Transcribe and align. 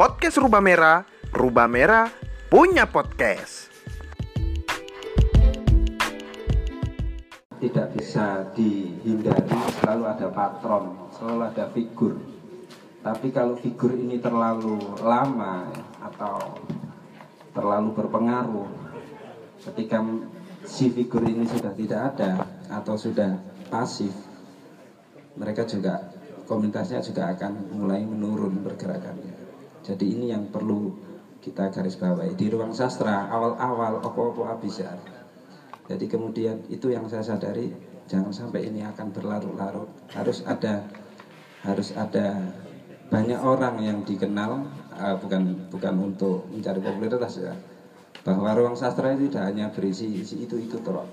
podcast 0.00 0.40
Rubah 0.40 0.64
Merah, 0.64 1.04
Rubah 1.28 1.68
Merah 1.68 2.08
punya 2.48 2.88
podcast. 2.88 3.68
tidak 7.60 7.92
bisa 7.92 8.48
dihindari 8.56 9.60
selalu 9.76 10.08
ada 10.08 10.32
patron, 10.32 11.12
selalu 11.12 11.42
ada 11.52 11.68
figur. 11.76 12.16
Tapi 13.04 13.28
kalau 13.28 13.60
figur 13.60 13.92
ini 13.92 14.16
terlalu 14.16 14.80
lama 15.04 15.68
atau 16.00 16.56
terlalu 17.52 17.92
berpengaruh, 17.92 18.72
ketika 19.68 20.00
si 20.64 20.88
figur 20.88 21.28
ini 21.28 21.44
sudah 21.44 21.76
tidak 21.76 22.16
ada 22.16 22.48
atau 22.72 22.96
sudah 22.96 23.36
pasif, 23.68 24.16
mereka 25.36 25.68
juga 25.68 26.08
komunitasnya 26.48 27.04
juga 27.04 27.36
akan 27.36 27.76
mulai 27.76 28.00
menurun 28.00 28.64
pergerakannya. 28.64 29.29
Jadi 29.90 30.06
ini 30.14 30.30
yang 30.30 30.46
perlu 30.54 30.94
kita 31.42 31.74
garis 31.74 31.98
bawahi 31.98 32.38
di 32.38 32.46
ruang 32.46 32.70
sastra 32.70 33.26
awal-awal 33.32 33.98
opo-opo 34.04 34.44
bisa 34.60 34.92
jadi 35.90 36.06
kemudian 36.06 36.70
itu 36.70 36.94
yang 36.94 37.10
saya 37.10 37.34
sadari 37.34 37.74
jangan 38.06 38.30
sampai 38.30 38.70
ini 38.70 38.86
akan 38.86 39.10
berlarut-larut. 39.10 39.90
Harus 40.14 40.46
ada 40.46 40.86
harus 41.66 41.90
ada 41.98 42.54
banyak 43.10 43.42
orang 43.42 43.82
yang 43.82 43.98
dikenal 44.06 44.70
uh, 44.94 45.18
bukan 45.18 45.66
bukan 45.66 45.94
untuk 45.98 46.46
mencari 46.54 46.78
popularitas 46.78 47.42
ya. 47.42 47.58
Bahwa 48.22 48.54
ruang 48.54 48.78
sastra 48.78 49.18
itu 49.18 49.26
tidak 49.26 49.50
hanya 49.50 49.66
berisi 49.74 50.22
isi 50.22 50.46
itu 50.46 50.62
itu 50.62 50.78
terus. 50.78 51.10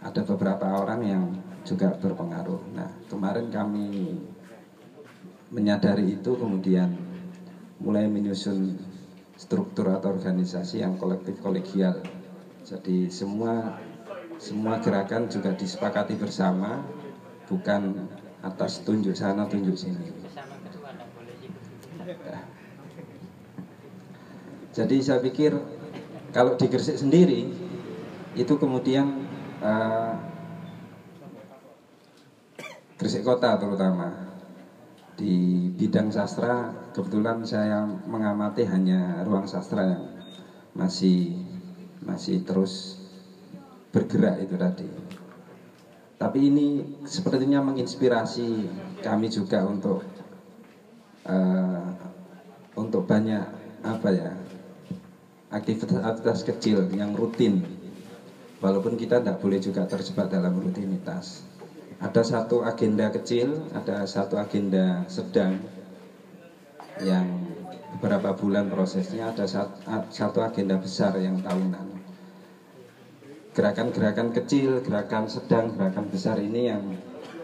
Ada 0.00 0.24
beberapa 0.24 0.80
orang 0.80 1.00
yang 1.04 1.24
juga 1.68 1.92
berpengaruh. 2.00 2.72
Nah 2.72 2.88
kemarin 3.12 3.52
kami 3.52 4.16
menyadari 5.52 6.16
itu 6.16 6.32
kemudian 6.32 6.96
mulai 7.80 8.08
menyusun 8.08 8.78
struktur 9.36 9.92
atau 9.92 10.16
organisasi 10.16 10.80
yang 10.80 10.96
kolektif 10.96 11.40
kolegial 11.44 12.00
jadi 12.66 13.06
semua 13.14 13.78
semua 14.42 14.82
gerakan 14.82 15.30
juga 15.30 15.54
disepakati 15.54 16.18
bersama, 16.18 16.82
bukan 17.46 18.10
atas 18.42 18.82
tunjuk 18.82 19.14
sana 19.14 19.46
tunjuk 19.46 19.78
sini. 19.78 20.10
Jadi 24.74 24.96
saya 24.98 25.22
pikir 25.22 25.54
kalau 26.34 26.58
di 26.58 26.66
Gresik 26.66 27.00
sendiri 27.00 27.48
itu 28.34 28.54
kemudian 28.58 29.24
uh, 29.62 30.18
Kota 33.22 33.56
terutama 33.56 34.34
di 35.16 35.66
bidang 35.72 36.10
sastra 36.10 36.74
kebetulan 36.96 37.44
saya 37.44 37.84
mengamati 38.08 38.64
hanya 38.64 39.20
ruang 39.28 39.44
sastra 39.44 39.84
yang 39.84 40.04
masih 40.72 41.36
masih 42.00 42.40
terus 42.40 42.96
bergerak 43.92 44.40
itu 44.40 44.56
tadi. 44.56 44.88
Tapi 46.16 46.48
ini 46.48 46.80
sepertinya 47.04 47.60
menginspirasi 47.60 48.64
kami 49.04 49.28
juga 49.28 49.68
untuk 49.68 50.00
uh, 51.28 51.92
untuk 52.80 53.04
banyak 53.04 53.44
apa 53.84 54.08
ya 54.08 54.32
aktivitas-aktivitas 55.52 56.48
kecil 56.48 56.88
yang 56.96 57.12
rutin. 57.12 57.60
Walaupun 58.64 58.96
kita 58.96 59.20
tidak 59.20 59.36
boleh 59.44 59.60
juga 59.60 59.84
terjebak 59.84 60.32
dalam 60.32 60.56
rutinitas. 60.56 61.44
Ada 62.00 62.24
satu 62.24 62.64
agenda 62.64 63.12
kecil, 63.12 63.52
ada 63.76 64.08
satu 64.08 64.40
agenda 64.40 65.04
sedang 65.12 65.75
yang 67.04 67.26
beberapa 67.96 68.36
bulan 68.36 68.68
prosesnya, 68.68 69.32
ada 69.32 69.48
satu 70.08 70.38
agenda 70.44 70.76
besar 70.80 71.16
yang 71.20 71.40
tahunan 71.40 71.96
gerakan-gerakan 73.56 74.36
kecil, 74.36 74.84
gerakan 74.84 75.32
sedang, 75.32 75.72
gerakan 75.72 76.12
besar 76.12 76.36
ini 76.36 76.68
yang 76.68 76.92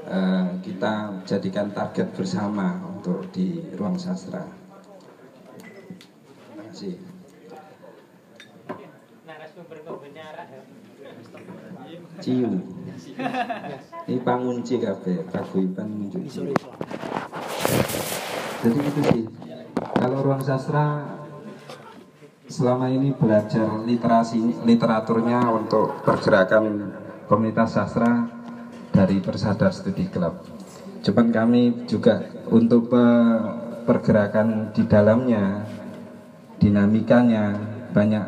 uh, 0.05 0.61
kita 0.61 1.25
jadikan 1.25 1.73
target 1.73 2.13
bersama 2.13 2.85
untuk 2.85 3.33
di 3.33 3.65
ruang 3.81 3.97
sastra. 3.97 4.45
Terima 6.53 6.69
kasih. 6.69 7.01
Ciu. 12.21 12.61
Ini 14.05 14.21
pangunci 14.21 14.77
kafe, 14.85 15.25
paguyuban 15.33 15.89
muncul. 15.89 16.53
Jadi 18.63 18.79
itu 18.85 19.01
sih. 19.09 19.42
Kalau 20.03 20.19
ruang 20.19 20.43
sastra 20.43 20.99
selama 22.51 22.91
ini 22.91 23.15
belajar 23.15 23.87
literasi 23.87 24.67
literaturnya 24.67 25.47
untuk 25.47 26.03
pergerakan 26.03 26.91
komunitas 27.31 27.79
sastra 27.79 28.27
dari 28.91 29.23
Persadar 29.23 29.71
Studi 29.71 30.11
Club. 30.11 30.43
Cuman 31.07 31.31
kami 31.31 31.87
juga 31.87 32.19
untuk 32.51 32.91
pergerakan 33.87 34.75
di 34.75 34.83
dalamnya, 34.91 35.71
dinamikanya 36.59 37.63
banyak 37.95 38.27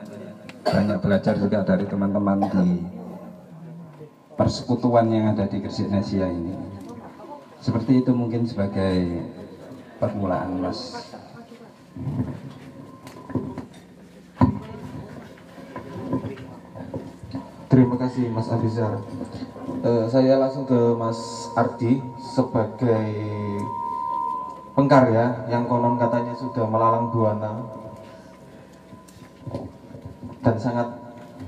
banyak 0.62 0.98
belajar 1.02 1.34
juga 1.42 1.66
dari 1.66 1.90
teman-teman 1.90 2.38
di 2.54 2.86
persekutuan 4.38 5.10
yang 5.10 5.34
ada 5.34 5.50
di 5.50 5.58
Gresik 5.58 5.90
Nesia 5.90 6.30
ini. 6.30 6.54
Seperti 7.58 7.98
itu 7.98 8.14
mungkin 8.14 8.46
sebagai 8.46 9.26
permulaan 9.98 10.62
Mas. 10.62 11.10
Terima 17.74 17.98
kasih 17.98 18.30
Mas 18.30 18.46
Abizar. 18.50 19.02
Uh, 19.82 20.06
saya 20.06 20.38
langsung 20.38 20.62
ke 20.62 20.94
Mas 20.94 21.50
Ardi 21.58 21.98
sebagai 22.22 23.10
pengkarya 24.74 25.46
yang 25.50 25.66
konon 25.66 25.98
katanya 25.98 26.34
sudah 26.34 26.66
melalang 26.66 27.10
buana 27.10 27.62
dan 30.42 30.54
sangat 30.58 30.86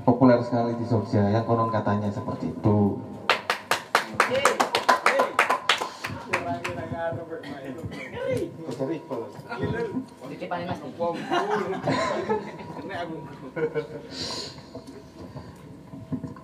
populer 0.02 0.42
sekali 0.42 0.74
di 0.78 0.86
Jogja 0.86 1.30
yang 1.30 1.46
konon 1.46 1.70
katanya 1.70 2.10
seperti 2.10 2.50
itu. 2.54 2.95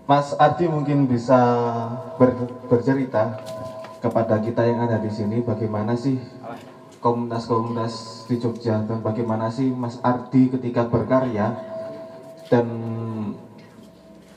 Mas 0.02 0.36
Ardi 0.36 0.68
mungkin 0.68 1.08
bisa 1.08 1.40
ber, 2.20 2.36
bercerita 2.68 3.40
kepada 4.02 4.42
kita 4.42 4.66
yang 4.66 4.84
ada 4.84 4.98
di 5.00 5.08
sini 5.08 5.40
bagaimana 5.40 5.96
sih 5.96 6.18
komunitas-komunitas 7.00 8.26
di 8.28 8.36
Jogja 8.36 8.84
dan 8.84 9.00
bagaimana 9.00 9.48
sih 9.48 9.72
Mas 9.72 9.96
Ardi 10.04 10.52
ketika 10.52 10.90
berkarya 10.90 11.56
dan 12.52 12.66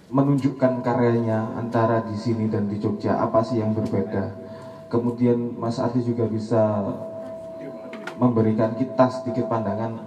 menunjukkan 0.08 0.80
karyanya 0.86 1.60
antara 1.60 2.06
di 2.06 2.16
sini 2.16 2.48
dan 2.48 2.72
di 2.72 2.80
Jogja 2.80 3.20
apa 3.20 3.44
sih 3.44 3.60
yang 3.60 3.76
berbeda? 3.76 4.32
Kemudian 4.88 5.58
Mas 5.60 5.82
Ardi 5.82 6.06
juga 6.06 6.30
bisa 6.30 6.62
memberikan 8.16 8.76
kita 8.80 9.12
sedikit 9.12 9.52
pandangan 9.52 10.00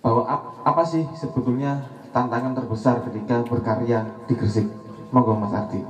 bahwa 0.00 0.22
apa 0.64 0.82
sih 0.84 1.04
sebetulnya 1.12 1.84
tantangan 2.10 2.56
terbesar 2.56 3.04
ketika 3.04 3.44
berkarya 3.44 4.08
di 4.24 4.34
Gresik? 4.34 4.66
Monggo 5.10 5.34
Mas 5.36 5.52
Ardi. 5.52 5.82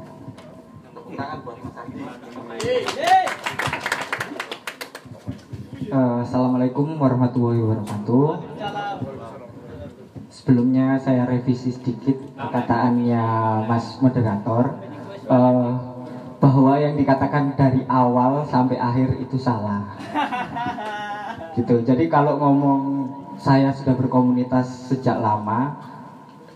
Uh, 5.90 6.22
Assalamualaikum 6.22 6.96
warahmatullahi 6.96 7.60
wabarakatuh. 7.60 8.26
Sebelumnya 10.30 10.96
saya 10.96 11.28
revisi 11.28 11.74
sedikit 11.74 12.16
perkataannya 12.38 13.24
Mas 13.68 14.00
Moderator 14.00 14.80
uh, 15.28 15.89
bahwa 16.40 16.80
yang 16.80 16.96
dikatakan 16.96 17.52
dari 17.54 17.84
awal 17.84 18.48
sampai 18.48 18.80
akhir 18.80 19.20
itu 19.20 19.36
salah. 19.36 19.84
Gitu. 21.54 21.84
Jadi 21.84 22.08
kalau 22.08 22.40
ngomong 22.40 22.82
saya 23.36 23.74
sudah 23.76 23.92
berkomunitas 23.92 24.88
sejak 24.88 25.20
lama 25.20 25.76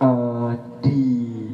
uh, 0.01 0.55
di 0.81 1.45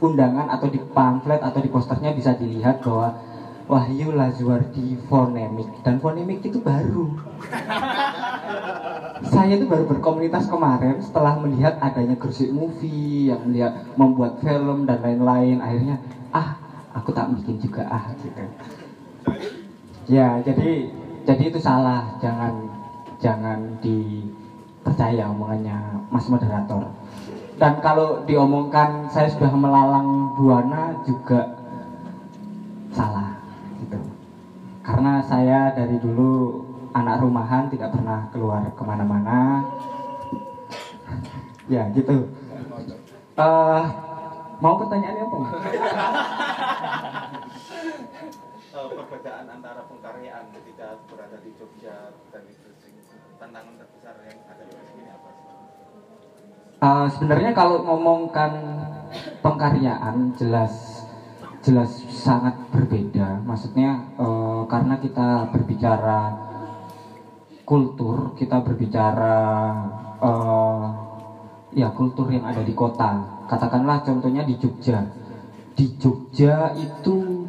undangan 0.00 0.48
atau 0.48 0.70
di 0.72 0.80
pamflet 0.80 1.42
atau 1.42 1.60
di 1.60 1.68
posternya 1.68 2.14
bisa 2.16 2.32
dilihat 2.38 2.80
bahwa 2.80 3.20
Wahyu 3.66 4.14
Lazuardi 4.14 4.94
fonemik 5.10 5.82
dan 5.82 5.98
fonemik 5.98 6.46
itu 6.46 6.62
baru. 6.62 7.18
saya 9.34 9.58
itu 9.58 9.66
baru 9.66 9.90
berkomunitas 9.90 10.46
kemarin 10.46 11.02
setelah 11.02 11.34
melihat 11.42 11.82
adanya 11.82 12.14
Gresik 12.14 12.54
Movie 12.54 13.34
yang 13.34 13.42
melihat 13.48 13.82
membuat 13.98 14.38
film 14.38 14.86
dan 14.86 15.02
lain-lain 15.02 15.58
akhirnya 15.58 15.98
ah 16.30 16.65
aku 16.96 17.12
tak 17.12 17.28
bikin 17.36 17.60
juga 17.60 17.84
ah 17.92 18.08
gitu. 18.16 18.44
Ya 20.08 20.40
jadi 20.40 20.88
jadi 21.28 21.42
itu 21.52 21.58
salah. 21.60 22.16
Jangan 22.16 22.52
jangan 23.20 23.76
dipercaya 23.84 25.28
omongannya 25.28 26.00
mas 26.08 26.24
moderator. 26.32 26.88
Dan 27.56 27.80
kalau 27.84 28.24
diomongkan 28.24 29.08
saya 29.12 29.28
sudah 29.28 29.52
melalang 29.52 30.32
buana 30.36 31.04
juga 31.04 31.44
salah 32.92 33.36
gitu. 33.80 34.00
Karena 34.80 35.20
saya 35.24 35.72
dari 35.72 36.00
dulu 36.00 36.64
anak 36.96 37.20
rumahan 37.20 37.68
tidak 37.68 37.92
pernah 37.92 38.28
keluar 38.32 38.64
ke 38.72 38.82
mana-mana. 38.84 39.64
Ya 41.68 41.88
gitu. 41.92 42.28
Eh, 43.36 43.82
mau 44.60 44.74
pertanyaannya 44.80 45.24
apa 45.24 45.36
Eh, 48.76 48.92
perbedaan 48.92 49.48
antara 49.48 49.88
pengkaryaan 49.88 50.52
ketika 50.52 51.00
berada 51.08 51.40
di 51.40 51.48
Jogja 51.56 52.12
dan 52.28 52.44
di 52.44 52.52
Gresik 52.60 52.92
tantangan 53.40 53.72
terbesar 53.80 54.20
yang 54.28 54.36
ada 54.52 54.62
di 54.68 54.72
Gresik 54.76 54.96
ini 55.00 55.10
apa? 55.16 55.28
Eh, 56.84 57.06
sebenarnya 57.08 57.56
kalau 57.56 57.80
ngomongkan 57.88 58.52
pengkaryaan 59.40 60.36
jelas 60.36 61.08
jelas 61.64 61.88
sangat 62.12 62.52
berbeda 62.68 63.40
maksudnya 63.48 64.12
eh, 64.20 64.62
karena 64.68 65.00
kita 65.00 65.48
berbicara 65.56 66.20
kultur 67.64 68.36
kita 68.36 68.60
berbicara 68.60 69.40
eh, 70.20 70.84
ya 71.76 71.92
kultur 71.92 72.32
yang 72.32 72.48
ada 72.48 72.64
di 72.64 72.72
kota. 72.72 73.44
Katakanlah 73.44 74.00
contohnya 74.00 74.40
di 74.48 74.56
Jogja. 74.56 75.04
Di 75.76 76.00
Jogja 76.00 76.72
itu 76.72 77.44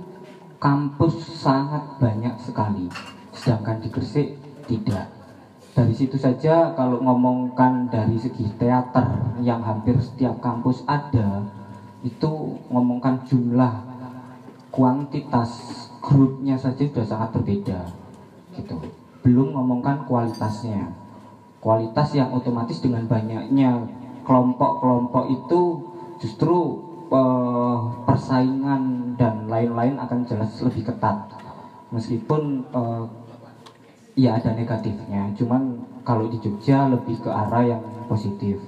kampus 0.60 1.16
sangat 1.40 1.96
banyak 1.96 2.36
sekali. 2.44 2.92
Sedangkan 3.32 3.80
di 3.80 3.88
Gresik 3.88 4.36
tidak. 4.68 5.08
Dari 5.72 5.94
situ 5.96 6.20
saja 6.20 6.76
kalau 6.76 7.00
ngomongkan 7.00 7.88
dari 7.88 8.20
segi 8.20 8.52
teater 8.60 9.40
yang 9.40 9.64
hampir 9.64 9.96
setiap 10.02 10.44
kampus 10.44 10.84
ada 10.90 11.46
itu 12.02 12.58
ngomongkan 12.68 13.24
jumlah 13.30 13.86
kuantitas 14.74 15.86
grupnya 16.02 16.58
saja 16.58 16.82
sudah 16.82 17.06
sangat 17.06 17.30
berbeda 17.38 17.80
gitu. 18.58 18.76
Belum 19.22 19.54
ngomongkan 19.54 20.04
kualitasnya. 20.10 20.92
Kualitas 21.62 22.14
yang 22.18 22.34
otomatis 22.34 22.82
dengan 22.82 23.06
banyaknya 23.06 23.86
kelompok-kelompok 24.28 25.24
itu 25.32 25.62
justru 26.20 26.84
eh, 27.08 27.80
persaingan 28.04 29.16
dan 29.16 29.48
lain-lain 29.48 29.96
akan 29.96 30.28
jelas 30.28 30.52
lebih 30.60 30.92
ketat. 30.92 31.32
Meskipun 31.96 32.68
eh, 32.68 33.04
ya 34.20 34.36
ada 34.36 34.52
negatifnya 34.52 35.32
cuman 35.40 35.88
kalau 36.04 36.28
di 36.28 36.42
Jogja 36.44 36.92
lebih 36.92 37.24
ke 37.24 37.32
arah 37.32 37.64
yang 37.64 37.82
positif. 38.12 38.60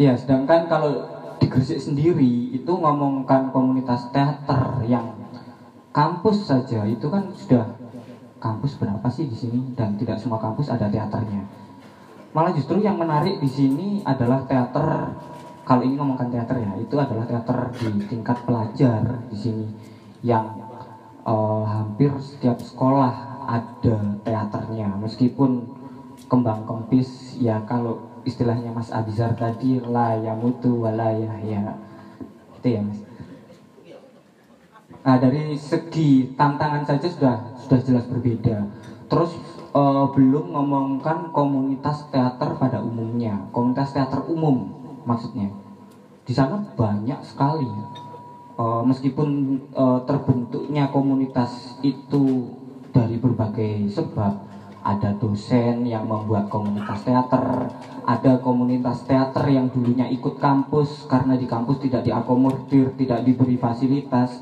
Ya 0.00 0.16
sedangkan 0.16 0.64
kalau 0.64 1.04
di 1.36 1.46
Gresik 1.50 1.76
sendiri 1.76 2.56
itu 2.56 2.72
ngomongkan 2.72 3.52
komunitas 3.52 4.08
teater 4.08 4.80
yang 4.88 5.12
kampus 5.92 6.48
saja 6.48 6.88
itu 6.88 7.10
kan 7.12 7.28
sudah 7.36 7.76
kampus 8.40 8.80
berapa 8.80 9.04
sih 9.12 9.28
di 9.28 9.36
sini? 9.36 9.60
Dan 9.76 10.00
tidak 10.00 10.16
semua 10.16 10.40
kampus 10.40 10.72
ada 10.72 10.88
teaternya 10.88 11.59
malah 12.30 12.54
justru 12.54 12.78
yang 12.78 12.94
menarik 12.98 13.42
di 13.42 13.50
sini 13.50 13.88
adalah 14.06 14.46
teater. 14.46 15.14
Kalau 15.66 15.82
ini 15.86 15.94
ngomongkan 15.94 16.34
teater 16.34 16.58
ya 16.58 16.72
itu 16.82 16.98
adalah 16.98 17.26
teater 17.26 17.70
di 17.78 17.88
tingkat 18.10 18.42
pelajar 18.42 19.22
di 19.30 19.36
sini 19.38 19.66
yang 20.26 20.50
eh, 21.22 21.64
hampir 21.66 22.10
setiap 22.18 22.58
sekolah 22.58 23.46
ada 23.46 24.18
teaternya. 24.26 24.98
Meskipun 24.98 25.66
kembang 26.30 26.66
kempis 26.66 27.38
ya 27.42 27.62
kalau 27.66 28.22
istilahnya 28.22 28.70
Mas 28.70 28.94
Abizar 28.94 29.34
tadi 29.34 29.80
la 29.80 30.14
yamutu 30.14 30.84
wala 30.86 31.10
yahya 31.10 31.74
itu 32.60 32.68
ya 32.76 32.80
Mas. 32.84 33.00
Nah, 35.00 35.16
dari 35.16 35.56
segi 35.56 36.36
tantangan 36.36 36.84
saja 36.84 37.08
sudah 37.08 37.36
sudah 37.56 37.80
jelas 37.80 38.04
berbeda. 38.04 38.68
Terus 39.08 39.32
eh, 39.70 40.04
belum 40.14 40.54
ngomongkan 40.54 41.30
komunitas 41.30 42.10
teater 42.10 42.58
pada 42.58 42.82
umumnya, 42.82 43.48
komunitas 43.54 43.94
teater 43.94 44.26
umum 44.26 44.70
maksudnya. 45.06 45.50
Di 46.26 46.32
sana 46.34 46.62
banyak 46.74 47.20
sekali. 47.22 47.70
Eh, 48.60 48.82
meskipun 48.84 49.28
eh, 49.72 50.00
terbentuknya 50.04 50.90
komunitas 50.92 51.78
itu 51.80 52.52
dari 52.90 53.16
berbagai 53.16 53.86
sebab, 53.88 54.50
ada 54.80 55.12
dosen 55.20 55.84
yang 55.84 56.08
membuat 56.08 56.48
komunitas 56.48 57.04
teater, 57.04 57.68
ada 58.08 58.40
komunitas 58.40 59.04
teater 59.04 59.44
yang 59.52 59.68
dulunya 59.68 60.08
ikut 60.08 60.40
kampus 60.40 61.04
karena 61.04 61.36
di 61.36 61.44
kampus 61.44 61.84
tidak 61.84 62.00
diakomodir, 62.08 62.96
tidak 62.96 63.20
diberi 63.28 63.60
fasilitas 63.60 64.40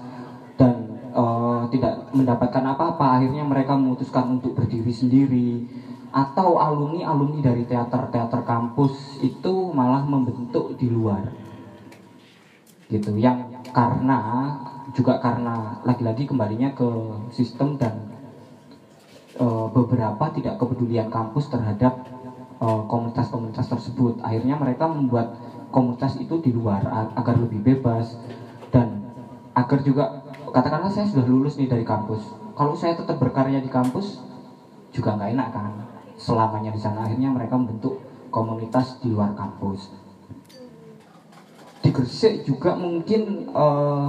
dan 0.55 0.88
eh, 1.13 1.63
tidak 1.73 2.13
mendapatkan 2.13 2.65
apa-apa. 2.65 3.21
Akhirnya 3.21 3.45
mereka 3.45 3.75
memutuskan 3.77 4.41
untuk 4.41 4.57
berdiri 4.57 4.93
sendiri. 4.93 5.51
Atau 6.09 6.57
alumni-alumni 6.57 7.45
dari 7.45 7.69
teater-teater 7.69 8.41
kampus 8.49 9.21
itu 9.21 9.53
malah 9.77 10.01
membentuk 10.05 10.73
di 10.81 10.89
luar. 10.89 11.29
Gitu. 12.89 13.13
Yang 13.21 13.69
karena 13.77 14.21
juga 14.97 15.21
karena 15.21 15.85
lagi-lagi 15.85 16.25
kembalinya 16.25 16.73
ke 16.73 16.89
sistem 17.37 17.77
dan 17.77 18.09
eh, 19.37 19.67
beberapa 19.69 20.33
tidak 20.33 20.57
kepedulian 20.57 21.13
kampus 21.13 21.53
terhadap 21.53 22.09
eh, 22.57 22.83
komunitas-komunitas 22.89 23.69
tersebut. 23.69 24.25
Akhirnya 24.25 24.57
mereka 24.57 24.89
membuat 24.89 25.37
komunitas 25.69 26.17
itu 26.17 26.41
di 26.41 26.57
luar 26.57 27.13
agar 27.17 27.37
lebih 27.37 27.61
bebas. 27.61 28.17
Dan 28.73 29.05
agar 29.53 29.81
juga 29.85 30.28
katakanlah 30.53 30.91
saya 30.93 31.07
sudah 31.09 31.25
lulus 31.27 31.57
nih 31.57 31.69
dari 31.71 31.85
kampus. 31.87 32.35
Kalau 32.59 32.75
saya 32.75 32.99
tetap 32.99 33.23
berkarya 33.23 33.63
di 33.63 33.71
kampus 33.71 34.23
juga 34.91 35.15
nggak 35.15 35.31
enak 35.37 35.49
kan? 35.55 35.73
Selamanya 36.19 36.75
di 36.75 36.81
sana 36.81 37.07
akhirnya 37.07 37.31
mereka 37.31 37.55
membentuk 37.55 38.03
komunitas 38.35 38.99
di 38.99 39.15
luar 39.15 39.33
kampus. 39.39 39.95
Di 41.79 41.89
Gresik 41.95 42.43
juga 42.43 42.75
mungkin 42.75 43.47
eh, 43.49 44.09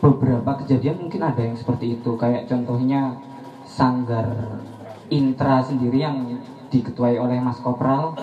beberapa 0.00 0.64
kejadian 0.64 1.04
mungkin 1.04 1.20
ada 1.22 1.40
yang 1.44 1.56
seperti 1.56 2.00
itu. 2.00 2.16
Kayak 2.16 2.48
contohnya 2.48 3.20
sanggar 3.68 4.60
intra 5.12 5.60
sendiri 5.60 6.00
yang 6.00 6.40
diketuai 6.72 7.20
oleh 7.20 7.38
Mas 7.38 7.60
Kopral. 7.60 8.16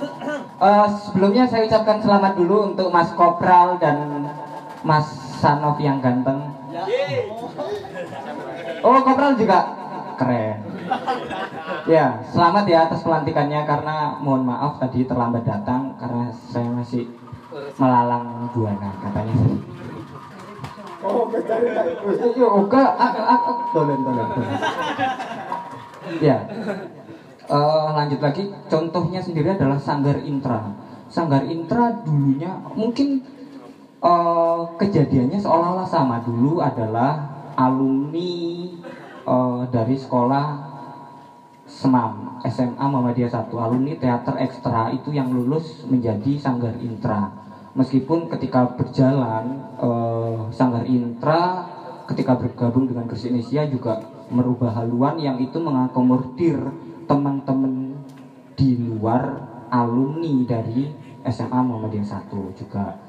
Eh, 0.61 0.87
sebelumnya 1.05 1.45
saya 1.45 1.65
ucapkan 1.65 2.01
selamat 2.01 2.33
dulu 2.37 2.73
untuk 2.73 2.89
Mas 2.89 3.09
Kopral 3.13 3.77
dan 3.77 4.29
Mas 4.81 5.05
Sanov 5.41 5.77
yang 5.81 6.01
ganteng 6.01 6.61
Oh, 8.81 8.97
Kopral 9.05 9.37
juga 9.37 9.59
keren. 10.17 10.57
Ya, 11.85 12.21
selamat 12.33 12.65
ya 12.65 12.77
atas 12.89 13.05
pelantikannya 13.05 13.61
karena 13.65 14.17
mohon 14.21 14.45
maaf 14.45 14.81
tadi 14.81 15.05
terlambat 15.05 15.45
datang 15.45 15.97
karena 16.01 16.33
saya 16.33 16.69
masih 16.73 17.09
melalang 17.77 18.49
buana 18.53 18.89
katanya. 19.01 19.35
Oh, 21.01 21.25
Yo, 22.37 22.47
oke, 22.65 22.81
aku 22.81 23.51
dolen. 23.73 23.99
Ya. 26.21 26.37
Eh, 27.51 27.87
lanjut 27.91 28.19
lagi, 28.21 28.43
contohnya 28.69 29.19
sendiri 29.19 29.57
adalah 29.57 29.77
Sanggar 29.77 30.21
Intra. 30.23 30.71
Sanggar 31.11 31.43
Intra 31.49 32.01
dulunya 32.05 32.55
mungkin 32.77 33.21
eh, 34.01 34.61
kejadiannya 34.77 35.37
seolah-olah 35.41 35.87
sama 35.89 36.21
dulu 36.23 36.61
adalah 36.61 37.30
alumni 37.55 38.33
eh, 39.25 39.61
dari 39.71 39.95
sekolah 39.97 40.45
SEMAM 41.67 42.43
SMA 42.45 42.83
Muhammadiyah 42.83 43.31
1 43.31 43.47
alumni 43.55 43.95
teater 43.95 44.35
ekstra 44.43 44.91
itu 44.91 45.15
yang 45.15 45.31
lulus 45.31 45.87
menjadi 45.87 46.35
Sanggar 46.35 46.75
Intra. 46.83 47.31
Meskipun 47.71 48.27
ketika 48.27 48.75
berjalan 48.75 49.71
eh, 49.79 50.39
Sanggar 50.51 50.83
Intra 50.83 51.67
ketika 52.11 52.35
bergabung 52.35 52.91
dengan 52.91 53.07
Gresik 53.07 53.31
Indonesia 53.31 53.63
juga 53.71 53.93
merubah 54.27 54.75
haluan 54.83 55.15
yang 55.19 55.39
itu 55.39 55.59
mengakomodir 55.59 56.59
teman-teman 57.07 57.95
di 58.55 58.75
luar 58.79 59.47
alumni 59.71 60.43
dari 60.43 60.91
SMA 61.23 61.59
Muhammadiyah 61.63 62.07
1 62.27 62.59
juga. 62.59 62.99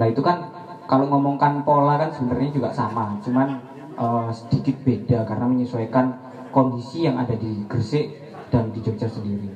Nah 0.00 0.06
itu 0.08 0.24
kan 0.24 0.48
kalau 0.88 1.04
ngomongkan 1.12 1.60
pola 1.68 2.00
kan 2.00 2.08
sebenarnya 2.08 2.48
juga 2.48 2.72
sama, 2.72 3.20
cuman 3.20 3.60
eh, 3.98 4.30
sedikit 4.30 4.76
beda 4.86 5.26
karena 5.26 5.46
menyesuaikan 5.50 6.14
kondisi 6.54 7.04
yang 7.04 7.18
ada 7.18 7.34
di 7.34 7.66
Gresik 7.66 8.14
dan 8.48 8.72
di 8.72 8.80
Jogja 8.80 9.10
sendiri. 9.10 9.50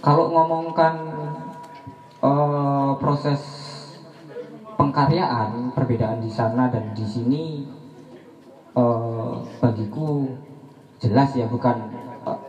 Kalau 0.00 0.32
ngomongkan 0.32 0.94
eh, 2.24 2.92
proses 2.98 3.40
pengkaryaan, 4.74 5.72
perbedaan 5.72 6.18
di 6.18 6.28
sana 6.28 6.68
dan 6.68 6.92
di 6.92 7.06
sini, 7.06 7.44
eh, 8.74 9.34
bagiku 9.62 10.28
jelas 10.98 11.36
ya 11.36 11.46
bukan 11.46 11.76
eh, 12.26 12.40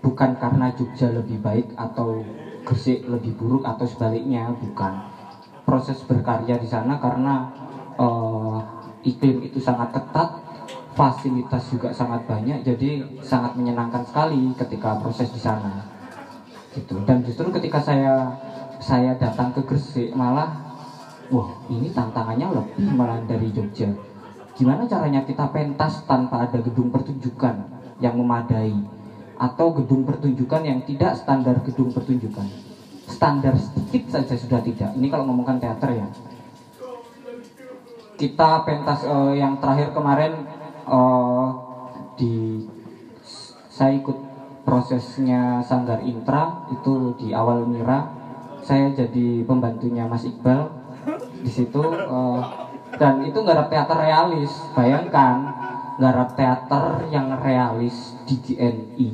bukan 0.00 0.30
karena 0.38 0.72
Jogja 0.72 1.10
lebih 1.12 1.42
baik 1.42 1.74
atau 1.76 2.22
Gresik 2.64 3.04
lebih 3.04 3.36
buruk 3.36 3.68
atau 3.68 3.84
sebaliknya 3.84 4.48
bukan 4.56 4.96
proses 5.68 6.00
berkarya 6.08 6.56
di 6.56 6.64
sana 6.64 6.96
karena 6.96 7.52
eh, 8.00 8.58
iklim 9.04 9.44
itu 9.44 9.60
sangat 9.60 9.92
ketat 9.92 10.40
fasilitas 10.94 11.68
juga 11.68 11.90
sangat 11.90 12.24
banyak 12.24 12.62
jadi 12.62 13.02
sangat 13.20 13.58
menyenangkan 13.58 14.06
sekali 14.06 14.54
ketika 14.54 14.98
proses 15.02 15.28
di 15.30 15.40
sana. 15.42 15.84
Gitu. 16.74 17.02
Dan 17.06 17.22
justru 17.22 17.50
ketika 17.54 17.78
saya 17.78 18.34
saya 18.82 19.14
datang 19.14 19.54
ke 19.54 19.62
Gresik 19.62 20.14
malah 20.14 20.50
wah 21.30 21.50
ini 21.70 21.90
tantangannya 21.90 22.50
lebih 22.50 22.94
malah 22.94 23.22
dari 23.26 23.50
Jogja. 23.50 23.90
Gimana 24.54 24.86
caranya 24.86 25.26
kita 25.26 25.50
pentas 25.50 26.06
tanpa 26.06 26.46
ada 26.46 26.58
gedung 26.62 26.90
pertunjukan 26.94 27.54
yang 27.98 28.14
memadai? 28.14 28.74
Atau 29.34 29.74
gedung 29.74 30.06
pertunjukan 30.06 30.62
yang 30.62 30.86
tidak 30.86 31.18
standar 31.18 31.58
gedung 31.66 31.90
pertunjukan? 31.90 32.46
Standar 33.10 33.58
sedikit 33.58 34.14
saja 34.14 34.34
sudah 34.38 34.62
tidak. 34.62 34.94
Ini 34.94 35.10
kalau 35.10 35.26
ngomongkan 35.26 35.58
teater 35.58 35.90
ya 35.98 36.06
kita 38.14 38.62
pentas 38.62 39.02
eh, 39.04 39.42
yang 39.42 39.58
terakhir 39.58 39.90
kemarin 39.94 40.32
eh, 40.86 41.46
di 42.14 42.62
saya 43.68 43.98
ikut 43.98 44.18
prosesnya 44.62 45.60
Sanggar 45.66 46.00
Intra 46.06 46.70
itu 46.70 47.18
di 47.18 47.34
awal 47.34 47.66
Mira. 47.66 48.22
Saya 48.64 48.96
jadi 48.96 49.44
pembantunya 49.44 50.08
Mas 50.08 50.24
Iqbal 50.24 50.72
di 51.44 51.50
situ 51.52 51.82
eh, 51.84 52.40
dan 52.96 53.20
itu 53.26 53.42
garap 53.42 53.68
teater 53.68 53.98
realis 53.98 54.50
bayangkan 54.72 55.50
garap 55.98 56.34
teater 56.38 57.06
yang 57.10 57.34
realis 57.42 58.14
di 58.26 58.38
GNI 58.40 59.10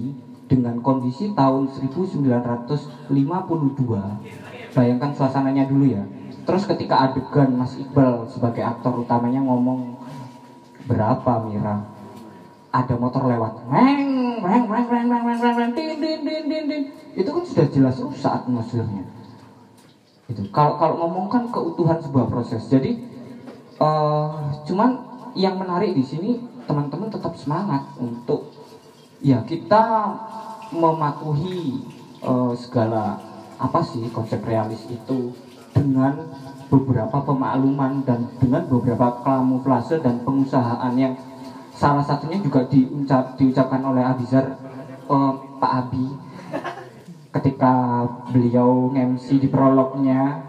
dengan 0.47 0.83
kondisi 0.83 1.31
tahun 1.33 1.71
1952 1.71 3.11
bayangkan 4.75 5.11
suasananya 5.15 5.65
dulu 5.71 5.87
ya 5.87 6.05
terus 6.51 6.67
ketika 6.67 7.07
adegan 7.07 7.55
Mas 7.55 7.79
Iqbal 7.79 8.27
sebagai 8.27 8.67
aktor 8.67 9.07
utamanya 9.07 9.39
ngomong 9.39 9.95
berapa 10.91 11.47
Mira? 11.47 11.87
Ada 12.75 12.99
motor 12.99 13.31
lewat. 13.31 13.71
Meng 13.71 14.43
meng 14.43 14.67
meng 14.67 14.87
meng 14.91 15.07
meng 15.07 15.23
meng 15.31 15.39
meng 15.39 15.55
meng 15.55 15.71
din 15.79 16.03
din 16.03 16.27
din 16.27 16.45
din 16.51 16.65
din. 16.67 16.83
Itu 17.15 17.31
kan 17.31 17.47
sudah 17.47 17.71
jelas 17.71 18.03
rusak 18.03 18.35
atmosfernya. 18.35 19.07
Itu 20.27 20.43
kalau 20.51 20.75
kalau 20.75 21.07
ngomongkan 21.07 21.55
keutuhan 21.55 22.03
sebuah 22.03 22.27
proses. 22.27 22.67
Jadi 22.67 22.99
eh, 23.79 24.39
cuman 24.67 24.91
yang 25.39 25.55
menarik 25.55 25.95
di 25.95 26.03
sini 26.03 26.35
teman-teman 26.67 27.15
tetap 27.15 27.39
semangat 27.39 27.95
untuk 27.95 28.51
ya 29.23 29.39
kita 29.47 29.87
mematuhi 30.75 31.79
eh, 32.27 32.53
segala 32.59 33.23
apa 33.55 33.87
sih 33.87 34.11
konsep 34.11 34.43
realis 34.43 34.83
itu 34.91 35.31
dengan 35.75 36.31
beberapa 36.71 37.19
pemakluman 37.27 38.07
dan 38.07 38.31
dengan 38.39 38.63
beberapa 38.71 39.19
kamuflase 39.27 39.99
dan 39.99 40.23
pengusahaan 40.23 40.95
yang 40.95 41.19
salah 41.75 42.05
satunya 42.05 42.39
juga 42.39 42.63
diucap, 42.71 43.35
diucapkan 43.35 43.83
oleh 43.83 44.05
Abizar 44.05 44.55
eh, 45.11 45.33
Pak 45.59 45.73
Abi. 45.87 46.07
Ketika 47.31 48.03
beliau 48.35 48.91
MC 48.91 49.39
di 49.39 49.47
prolognya 49.47 50.43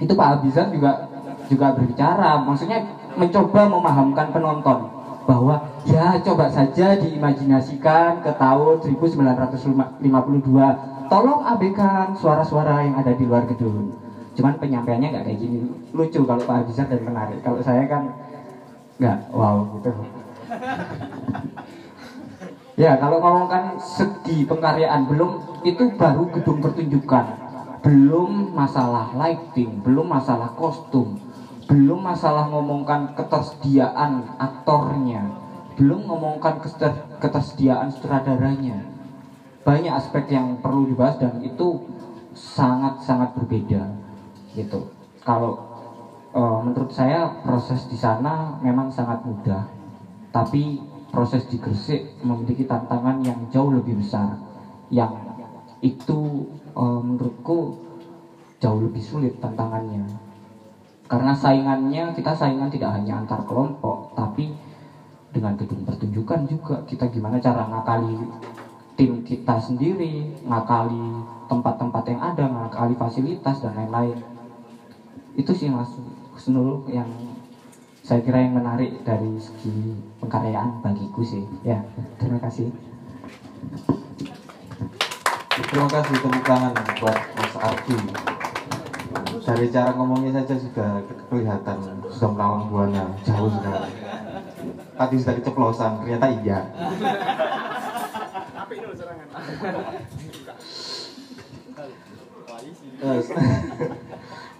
itu 0.00 0.12
Pak 0.16 0.40
Abizar 0.40 0.72
juga 0.72 1.12
juga 1.50 1.76
berbicara 1.76 2.40
maksudnya 2.40 2.80
mencoba 3.20 3.68
memahamkan 3.68 4.32
penonton 4.32 4.78
bahwa 5.28 5.60
ya 5.84 6.16
coba 6.24 6.48
saja 6.48 6.96
diimajinasikan 6.96 8.24
ke 8.24 8.32
tahun 8.40 8.80
1952 8.80 11.12
tolong 11.12 11.44
abaikan 11.44 12.16
suara-suara 12.16 12.88
yang 12.88 12.96
ada 12.96 13.12
di 13.12 13.28
luar 13.28 13.44
gedung 13.44 13.99
cuman 14.40 14.56
penyampaiannya 14.56 15.12
nggak 15.12 15.24
kayak 15.28 15.38
gini. 15.38 15.68
Lucu 15.92 16.24
kalau 16.24 16.40
Pak 16.48 16.64
Abizar 16.64 16.88
dan 16.88 17.04
menarik 17.04 17.44
kalau 17.44 17.60
saya 17.60 17.84
kan 17.84 18.08
nggak 18.96 19.18
wow 19.36 19.68
gitu. 19.76 19.92
Ya 22.80 22.96
kalau 22.96 23.20
ngomongkan 23.20 23.76
segi 23.76 24.48
pengkaryaan 24.48 25.04
belum 25.04 25.60
itu 25.68 25.92
baru 26.00 26.32
gedung 26.32 26.64
pertunjukan. 26.64 27.52
Belum 27.84 28.52
masalah 28.56 29.12
lighting 29.12 29.80
belum 29.84 30.08
masalah 30.08 30.52
kostum 30.52 31.16
belum 31.64 32.02
masalah 32.02 32.44
ngomongkan 32.50 33.14
ketersediaan 33.14 34.26
aktornya 34.36 35.32
belum 35.78 36.02
ngomongkan 36.12 36.60
keter- 36.60 36.98
ketersediaan 37.22 37.88
sutradaranya. 37.88 38.84
Banyak 39.64 39.92
aspek 39.96 40.34
yang 40.34 40.60
perlu 40.60 40.84
dibahas 40.84 41.16
dan 41.16 41.40
itu 41.40 41.80
sangat-sangat 42.36 43.32
berbeda 43.32 44.09
gitu. 44.54 44.86
Kalau 45.22 45.70
eh, 46.34 46.58
menurut 46.62 46.90
saya 46.90 47.42
proses 47.42 47.86
di 47.86 47.96
sana 47.98 48.58
memang 48.62 48.90
sangat 48.90 49.22
mudah. 49.26 49.62
Tapi 50.30 50.78
proses 51.10 51.42
di 51.50 51.58
Gresik 51.58 52.22
memiliki 52.22 52.62
tantangan 52.62 53.18
yang 53.26 53.50
jauh 53.50 53.74
lebih 53.74 53.98
besar 53.98 54.38
yang 54.90 55.10
itu 55.82 56.46
eh, 56.74 57.00
menurutku 57.02 57.58
jauh 58.60 58.80
lebih 58.80 59.02
sulit 59.02 59.38
tantangannya. 59.40 60.06
Karena 61.10 61.34
saingannya 61.34 62.14
kita 62.14 62.30
saingan 62.38 62.70
tidak 62.70 62.94
hanya 62.94 63.18
antar 63.18 63.42
kelompok 63.42 64.14
tapi 64.14 64.54
dengan 65.34 65.58
gedung 65.58 65.82
pertunjukan 65.82 66.46
juga. 66.46 66.76
Kita 66.86 67.10
gimana 67.10 67.42
cara 67.42 67.66
ngakali 67.66 68.14
tim 68.94 69.24
kita 69.24 69.56
sendiri 69.58 70.44
ngakali 70.44 71.24
tempat-tempat 71.48 72.02
yang 72.04 72.20
ada 72.20 72.44
ngakali 72.46 72.94
fasilitas 72.94 73.64
dan 73.64 73.72
lain-lain 73.74 74.29
itu 75.40 75.52
sih 75.56 75.72
mas 75.72 75.88
Husnul 76.36 76.84
yang 76.92 77.08
saya 78.04 78.20
kira 78.20 78.44
yang 78.44 78.60
menarik 78.60 79.00
dari 79.08 79.40
segi 79.40 79.96
pengkaryaan 80.20 80.84
bagiku 80.84 81.24
sih 81.24 81.48
ya 81.64 81.80
terima 82.20 82.36
kasih 82.44 82.68
Terima 85.60 85.86
kasih 85.92 86.16
tepuk 86.24 86.42
tangan 86.42 86.72
buat 86.98 87.18
Mas 87.36 87.54
Ardi. 87.60 87.96
Dari 89.44 89.66
cara 89.68 89.92
ngomongnya 89.92 90.40
saja 90.40 90.54
sudah 90.56 91.04
kelihatan 91.28 91.76
sudah 92.08 92.30
melawan 92.32 92.62
buana 92.72 93.04
jauh 93.22 93.52
sekali. 93.52 93.92
Tadi 94.96 95.14
sudah 95.20 95.34
keceplosan, 95.36 95.92
ternyata 96.00 96.26
iya. 96.40 96.58
Eh, 103.00 103.20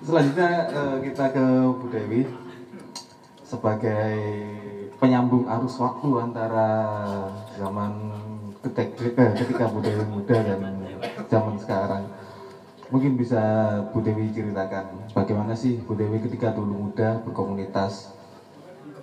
Selanjutnya 0.00 0.64
eh, 0.73 0.97
kita 1.12 1.25
ke 1.28 1.45
Bu 1.76 1.87
Dewi. 1.92 2.25
Sebagai 3.45 4.16
penyambung 4.97 5.45
arus 5.45 5.76
waktu 5.76 6.09
antara 6.16 6.69
zaman 7.61 8.09
ketika, 8.64 9.21
eh, 9.21 9.33
ketika 9.37 9.69
Bu 9.69 9.85
Dewi 9.85 10.04
muda 10.09 10.40
dan 10.40 10.61
zaman 11.28 11.61
sekarang. 11.61 12.09
Mungkin 12.88 13.21
bisa 13.21 13.40
Bu 13.92 14.00
Dewi 14.00 14.33
ceritakan 14.33 15.12
bagaimana 15.12 15.52
sih 15.52 15.85
Bu 15.85 15.92
Dewi 15.92 16.16
ketika 16.25 16.49
dulu 16.49 16.88
muda 16.88 17.21
berkomunitas? 17.21 18.09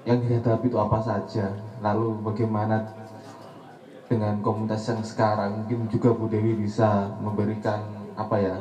Yang 0.02 0.20
dihadapi 0.26 0.66
itu 0.72 0.80
apa 0.82 0.98
saja, 1.04 1.54
lalu 1.84 2.26
bagaimana 2.26 2.90
dengan 4.10 4.42
komunitas 4.42 4.82
yang 4.90 5.06
sekarang? 5.06 5.62
Mungkin 5.62 5.94
juga 5.94 6.10
Bu 6.10 6.26
Dewi 6.26 6.58
bisa 6.58 7.14
memberikan 7.22 7.86
apa 8.18 8.42
ya 8.42 8.58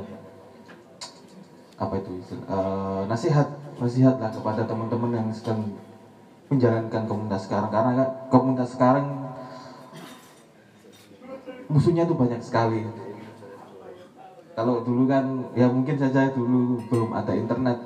apa 1.77 1.95
itu? 2.01 2.13
Eh, 2.33 3.03
nasihat 3.05 3.49
nasihat 3.77 4.17
lah 4.17 4.33
kepada 4.33 4.65
teman-teman 4.65 5.13
yang 5.13 5.29
sedang 5.33 5.77
menjalankan 6.49 7.05
komunitas 7.05 7.45
sekarang. 7.45 7.69
Karena 7.69 7.93
kan 7.93 8.09
komunitas 8.33 8.73
sekarang 8.73 9.07
musuhnya 11.69 12.09
tuh 12.09 12.17
banyak 12.17 12.41
sekali. 12.41 12.89
Kalau 14.57 14.81
dulu 14.81 15.05
kan 15.05 15.53
ya 15.53 15.69
mungkin 15.69 16.01
saja 16.01 16.33
dulu 16.33 16.81
belum 16.89 17.13
ada 17.13 17.37
internet. 17.37 17.79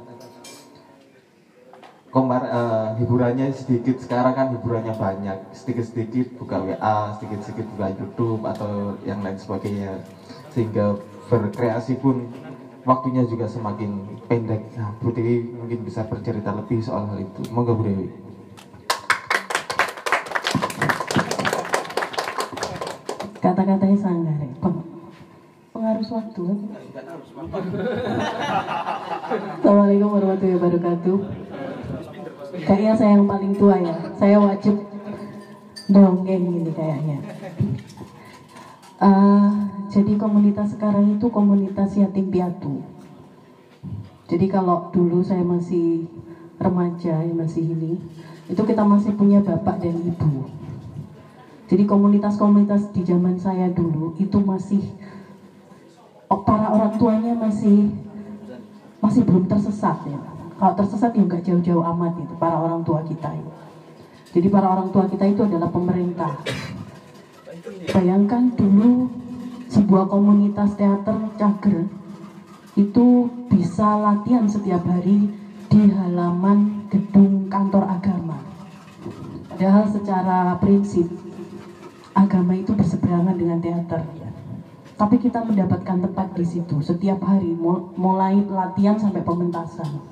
Komar, 2.11 2.43
eh, 2.43 2.89
hiburannya 2.99 3.55
sedikit 3.55 4.03
sekarang 4.03 4.35
kan 4.35 4.47
hiburannya 4.55 4.95
banyak. 4.95 5.55
Sedikit-sedikit 5.55 6.39
buka 6.39 6.59
WA 6.59 7.15
sedikit-sedikit 7.19 7.67
buka 7.75 7.87
YouTube 7.95 8.43
atau 8.47 8.99
yang 9.07 9.23
lain 9.23 9.39
sebagainya. 9.39 10.03
Sehingga 10.51 10.99
berkreasi 11.31 12.03
pun 12.03 12.27
waktunya 12.83 13.23
juga 13.29 13.47
semakin 13.47 13.91
pendek 14.27 14.63
nah 14.75 14.91
Bu 14.99 15.13
Dewi 15.13 15.53
mungkin 15.53 15.85
bisa 15.85 16.05
bercerita 16.07 16.51
lebih 16.53 16.81
soal 16.81 17.09
hal 17.09 17.19
itu 17.21 17.41
monggo 17.53 17.77
Bu 17.77 17.85
Dewi 17.85 18.07
kata-katanya 23.41 23.99
sangar 23.99 24.37
ya. 24.37 24.49
Peng- 24.61 24.85
pengaruh 25.73 26.07
waktu? 26.13 26.45
Assalamualaikum 29.61 30.11
warahmatullahi 30.13 30.57
wabarakatuh 30.59 31.19
kayaknya 32.61 32.93
saya 32.99 33.13
yang 33.15 33.25
paling 33.25 33.53
tua 33.55 33.77
ya 33.79 33.95
saya 34.19 34.37
wajib 34.43 34.75
dongeng 35.87 36.45
ini 36.51 36.71
kayaknya. 36.71 37.19
Eh, 39.01 39.51
jadi 39.91 40.15
komunitas 40.15 40.79
sekarang 40.79 41.19
itu 41.19 41.27
komunitas 41.35 41.99
yatim 41.99 42.31
piatu. 42.31 42.79
Jadi 44.31 44.47
kalau 44.47 44.87
dulu 44.95 45.19
saya 45.27 45.43
masih 45.43 46.07
remaja, 46.63 47.19
ya 47.19 47.35
masih 47.35 47.67
ini, 47.67 47.99
itu 48.47 48.63
kita 48.63 48.87
masih 48.87 49.19
punya 49.19 49.43
bapak 49.43 49.83
dan 49.83 49.99
ibu. 49.99 50.47
Jadi 51.67 51.83
komunitas-komunitas 51.87 52.95
di 52.95 53.03
zaman 53.03 53.35
saya 53.43 53.67
dulu 53.71 54.15
itu 54.23 54.39
masih 54.39 54.83
para 56.31 56.71
orang 56.71 56.95
tuanya 56.95 57.35
masih 57.35 57.91
masih 59.03 59.27
belum 59.27 59.51
tersesat 59.51 60.07
ya. 60.07 60.19
Kalau 60.55 60.75
tersesat 60.79 61.15
ya 61.19 61.23
nggak 61.27 61.43
jauh-jauh 61.47 61.83
amat 61.95 62.15
itu 62.23 62.35
para 62.39 62.55
orang 62.55 62.87
tua 62.87 63.03
kita 63.03 63.35
itu. 63.35 63.51
Jadi 64.39 64.47
para 64.47 64.71
orang 64.71 64.95
tua 64.95 65.11
kita 65.11 65.27
itu 65.27 65.43
adalah 65.43 65.71
pemerintah. 65.71 66.39
Bayangkan 67.91 68.55
dulu 68.55 69.11
sebuah 69.71 70.11
komunitas 70.11 70.75
teater 70.75 71.31
cager 71.39 71.87
itu 72.75 73.31
bisa 73.47 73.95
latihan 73.95 74.51
setiap 74.51 74.83
hari 74.83 75.31
di 75.71 75.83
halaman 75.95 76.91
gedung 76.91 77.47
kantor 77.47 77.87
agama. 77.87 78.43
Padahal 79.47 79.87
secara 79.87 80.59
prinsip 80.59 81.07
agama 82.19 82.59
itu 82.59 82.75
berseberangan 82.75 83.39
dengan 83.39 83.63
teater. 83.63 84.03
Tapi 84.99 85.17
kita 85.23 85.39
mendapatkan 85.39 86.03
tempat 86.03 86.35
di 86.35 86.45
situ 86.45 86.83
setiap 86.83 87.23
hari, 87.23 87.55
mul- 87.55 87.95
mulai 87.95 88.43
latihan 88.43 88.99
sampai 88.99 89.23
pementasan. 89.23 90.03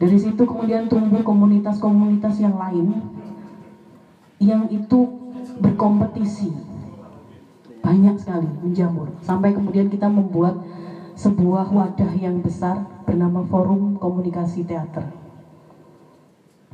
Dari 0.00 0.16
situ 0.16 0.48
kemudian 0.48 0.88
tumbuh 0.88 1.20
komunitas-komunitas 1.20 2.40
yang 2.40 2.56
lain 2.56 3.04
yang 4.40 4.68
itu 4.72 5.12
berkompetisi 5.60 6.75
banyak 7.86 8.18
sekali 8.18 8.50
menjamur 8.66 9.14
sampai 9.22 9.54
kemudian 9.54 9.86
kita 9.86 10.10
membuat 10.10 10.58
sebuah 11.14 11.70
wadah 11.70 12.12
yang 12.18 12.42
besar 12.42 12.82
bernama 13.06 13.46
Forum 13.46 13.94
Komunikasi 13.96 14.66
Teater. 14.66 15.06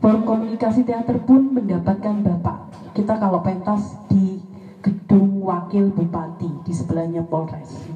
Forum 0.00 0.25
Komunikasi 0.25 0.83
Teater 0.83 1.21
pun 1.23 1.52
mendapatkan 1.52 2.16
bapak. 2.25 2.59
Kita 2.97 3.21
kalau 3.21 3.45
pentas 3.45 3.95
di 4.09 4.40
gedung 4.83 5.45
Wakil 5.47 5.92
Bupati 5.95 6.64
di 6.66 6.73
sebelahnya 6.75 7.23
Polres. 7.23 7.87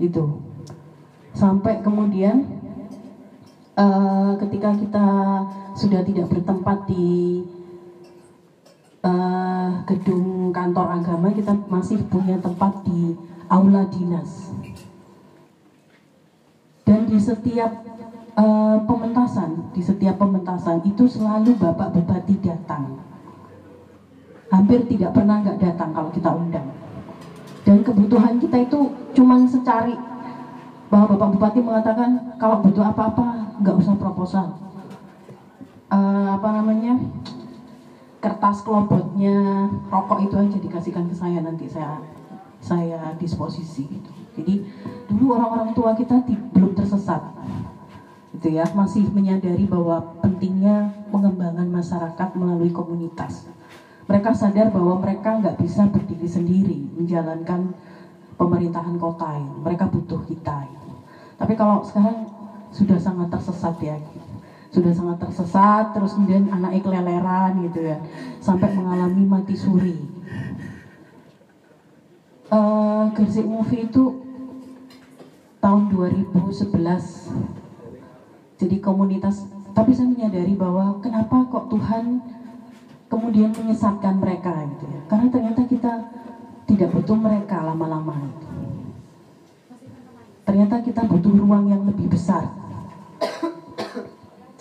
Itu. 0.00 0.40
Sampai 1.36 1.84
kemudian 1.84 2.46
eh, 3.76 4.32
ketika 4.40 4.72
kita 4.78 5.06
sudah 5.76 6.00
tidak 6.00 6.32
bertempat 6.32 6.88
di 6.88 7.44
eh, 9.00 9.68
gedung 9.88 10.52
kantor 10.52 11.00
agama 11.00 11.32
kita 11.32 11.56
masih 11.68 12.04
punya 12.08 12.36
tempat 12.40 12.84
di 12.84 13.16
aula 13.48 13.88
dinas. 13.88 14.52
Dan 16.84 17.06
di 17.08 17.18
setiap 17.20 17.70
eh, 18.36 18.76
pementasan 18.84 19.72
di 19.72 19.80
setiap 19.80 20.20
pementasan 20.20 20.84
itu 20.84 21.06
selalu 21.08 21.56
bapak 21.56 21.96
bupati 21.96 22.34
datang. 22.44 23.00
Hampir 24.50 24.82
tidak 24.90 25.14
pernah 25.14 25.38
nggak 25.40 25.62
datang 25.62 25.94
kalau 25.94 26.10
kita 26.10 26.30
undang. 26.34 26.68
Dan 27.62 27.86
kebutuhan 27.86 28.42
kita 28.42 28.66
itu 28.66 28.90
cuman 29.14 29.46
secari. 29.46 29.94
Bahwa 30.90 31.14
bapak 31.14 31.38
bupati 31.38 31.60
mengatakan 31.62 32.34
kalau 32.34 32.58
butuh 32.66 32.82
apa-apa 32.82 33.54
nggak 33.62 33.76
usah 33.78 33.94
proposal. 33.94 34.46
Eh, 35.90 36.28
apa 36.34 36.48
namanya 36.54 36.98
kertas 38.20 38.60
kelobotnya 38.60 39.66
rokok 39.88 40.20
itu 40.28 40.36
aja 40.36 40.56
dikasihkan 40.60 41.08
ke 41.08 41.16
saya 41.16 41.40
nanti 41.40 41.66
saya 41.66 42.04
saya 42.60 43.16
disposisi 43.16 43.88
gitu. 43.88 44.12
Jadi 44.36 44.54
dulu 45.08 45.32
orang-orang 45.34 45.72
tua 45.72 45.96
kita 45.96 46.20
belum 46.52 46.76
tersesat 46.76 47.24
gitu 48.36 48.56
ya 48.56 48.68
masih 48.76 49.10
menyadari 49.10 49.66
bahwa 49.66 50.20
pentingnya 50.22 50.92
pengembangan 51.08 51.66
masyarakat 51.66 52.28
melalui 52.36 52.70
komunitas. 52.70 53.48
Mereka 54.06 54.36
sadar 54.36 54.68
bahwa 54.68 55.00
mereka 55.00 55.40
nggak 55.40 55.56
bisa 55.56 55.88
berdiri 55.88 56.28
sendiri 56.28 56.78
menjalankan 56.94 57.72
pemerintahan 58.36 58.96
kota 59.00 59.36
ini. 59.40 59.54
Mereka 59.64 59.88
butuh 59.88 60.20
kita. 60.28 60.68
Tapi 61.40 61.52
kalau 61.56 61.80
sekarang 61.80 62.28
sudah 62.70 63.00
sangat 63.00 63.32
tersesat 63.32 63.74
ya 63.82 63.96
sudah 64.70 64.94
sangat 64.94 65.18
tersesat 65.18 65.90
terus 65.90 66.14
kemudian 66.14 66.46
anaknya 66.46 66.80
keleleran 66.80 67.52
gitu 67.66 67.82
ya 67.82 67.98
sampai 68.38 68.70
mengalami 68.70 69.26
mati 69.26 69.54
suri. 69.58 69.98
Eh, 72.50 73.04
Gersik 73.14 73.46
Movie 73.46 73.86
itu 73.86 74.04
tahun 75.62 75.90
2011 75.90 77.30
jadi 78.58 78.76
komunitas 78.82 79.46
tapi 79.70 79.94
saya 79.94 80.10
menyadari 80.10 80.54
bahwa 80.58 80.98
kenapa 80.98 81.46
kok 81.46 81.70
Tuhan 81.70 82.22
kemudian 83.06 83.54
menyesatkan 83.54 84.18
mereka 84.18 84.54
gitu 84.74 84.86
ya? 84.86 85.00
Karena 85.06 85.26
ternyata 85.30 85.62
kita 85.66 85.92
tidak 86.70 86.94
butuh 86.94 87.18
mereka 87.18 87.66
lama-lama 87.66 88.14
gitu. 88.14 88.46
ternyata 90.46 90.82
kita 90.82 91.02
butuh 91.06 91.34
ruang 91.34 91.70
yang 91.70 91.82
lebih 91.86 92.10
besar 92.10 92.59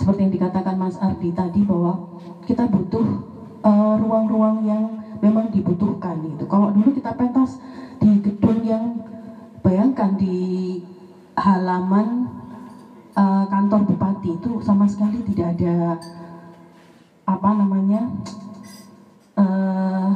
seperti 0.10 0.26
yang 0.26 0.34
dikatakan 0.42 0.74
Mas 0.74 0.98
Ardi 0.98 1.30
tadi 1.30 1.62
bahwa 1.62 2.02
kita 2.42 2.66
butuh 2.66 3.06
eh, 3.62 3.94
ruang-ruang 4.02 4.66
yang 4.66 4.98
memang 5.22 5.54
dibutuhkan 5.54 6.18
gitu. 6.26 6.50
Kalau 6.50 6.74
dulu 6.74 6.90
kita 6.98 7.14
pentas 7.14 7.62
di 8.02 8.18
gedung 8.18 8.66
yang 8.66 9.06
bayangkan 9.62 10.18
di 10.18 10.82
halaman 11.38 12.26
eh, 13.14 13.46
kantor 13.54 13.86
bupati 13.86 14.34
itu 14.34 14.58
sama 14.66 14.90
sekali 14.90 15.22
tidak 15.22 15.54
ada 15.54 16.02
apa 17.30 17.50
namanya 17.54 18.10
eh 19.38 20.10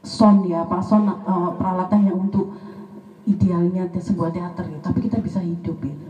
sound 0.00 0.40
ya, 0.48 0.64
pak 0.64 0.80
sound 0.80 1.04
eh, 1.20 1.50
peralatan 1.60 2.00
yang 2.08 2.16
untuk 2.16 2.48
idealnya 3.28 3.84
sebuah 3.92 4.32
teater 4.32 4.72
ya. 4.72 4.80
Tapi 4.80 5.04
kita 5.04 5.20
bisa 5.20 5.44
hidup 5.44 5.76
gitu 5.84 6.08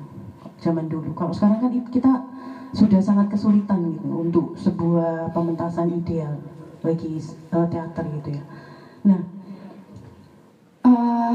zaman 0.62 0.86
dulu. 0.86 1.10
Kalau 1.18 1.34
sekarang 1.34 1.58
kan 1.58 1.74
it- 1.74 1.90
kita 1.90 2.22
sudah 2.70 3.02
sangat 3.02 3.26
kesulitan 3.30 3.98
gitu 3.98 4.06
untuk 4.06 4.46
sebuah 4.54 5.34
pementasan 5.34 5.90
ideal 5.90 6.38
bagi 6.80 7.18
eh, 7.20 7.66
teater 7.68 8.04
gitu 8.20 8.28
ya. 8.38 8.42
Nah, 9.06 9.20
eh, 10.86 11.34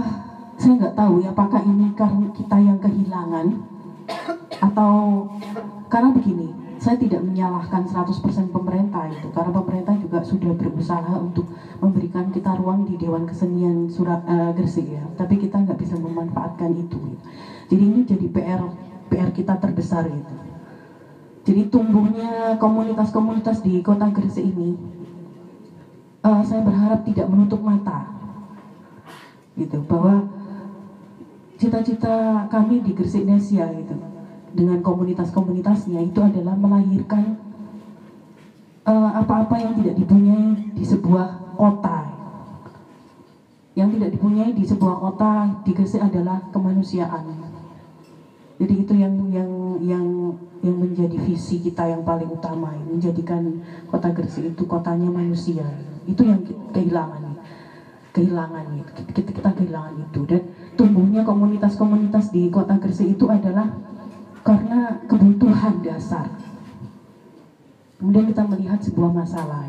saya 0.56 0.74
nggak 0.80 0.95
tahu 0.95 1.21
ya 1.21 1.36
apakah 1.36 1.62
ini 1.62 1.91
karena 1.93 2.32
kita 2.32 2.58
yang 2.60 2.80
kehilangan 2.80 3.60
atau 4.63 5.28
karena 5.91 6.10
begini, 6.15 6.80
saya 6.80 6.95
tidak 6.95 7.21
menyalahkan 7.24 7.88
100% 7.88 8.52
pemerintah 8.52 9.06
itu 9.08 9.28
karena 9.32 9.52
pemerintah 9.52 9.95
juga 10.00 10.24
sudah 10.24 10.52
berusaha 10.56 11.13
untuk 11.19 11.48
memberikan 11.84 12.32
kita 12.32 12.56
ruang 12.56 12.88
di 12.88 12.95
Dewan 12.95 13.28
Kesenian 13.28 13.91
Surat 13.91 14.24
eh, 14.26 14.52
Gresik 14.56 14.88
ya, 14.88 15.04
tapi 15.19 15.36
kita 15.36 15.60
nggak 15.62 15.78
bisa 15.78 16.00
memanfaatkan 16.00 16.71
itu. 16.74 17.00
Jadi 17.67 17.84
ini 17.84 18.00
jadi 18.08 18.26
PR 18.32 18.62
PR 19.12 19.30
kita 19.36 19.60
terbesar 19.60 20.08
gitu. 20.10 20.44
Jadi 21.45 21.69
tumbuhnya 21.69 22.58
komunitas-komunitas 22.58 23.62
di 23.62 23.77
kota 23.86 24.10
Gresik 24.10 24.49
ini, 24.49 24.73
eh, 26.25 26.41
saya 26.41 26.65
berharap 26.65 27.05
tidak 27.05 27.29
menutup 27.29 27.62
mata, 27.62 28.10
gitu 29.53 29.77
bahwa 29.86 30.25
cita-cita 31.62 32.49
kami 32.49 32.81
di 32.81 32.91
Gresik 32.97 33.29
Nesia 33.29 33.69
gitu 33.77 33.93
dengan 34.58 34.81
komunitas-komunitasnya 34.81 36.01
itu 36.01 36.19
adalah 36.19 36.58
melahirkan 36.58 37.38
eh, 38.89 39.12
apa-apa 39.21 39.55
yang 39.62 39.77
tidak 39.77 40.01
dipunyai 40.01 40.73
di 40.73 40.81
sebuah 40.81 41.58
kota. 41.62 42.10
Yang 43.75 43.89
tidak 43.99 44.10
dipunyai 44.17 44.51
di 44.55 44.63
sebuah 44.65 44.95
kota 44.97 45.31
di 45.62 45.71
Gresik 45.77 46.01
adalah 46.01 46.41
kemanusiaan. 46.49 47.53
Jadi 48.55 48.73
itu 48.81 48.93
yang 48.95 49.13
yang 49.29 49.51
yang 49.81 50.35
yang 50.63 50.77
menjadi 50.81 51.13
visi 51.19 51.61
kita 51.61 51.85
yang 51.85 52.01
paling 52.01 52.29
utama, 52.31 52.73
menjadikan 52.73 53.61
kota 53.91 54.09
Gresik 54.09 54.55
itu 54.55 54.63
kotanya 54.65 55.11
manusia. 55.11 55.65
Itu 56.07 56.25
yang 56.25 56.41
kehilangan 56.73 57.38
kehilangan 58.15 58.65
kita, 59.11 59.31
kita 59.35 59.51
kehilangan 59.51 60.07
itu. 60.07 60.23
Dan 60.23 60.41
tumbuhnya 60.79 61.27
komunitas-komunitas 61.27 62.31
di 62.31 62.47
kota 62.47 62.79
Gresik 62.79 63.19
itu 63.19 63.27
adalah 63.27 63.67
karena 64.41 64.95
kebutuhan 65.05 65.83
dasar. 65.83 66.31
Kemudian 67.99 68.27
kita 68.27 68.43
melihat 68.47 68.79
sebuah 68.79 69.11
masalah 69.11 69.67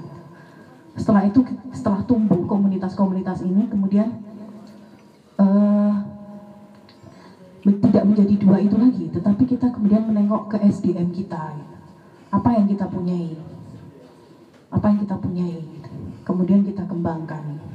setelah 0.96 1.28
itu 1.28 1.44
setelah 1.76 2.00
tumbuh 2.08 2.48
komunitas-komunitas 2.48 3.44
ini 3.44 3.68
kemudian 3.68 4.16
eh, 5.36 5.92
tidak 7.66 8.04
menjadi 8.06 8.34
dua 8.38 8.56
itu 8.62 8.76
lagi 8.78 9.04
tetapi 9.10 9.42
kita 9.42 9.74
kemudian 9.74 10.06
menengok 10.06 10.54
ke 10.54 10.56
SDM 10.62 11.10
kita 11.10 11.58
apa 12.30 12.48
yang 12.54 12.66
kita 12.70 12.86
punyai 12.86 13.34
apa 14.70 14.86
yang 14.90 14.98
kita 15.02 15.16
punyai 15.18 15.62
kemudian 16.26 16.62
kita 16.62 16.86
kembangkan 16.86 17.66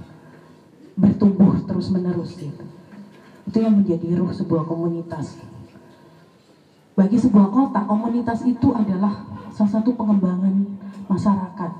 bertumbuh 1.01 1.63
terus 1.65 1.87
menerus 1.89 2.35
gitu. 2.35 2.65
Itu 3.47 3.57
yang 3.57 3.81
menjadi 3.81 4.19
ruh 4.19 4.31
sebuah 4.31 4.67
komunitas. 4.67 5.39
Bagi 6.93 7.17
sebuah 7.17 7.49
kota 7.49 7.87
komunitas 7.87 8.45
itu 8.45 8.75
adalah 8.75 9.25
salah 9.49 9.81
satu 9.81 9.95
pengembangan 9.95 10.77
masyarakat. 11.07 11.71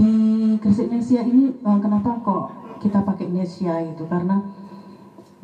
Di 0.00 0.12
Gresik 0.58 0.88
Nesia 0.88 1.22
ini 1.22 1.52
eh, 1.54 1.78
kenapa 1.78 2.18
kok 2.24 2.44
kita 2.80 3.04
pakai 3.04 3.28
Nesia 3.28 3.84
itu? 3.84 4.08
Karena 4.08 4.40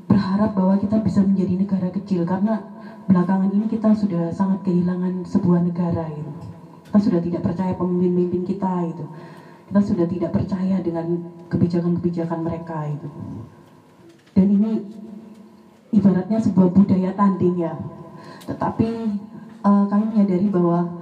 berharap 0.06 0.54
bahwa 0.54 0.78
kita 0.78 1.02
bisa 1.02 1.20
menjadi 1.22 1.54
negara 1.58 1.88
kecil 1.90 2.22
karena 2.22 2.62
belakangan 3.10 3.50
ini 3.50 3.66
kita 3.66 3.94
sudah 3.94 4.30
sangat 4.30 4.62
kehilangan 4.62 5.26
sebuah 5.26 5.60
negara 5.62 6.08
itu 6.10 6.30
kita 6.86 6.98
sudah 7.02 7.20
tidak 7.20 7.42
percaya 7.42 7.74
pemimpin-pemimpin 7.74 8.42
kita 8.46 8.72
itu 8.86 9.04
kita 9.66 9.80
sudah 9.82 10.06
tidak 10.06 10.30
percaya 10.30 10.78
dengan 10.78 11.18
kebijakan-kebijakan 11.50 12.38
mereka 12.38 12.86
itu. 12.86 13.10
Dan 14.30 14.46
ini 14.54 14.78
ibaratnya 15.90 16.38
sebuah 16.38 16.70
budaya 16.70 17.10
tanding 17.10 17.66
ya. 17.66 17.74
Tetapi 18.46 18.90
eh, 19.66 19.84
kami 19.90 20.04
menyadari 20.06 20.46
bahwa 20.46 20.95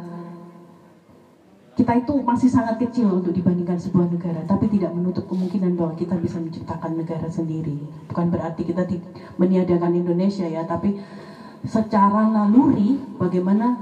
kita 1.84 2.00
itu 2.00 2.16
masih 2.24 2.48
sangat 2.48 2.80
kecil 2.80 3.12
untuk 3.20 3.36
dibandingkan 3.36 3.76
sebuah 3.76 4.08
negara, 4.08 4.40
tapi 4.48 4.72
tidak 4.72 4.96
menutup 4.96 5.28
kemungkinan 5.28 5.76
bahwa 5.76 5.92
kita 5.92 6.16
bisa 6.16 6.40
menciptakan 6.40 6.96
negara 6.96 7.28
sendiri. 7.28 7.76
Bukan 8.08 8.32
berarti 8.32 8.64
kita 8.64 8.88
meniadakan 9.36 9.92
Indonesia 9.92 10.48
ya, 10.48 10.64
tapi 10.64 10.96
secara 11.60 12.24
naluri 12.24 12.96
bagaimana 13.20 13.76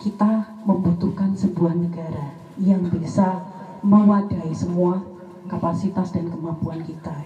kita 0.00 0.64
membutuhkan 0.64 1.36
sebuah 1.36 1.76
negara 1.76 2.32
yang 2.56 2.88
bisa 2.88 3.44
mewadahi 3.84 4.56
semua 4.56 5.04
kapasitas 5.44 6.16
dan 6.16 6.32
kemampuan 6.32 6.80
kita. 6.80 7.20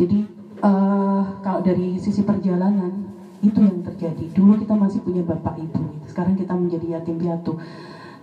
Jadi 0.00 0.24
eh, 0.64 1.22
kalau 1.44 1.60
dari 1.60 2.00
sisi 2.00 2.24
perjalanan 2.24 3.12
itu 3.44 3.60
yang 3.60 3.84
terjadi. 3.84 4.32
Dulu 4.32 4.56
kita 4.56 4.72
masih 4.72 5.04
punya 5.04 5.20
bapak 5.20 5.60
ibu, 5.60 5.84
sekarang 6.08 6.32
kita 6.32 6.56
menjadi 6.56 6.96
yatim 6.96 7.20
piatu. 7.20 7.60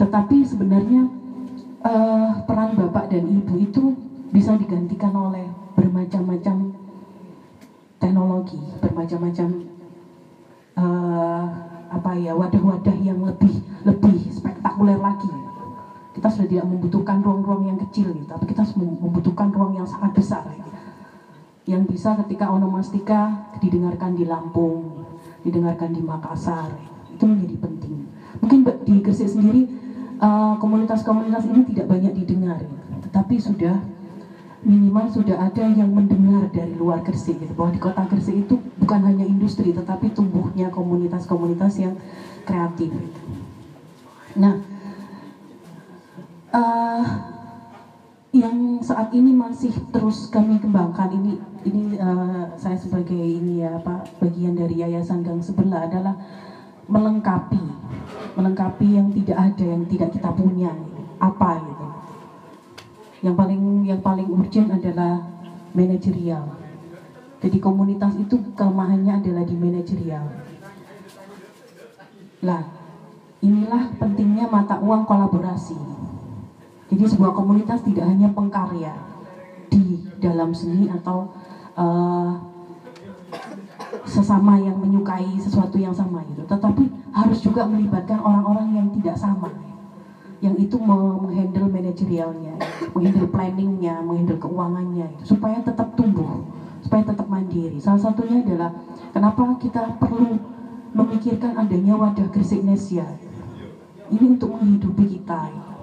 Tetapi 0.03 0.43
sebenarnya 0.43 1.07
eh, 1.79 2.31
peran 2.43 2.75
bapak 2.75 3.07
dan 3.07 3.23
ibu 3.23 3.55
itu 3.55 3.95
bisa 4.35 4.51
digantikan 4.59 5.15
oleh 5.15 5.47
bermacam-macam 5.79 6.75
teknologi, 8.03 8.59
bermacam-macam 8.83 9.47
eh, 10.75 11.45
apa 11.87 12.11
ya 12.19 12.35
wadah-wadah 12.35 12.97
yang 12.99 13.23
lebih 13.23 13.63
lebih 13.87 14.27
spektakuler 14.27 14.99
lagi. 14.99 15.31
Kita 16.11 16.27
sudah 16.27 16.51
tidak 16.51 16.67
membutuhkan 16.67 17.23
ruang-ruang 17.23 17.71
yang 17.71 17.79
kecil, 17.87 18.11
gitu, 18.13 18.27
tapi 18.27 18.45
kita 18.45 18.61
membutuhkan 18.75 19.49
ruang 19.55 19.79
yang 19.79 19.87
sangat 19.87 20.13
besar. 20.13 20.45
Yang 21.63 21.95
bisa 21.95 22.13
ketika 22.21 22.51
onomastika 22.51 23.49
didengarkan 23.57 24.13
di 24.13 24.27
Lampung, 24.27 25.07
didengarkan 25.41 25.95
di 25.95 26.03
Makassar, 26.03 26.69
itu 27.09 27.23
menjadi 27.23 27.55
penting. 27.57 28.05
Mungkin 28.43 28.59
di 28.85 29.01
Gresik 29.01 29.31
sendiri 29.31 29.82
komunitas-komunitas 30.59 31.43
ini 31.51 31.67
tidak 31.73 31.91
banyak 31.91 32.13
didengar, 32.15 32.59
tetapi 33.03 33.35
sudah 33.39 33.75
minimal 34.63 35.11
sudah 35.11 35.43
ada 35.43 35.67
yang 35.67 35.91
mendengar 35.91 36.47
dari 36.47 36.71
luar 36.79 37.03
Gresik 37.03 37.35
gitu 37.43 37.51
bahwa 37.51 37.75
di 37.75 37.81
kota 37.83 38.07
Gresik 38.07 38.47
itu 38.47 38.55
bukan 38.79 39.03
hanya 39.03 39.27
industri 39.27 39.75
tetapi 39.75 40.15
tumbuhnya 40.15 40.71
komunitas-komunitas 40.71 41.83
yang 41.83 41.99
kreatif. 42.47 42.95
Nah, 44.39 44.63
eh, 46.55 47.03
yang 48.33 48.79
saat 48.79 49.11
ini 49.11 49.35
masih 49.35 49.75
terus 49.91 50.31
kami 50.31 50.57
kembangkan 50.63 51.11
ini 51.11 51.35
ini 51.67 51.99
eh, 51.99 52.43
saya 52.55 52.79
sebagai 52.79 53.19
ini 53.19 53.67
ya 53.67 53.83
apa 53.83 54.07
bagian 54.23 54.55
dari 54.55 54.79
yayasan 54.79 55.27
Gang 55.27 55.43
Sebelah 55.43 55.91
adalah 55.91 56.15
melengkapi 56.87 57.82
melengkapi 58.33 58.97
yang 58.97 59.09
tidak 59.13 59.37
ada 59.37 59.65
yang 59.65 59.83
tidak 59.89 60.09
kita 60.13 60.29
punya. 60.33 60.71
Apa 61.21 61.61
gitu. 61.61 61.87
Yang 63.23 63.35
paling 63.39 63.61
yang 63.87 64.01
paling 64.03 64.27
urgent 64.27 64.69
adalah 64.73 65.23
manajerial. 65.71 66.59
Jadi 67.43 67.57
komunitas 67.59 68.15
itu 68.15 68.39
kelemahannya 68.55 69.19
adalah 69.19 69.43
di 69.43 69.55
manajerial. 69.55 70.25
Lah 72.43 72.63
inilah 73.43 73.95
pentingnya 73.99 74.47
mata 74.47 74.79
uang 74.79 75.03
kolaborasi. 75.03 75.75
Jadi 76.93 77.03
sebuah 77.09 77.35
komunitas 77.35 77.83
tidak 77.83 78.05
hanya 78.07 78.31
pengkarya 78.31 78.93
di 79.67 80.05
dalam 80.21 80.53
seni 80.53 80.87
atau 80.87 81.33
uh, 81.75 82.52
sesama 84.03 84.59
yang 84.59 84.75
menyukai 84.79 85.39
sesuatu 85.39 85.79
yang 85.79 85.95
sama 85.95 86.23
gitu, 86.27 86.43
tetapi 86.43 86.91
harus 87.15 87.39
juga 87.39 87.63
melibatkan 87.63 88.19
orang-orang 88.19 88.75
yang 88.75 88.87
tidak 88.99 89.15
sama, 89.15 89.49
yang 90.43 90.59
itu 90.59 90.75
menghandle 90.75 91.71
manajerialnya, 91.71 92.59
menghandle 92.91 93.27
planningnya, 93.31 94.03
menghandle 94.03 94.39
keuangannya, 94.39 95.05
gitu, 95.17 95.35
supaya 95.35 95.63
tetap 95.63 95.95
tumbuh, 95.95 96.43
supaya 96.83 97.07
tetap 97.07 97.27
mandiri. 97.31 97.79
Salah 97.79 98.01
satunya 98.03 98.43
adalah 98.43 98.75
kenapa 99.15 99.55
kita 99.59 99.95
perlu 99.97 100.35
memikirkan 100.93 101.55
adanya 101.57 101.95
wadah 101.95 102.27
Gresik 102.29 102.61
Nesia. 102.61 103.07
Ini 104.11 104.35
untuk 104.35 104.53
menghidupi 104.53 105.09
kita. 105.09 105.49
Gitu 105.49 105.73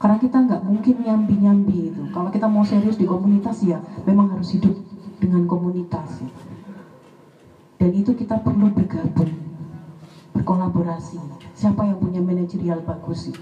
karena 0.00 0.16
kita 0.16 0.40
nggak 0.40 0.64
mungkin 0.64 1.04
nyambi-nyambi 1.04 1.92
itu. 1.92 2.02
Kalau 2.08 2.32
kita 2.32 2.48
mau 2.48 2.64
serius 2.64 2.96
di 2.96 3.04
komunitas 3.04 3.60
ya 3.60 3.84
memang 4.08 4.32
harus 4.32 4.56
hidup 4.56 4.72
dengan 5.20 5.44
komunitas. 5.44 6.24
Ya. 6.24 6.49
Dan 7.80 7.96
itu 7.96 8.12
kita 8.12 8.36
perlu 8.44 8.68
bergabung, 8.76 9.32
berkolaborasi. 10.36 11.16
Siapa 11.56 11.88
yang 11.88 11.96
punya 11.96 12.20
manajerial 12.20 12.84
bagus 12.84 13.32
sih? 13.32 13.36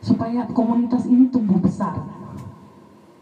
Supaya 0.00 0.48
komunitas 0.48 1.04
ini 1.04 1.28
tumbuh 1.28 1.60
besar. 1.60 2.00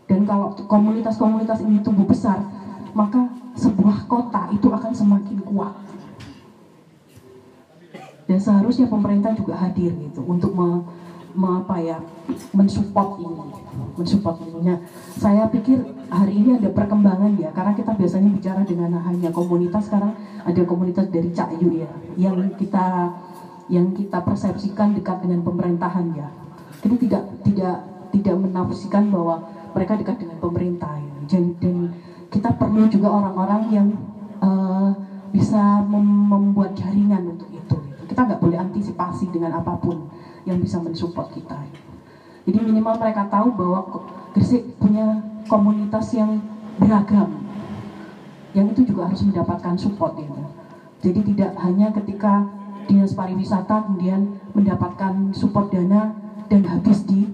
Dan 0.07 0.23
kalau 0.23 0.55
komunitas-komunitas 0.71 1.67
ini 1.67 1.83
tumbuh 1.83 2.07
besar, 2.07 2.47
maka 2.95 3.27
sebuah 3.59 4.07
kota 4.07 4.55
itu 4.55 4.71
akan 4.71 4.93
semakin 4.95 5.43
kuat. 5.43 5.75
Dan 8.31 8.39
seharusnya 8.39 8.87
pemerintah 8.87 9.35
juga 9.35 9.59
hadir 9.59 9.91
gitu 9.99 10.23
untuk 10.23 10.55
me, 10.55 10.87
apa 11.35 11.77
ya 11.83 11.99
mensupport 12.55 13.19
ini 13.19 13.62
mensupport 13.97 14.37
nah, 14.61 14.79
saya 15.17 15.49
pikir 15.49 15.81
hari 16.09 16.45
ini 16.45 16.61
ada 16.61 16.69
perkembangan 16.73 17.33
ya 17.41 17.51
karena 17.53 17.73
kita 17.73 17.93
biasanya 17.97 18.31
bicara 18.33 18.61
dengan 18.65 19.01
hanya 19.01 19.31
komunitas 19.33 19.89
sekarang 19.89 20.13
ada 20.45 20.63
komunitas 20.65 21.09
dari 21.09 21.33
Cakyu 21.33 21.83
ya 21.85 21.91
yang 22.17 22.37
kita 22.57 23.13
yang 23.73 23.95
kita 23.97 24.21
persepsikan 24.21 24.93
dekat 24.93 25.25
dengan 25.25 25.41
pemerintahan 25.45 26.13
ya 26.13 26.29
jadi 26.85 26.97
tidak 27.01 27.23
tidak 27.47 27.77
tidak 28.13 28.37
menafsirkan 28.37 29.09
bahwa 29.09 29.41
mereka 29.73 29.97
dekat 29.97 30.21
dengan 30.21 30.37
pemerintah 30.37 30.93
ya. 31.01 31.15
dan, 31.33 31.57
dan 31.57 31.77
kita 32.29 32.53
perlu 32.57 32.89
juga 32.89 33.09
orang-orang 33.09 33.63
yang 33.73 33.89
uh, 34.45 34.93
bisa 35.33 35.81
mem 35.89 36.29
membuat 36.29 36.77
jaringan 36.77 37.37
untuk 37.37 37.49
itu 37.49 37.77
kita 38.13 38.29
nggak 38.29 38.41
boleh 38.45 38.61
antisipasi 38.61 39.33
dengan 39.33 39.57
apa 39.57 39.73
pun 39.81 40.05
yang 40.45 40.61
bisa 40.61 40.77
mensupport 40.83 41.33
kita. 41.33 41.57
Jadi 42.43 42.59
minimal 42.59 42.99
mereka 42.99 43.23
tahu 43.31 43.55
bahwa 43.55 43.81
Gresik 44.33 44.81
punya 44.81 45.21
komunitas 45.47 46.11
yang 46.17 46.41
beragam, 46.81 47.29
yang 48.57 48.67
itu 48.73 48.83
juga 48.89 49.07
harus 49.07 49.21
mendapatkan 49.21 49.77
support 49.77 50.17
ya. 50.17 50.27
Jadi 51.05 51.35
tidak 51.35 51.53
hanya 51.61 51.93
ketika 51.93 52.49
dinas 52.89 53.13
pariwisata 53.13 53.87
kemudian 53.87 54.33
mendapatkan 54.57 55.37
support 55.37 55.71
dana 55.71 56.17
dan 56.49 56.65
habis 56.67 57.05
di 57.05 57.29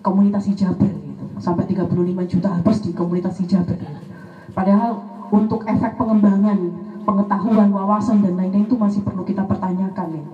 komunitas 0.00 0.46
hijaber 0.46 0.94
gitu. 0.94 1.24
Sampai 1.42 1.66
35 1.68 2.30
juta 2.30 2.48
habis 2.54 2.78
di 2.80 2.94
komunitas 2.94 3.36
hijaber. 3.42 3.76
Gitu. 3.76 4.00
Padahal 4.54 5.02
untuk 5.34 5.66
efek 5.66 5.98
pengembangan, 5.98 6.56
pengetahuan, 7.04 7.68
wawasan 7.74 8.22
dan 8.24 8.38
lain-lain 8.38 8.64
itu 8.64 8.78
masih 8.78 9.02
perlu 9.04 9.26
kita 9.26 9.44
pertanyakan 9.44 10.22
ya 10.22 10.24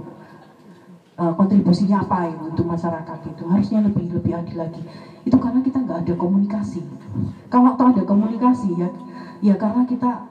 uh, 1.18 1.32
kontribusinya 1.34 2.02
apa 2.02 2.30
ya 2.30 2.38
untuk 2.42 2.66
masyarakat 2.66 3.18
itu? 3.30 3.42
Harusnya 3.46 3.80
lebih 3.84 4.10
lebih 4.10 4.32
adil 4.34 4.56
lagi. 4.58 4.82
Itu 5.24 5.36
karena 5.38 5.62
kita 5.62 5.82
nggak 5.82 5.98
ada 6.06 6.14
komunikasi. 6.18 6.82
Kalau 7.48 7.78
toh 7.78 7.88
ada 7.90 8.02
komunikasi 8.02 8.74
ya 8.74 8.88
ya 9.44 9.54
karena 9.54 9.84
kita 9.86 10.26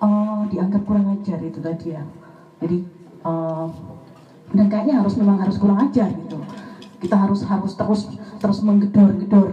uh, 0.00 0.42
dianggap 0.48 0.82
kurang 0.86 1.12
ajar 1.18 1.38
itu 1.42 1.58
tadi 1.60 1.94
ya. 1.94 2.02
Jadi 2.62 2.78
uh, 3.24 3.68
dan 4.54 4.66
kayaknya 4.70 5.02
harus 5.02 5.14
memang 5.18 5.40
harus 5.42 5.56
kurang 5.58 5.80
ajar 5.82 6.08
gitu. 6.08 6.38
Kita 7.02 7.16
harus 7.20 7.44
harus 7.44 7.72
terus 7.76 8.08
terus 8.40 8.58
menggedor-gedor 8.64 9.52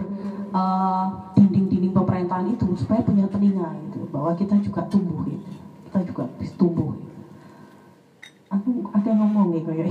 uh, 0.56 1.32
dinding-dinding 1.36 1.92
pemerintahan 1.92 2.48
itu 2.48 2.64
supaya 2.78 3.04
punya 3.04 3.28
telinga 3.28 3.76
gitu 3.88 4.08
bahwa 4.08 4.32
kita 4.38 4.56
juga 4.62 4.86
tumbuh 4.88 5.20
gitu. 5.28 5.50
Kita 5.90 5.98
juga 6.08 6.24
tumbuh 6.56 6.96
aku 8.52 8.84
ada 8.92 9.10
ngomong 9.16 9.56
nih 9.56 9.64
kayak 9.64 9.88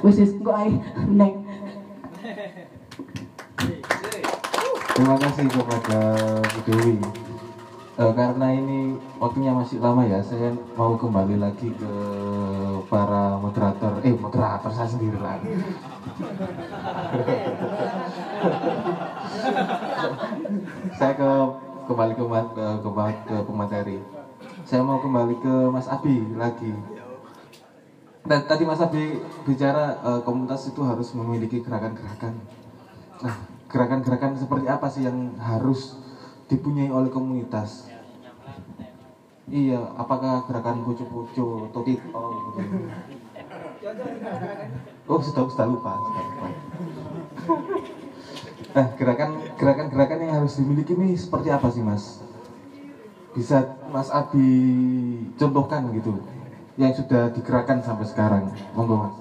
wes 0.00 0.16
wes 0.16 0.32
kok 0.40 0.56
ae 0.56 0.72
nek 1.12 1.36
Terima 5.00 5.16
kasih 5.16 5.48
kepada 5.48 6.12
Bu 6.44 6.60
Dewi. 6.68 7.00
Eh, 7.96 8.12
karena 8.12 8.52
ini 8.52 9.00
waktunya 9.16 9.48
masih 9.48 9.80
lama 9.80 10.04
ya, 10.04 10.20
saya 10.20 10.52
mau 10.76 10.92
kembali 11.00 11.40
lagi 11.40 11.72
ke 11.72 11.92
para 12.92 13.40
moderator. 13.40 13.96
Eh, 14.04 14.12
moderator 14.12 14.68
saya 14.68 14.92
sendiri 14.92 15.16
lah. 15.16 15.40
saya 21.00 21.12
ke 21.16 21.30
kembali 21.88 22.12
ke, 22.12 22.24
ke, 22.28 22.64
ke, 22.84 23.04
ke 23.24 23.36
pemateri. 23.48 24.04
Saya 24.68 24.84
mau 24.84 25.00
kembali 25.00 25.40
ke 25.40 25.72
Mas 25.72 25.88
Abi 25.88 26.28
lagi. 26.36 26.99
Dan 28.30 28.46
tadi 28.46 28.62
Mas 28.62 28.78
Abi 28.78 29.18
bicara 29.42 29.98
eh, 29.98 30.20
komunitas 30.22 30.62
itu 30.70 30.80
harus 30.86 31.10
memiliki 31.18 31.58
gerakan-gerakan. 31.58 32.38
Nah, 33.26 33.36
gerakan-gerakan 33.66 34.38
seperti 34.38 34.66
apa 34.70 34.86
sih 34.86 35.02
yang 35.02 35.34
harus 35.50 35.98
dipunyai 36.46 36.94
oleh 36.94 37.10
komunitas? 37.10 37.90
Iya, 39.50 39.82
apakah 39.98 40.46
gerakan 40.46 40.76
pucu-pucu, 40.86 41.46
tokito 41.74 42.22
gitu? 42.38 42.60
Oh, 45.10 45.18
sudah, 45.18 45.42
sudah 45.50 45.66
lupa, 45.66 45.92
sudah 45.98 46.22
lupa. 46.22 46.46
Nah, 48.70 48.86
gerakan 48.94 49.30
gerakan-gerakan 49.58 50.18
yang 50.22 50.32
harus 50.38 50.54
dimiliki 50.54 50.94
ini 50.94 51.18
seperti 51.18 51.50
apa 51.50 51.66
sih, 51.74 51.82
Mas? 51.82 52.22
Bisa 53.34 53.62
Mas 53.90 54.10
Abi 54.10 54.46
contohkan 55.38 55.82
gitu, 55.94 56.18
yang 56.80 56.96
sudah 56.96 57.28
digerakkan 57.36 57.84
sampai 57.84 58.08
sekarang. 58.08 58.44
Monggo, 58.72 58.96
Mas. 59.04 59.16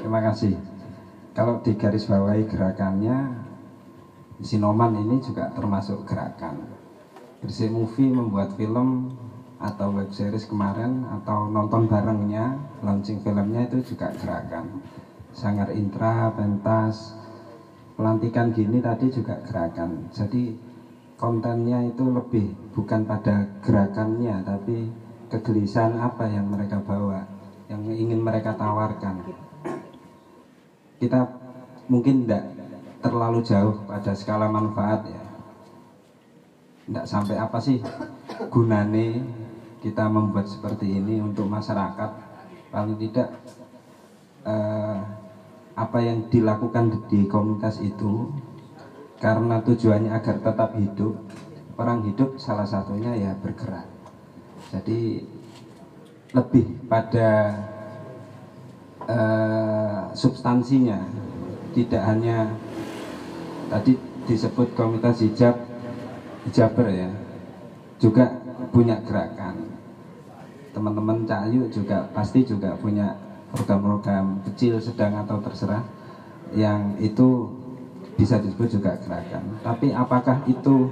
Terima 0.00 0.24
kasih. 0.24 0.56
Kalau 1.36 1.60
di 1.60 1.76
garis 1.76 2.08
bawahi 2.08 2.48
gerakannya, 2.48 3.44
Sinoman 4.40 4.96
ini 4.96 5.20
juga 5.20 5.52
termasuk 5.52 6.08
gerakan. 6.08 6.64
Gresik 7.44 7.68
Movie 7.68 8.08
membuat 8.08 8.56
film 8.56 9.12
atau 9.60 9.92
web 9.92 10.12
series 10.12 10.48
kemarin 10.48 11.04
atau 11.20 11.48
nonton 11.48 11.88
barengnya, 11.88 12.56
launching 12.84 13.20
filmnya 13.20 13.68
itu 13.68 13.92
juga 13.92 14.12
gerakan. 14.16 14.80
Sangar 15.36 15.72
Intra, 15.72 16.32
pentas, 16.32 17.16
pelantikan 17.96 18.52
gini 18.52 18.80
tadi 18.80 19.08
juga 19.12 19.40
gerakan. 19.44 20.08
Jadi 20.12 20.52
kontennya 21.16 21.84
itu 21.84 22.08
lebih 22.08 22.72
bukan 22.76 23.08
pada 23.08 23.48
gerakannya, 23.64 24.44
tapi 24.44 25.05
kegelisahan 25.26 25.98
apa 25.98 26.30
yang 26.30 26.46
mereka 26.46 26.78
bawa, 26.78 27.26
yang 27.66 27.82
ingin 27.90 28.22
mereka 28.22 28.54
tawarkan? 28.54 29.26
Kita 30.96 31.20
mungkin 31.90 32.24
tidak 32.24 32.44
terlalu 33.02 33.42
jauh 33.42 33.84
pada 33.84 34.14
skala 34.14 34.46
manfaat 34.48 35.06
ya. 35.10 35.22
Tidak 36.86 37.04
sampai 37.04 37.36
apa 37.36 37.58
sih 37.58 37.82
gunane 38.54 39.26
kita 39.82 40.06
membuat 40.06 40.46
seperti 40.46 41.02
ini 41.02 41.18
untuk 41.18 41.50
masyarakat? 41.50 42.10
Paling 42.70 42.96
tidak 43.02 43.34
eh, 44.46 44.98
apa 45.76 45.98
yang 46.00 46.30
dilakukan 46.30 47.10
di 47.10 47.26
komunitas 47.26 47.82
itu 47.82 48.30
karena 49.18 49.60
tujuannya 49.60 50.14
agar 50.14 50.38
tetap 50.40 50.78
hidup. 50.78 51.18
Orang 51.76 52.08
hidup 52.08 52.40
salah 52.40 52.64
satunya 52.64 53.12
ya 53.12 53.36
bergerak 53.36 53.95
jadi 54.70 55.22
lebih 56.34 56.66
pada 56.90 57.54
eh, 59.06 60.00
substansinya. 60.12 61.00
Tidak 61.76 62.00
hanya 62.00 62.56
tadi 63.68 64.00
disebut 64.24 64.72
komunitas 64.74 65.22
hijab 65.22 65.54
hijaber 66.48 66.86
ya. 66.88 67.10
Juga 68.00 68.32
punya 68.72 69.00
gerakan. 69.04 69.76
Teman-teman 70.72 71.24
Cahyu 71.24 71.68
juga 71.72 72.08
pasti 72.12 72.44
juga 72.44 72.76
punya 72.76 73.16
program-program 73.54 74.44
kecil 74.44 74.76
sedang 74.82 75.16
atau 75.24 75.40
terserah 75.40 75.84
yang 76.52 77.00
itu 77.00 77.48
bisa 78.16 78.40
disebut 78.40 78.80
juga 78.80 78.96
gerakan. 79.00 79.60
Tapi 79.60 79.92
apakah 79.92 80.44
itu 80.48 80.88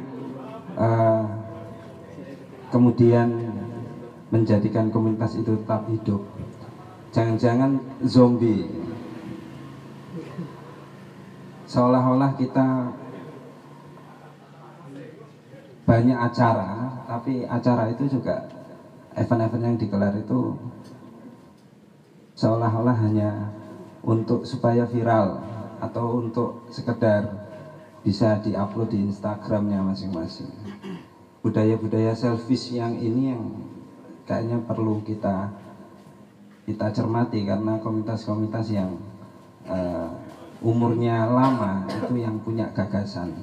eh, 0.76 1.24
kemudian 2.72 3.28
menjadikan 4.34 4.90
komunitas 4.90 5.38
itu 5.38 5.54
tetap 5.62 5.86
hidup. 5.86 6.26
Jangan-jangan 7.14 7.78
zombie. 8.02 8.66
Seolah-olah 11.70 12.34
kita 12.34 12.90
banyak 15.86 16.18
acara 16.18 17.06
tapi 17.06 17.46
acara 17.46 17.92
itu 17.94 18.18
juga 18.18 18.50
event-event 19.14 19.62
yang 19.62 19.76
digelar 19.78 20.16
itu 20.16 20.56
seolah-olah 22.34 22.96
hanya 23.04 23.54
untuk 24.02 24.42
supaya 24.42 24.88
viral 24.88 25.38
atau 25.78 26.18
untuk 26.18 26.66
sekedar 26.74 27.30
bisa 28.02 28.40
diupload 28.42 28.90
di 28.90 29.06
Instagramnya 29.06 29.80
masing-masing. 29.80 30.50
Budaya-budaya 31.44 32.16
selfish 32.16 32.74
yang 32.74 32.96
ini 32.96 33.32
yang 33.32 33.44
kayaknya 34.24 34.60
perlu 34.64 35.04
kita 35.04 35.52
kita 36.64 36.86
cermati 36.92 37.44
karena 37.44 37.76
komunitas-komunitas 37.80 38.66
yang 38.72 38.96
eh, 39.68 40.08
umurnya 40.64 41.28
lama 41.28 41.84
itu 41.88 42.16
yang 42.16 42.40
punya 42.40 42.72
gagasan 42.72 43.36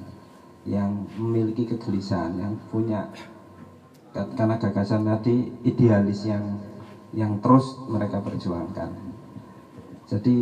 yang 0.66 1.06
memiliki 1.18 1.66
kegelisahan 1.66 2.38
yang 2.38 2.54
punya 2.70 3.10
karena 4.12 4.60
gagasan 4.60 5.08
tadi 5.08 5.48
idealis 5.64 6.28
yang 6.28 6.60
yang 7.12 7.40
terus 7.44 7.76
mereka 7.88 8.20
perjuangkan. 8.24 8.92
Jadi 10.08 10.38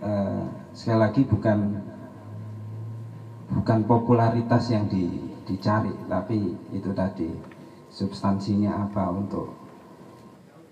eh, 0.00 0.44
sekali 0.72 0.98
lagi 1.00 1.22
bukan 1.28 1.58
bukan 3.52 3.78
popularitas 3.84 4.72
yang 4.72 4.88
di, 4.88 5.28
dicari 5.44 5.92
tapi 6.08 6.56
itu 6.72 6.90
tadi 6.96 7.28
substansinya 7.92 8.88
apa 8.88 9.04
untuk 9.12 9.52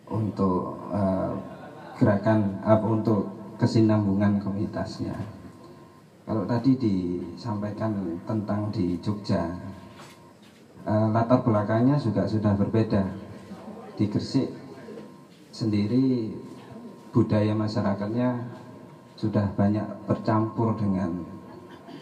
untuk 0.08 0.74
eh, 0.90 1.32
gerakan 2.00 2.64
apa 2.64 2.86
untuk 2.88 3.28
kesinambungan 3.60 4.40
komunitasnya. 4.40 5.12
Kalau 6.24 6.48
tadi 6.48 6.80
disampaikan 6.80 8.16
tentang 8.24 8.72
di 8.72 8.96
Jogja, 9.04 9.52
eh, 10.88 11.06
latar 11.12 11.44
belakangnya 11.44 12.00
juga 12.00 12.24
sudah 12.24 12.56
berbeda. 12.56 13.04
Di 14.00 14.08
Gresik 14.08 14.48
sendiri 15.52 16.32
budaya 17.12 17.52
masyarakatnya 17.52 18.48
sudah 19.20 19.52
banyak 19.52 19.84
bercampur 20.08 20.72
dengan 20.80 21.20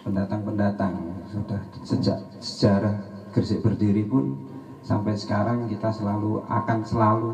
pendatang-pendatang. 0.07 0.95
Sudah 1.27 1.61
sejak 1.83 2.19
sejarah 2.39 2.95
Gresik 3.35 3.67
berdiri 3.67 4.07
pun 4.07 4.48
sampai 4.89 5.13
sekarang 5.21 5.69
kita 5.69 5.93
selalu 5.93 6.41
akan 6.49 6.81
selalu 6.81 7.33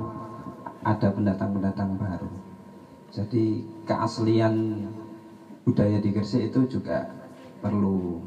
ada 0.82 1.06
pendatang-pendatang 1.14 1.94
baru. 1.94 2.32
Jadi 3.14 3.62
keaslian 3.86 4.82
budaya 5.62 6.02
di 6.02 6.10
Gresik 6.10 6.50
itu 6.50 6.66
juga 6.66 7.06
perlu 7.62 8.18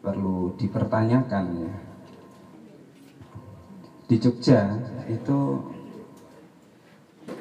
perlu 0.00 0.56
dipertanyakan 0.56 1.44
ya. 1.60 1.72
Di 4.08 4.16
Jogja 4.16 4.72
itu 5.04 5.60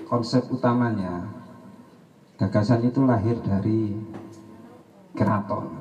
konsep 0.03 0.51
utamanya 0.51 1.31
gagasan 2.35 2.83
itu 2.83 3.07
lahir 3.07 3.39
dari 3.39 3.95
keraton. 5.15 5.79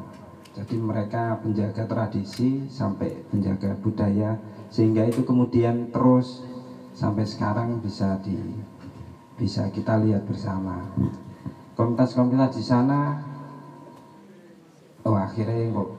Jadi 0.55 0.79
mereka 0.79 1.43
penjaga 1.43 1.91
tradisi 1.91 2.71
sampai 2.71 3.19
penjaga 3.29 3.75
budaya 3.83 4.39
sehingga 4.69 5.05
itu 5.09 5.25
kemudian 5.25 5.89
terus 5.89 6.45
sampai 6.93 7.25
sekarang 7.25 7.81
bisa 7.81 8.21
di 8.21 8.37
bisa 9.39 9.71
kita 9.71 9.97
lihat 10.03 10.27
bersama. 10.27 10.83
Komunitas-komunitas 11.79 12.59
di 12.59 12.65
sana 12.67 13.23
oh 15.07 15.15
akhirnya 15.15 15.71
kok 15.73 15.91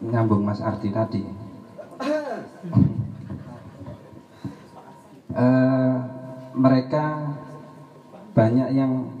nyambung 0.00 0.42
Mas 0.42 0.64
Ardi 0.64 0.88
tadi. 0.90 1.22
Eh, 5.36 5.94
mereka 6.56 7.20
banyak 8.32 8.68
yang 8.72 9.12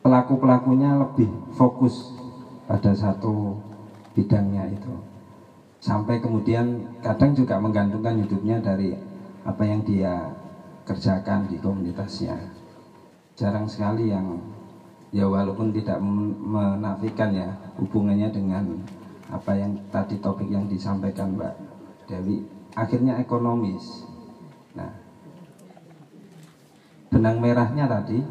pelaku-pelakunya 0.00 0.96
lebih 0.96 1.28
fokus 1.52 2.16
pada 2.64 2.96
satu 2.96 3.60
bidangnya 4.16 4.72
itu 4.72 5.15
sampai 5.86 6.18
kemudian 6.18 6.98
kadang 6.98 7.30
juga 7.38 7.62
menggantungkan 7.62 8.18
hidupnya 8.18 8.58
dari 8.58 8.90
apa 9.46 9.62
yang 9.62 9.86
dia 9.86 10.34
kerjakan 10.82 11.46
di 11.46 11.62
komunitasnya. 11.62 12.34
Jarang 13.38 13.70
sekali 13.70 14.10
yang 14.10 14.42
ya 15.14 15.30
walaupun 15.30 15.70
tidak 15.70 16.02
men- 16.02 16.34
menafikan 16.42 17.30
ya 17.30 17.54
hubungannya 17.78 18.34
dengan 18.34 18.82
apa 19.30 19.54
yang 19.54 19.78
tadi 19.94 20.18
topik 20.18 20.50
yang 20.50 20.66
disampaikan 20.66 21.38
Mbak 21.38 21.54
Dewi 22.10 22.42
akhirnya 22.74 23.22
ekonomis. 23.22 24.02
Nah, 24.74 24.90
benang 27.14 27.38
merahnya 27.38 27.86
tadi 27.86 28.26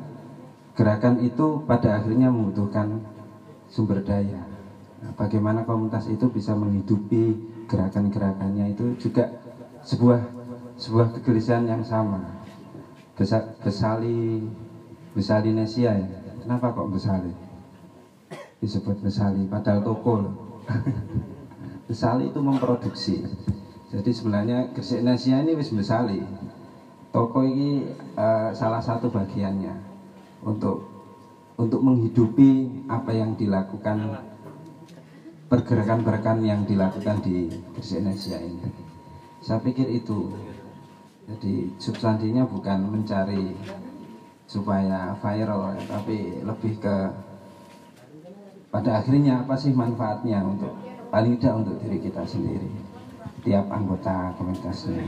gerakan 0.76 1.24
itu 1.24 1.64
pada 1.64 2.04
akhirnya 2.04 2.28
membutuhkan 2.28 3.00
sumber 3.72 4.04
daya. 4.04 4.55
Nah, 5.06 5.14
bagaimana 5.14 5.62
komunitas 5.70 6.10
itu 6.10 6.26
bisa 6.34 6.58
menghidupi 6.58 7.38
gerakan-gerakannya 7.70 8.74
itu 8.74 8.98
juga 8.98 9.30
sebuah 9.86 10.18
sebuah 10.82 11.14
kegelisahan 11.22 11.70
yang 11.70 11.86
sama. 11.86 12.42
Besa, 13.14 13.54
besali 13.62 14.42
Besalinesia 15.14 15.94
ya. 15.94 16.10
Kenapa 16.42 16.74
kok 16.74 16.90
Besali? 16.90 17.30
Disebut 18.58 18.98
Besali 19.06 19.46
padahal 19.46 19.86
toko. 19.86 20.26
Besali 21.88 22.34
itu 22.34 22.42
memproduksi. 22.42 23.22
Jadi 23.94 24.10
sebenarnya 24.10 24.74
Gresik 24.74 25.06
Nesia 25.06 25.38
ini 25.46 25.54
wis 25.54 25.70
Besali. 25.70 26.18
Toko 27.14 27.46
ini 27.46 27.86
eh, 27.94 28.50
salah 28.58 28.82
satu 28.82 29.14
bagiannya 29.14 29.72
untuk 30.44 30.82
untuk 31.56 31.80
menghidupi 31.80 32.84
apa 32.92 33.16
yang 33.16 33.38
dilakukan 33.40 34.35
pergerakan-pergerakan 35.56 36.44
yang 36.44 36.68
dilakukan 36.68 37.24
di 37.24 37.48
Gresik 37.72 38.04
Nesia 38.04 38.44
ini. 38.44 38.68
Saya 39.40 39.64
pikir 39.64 39.88
itu. 39.88 40.36
Jadi 41.32 41.72
substansinya 41.80 42.44
bukan 42.44 42.92
mencari 42.92 43.56
supaya 44.46 45.16
viral, 45.24 45.80
tapi 45.88 46.44
lebih 46.44 46.78
ke 46.78 46.96
pada 48.68 49.00
akhirnya 49.00 49.48
apa 49.48 49.56
sih 49.56 49.72
manfaatnya 49.72 50.44
untuk 50.44 50.76
paling 51.08 51.40
tidak 51.40 51.64
untuk 51.64 51.80
diri 51.82 51.98
kita 52.04 52.28
sendiri 52.28 52.68
tiap 53.42 53.72
anggota 53.72 54.36
komunitasnya. 54.36 55.02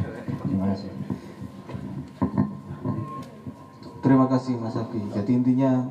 Terima 0.47 0.65
kasih. 0.71 0.91
Terima 3.99 4.25
kasih 4.31 4.53
Mas 4.57 4.79
Abi. 4.79 5.03
Jadi 5.11 5.31
intinya 5.43 5.85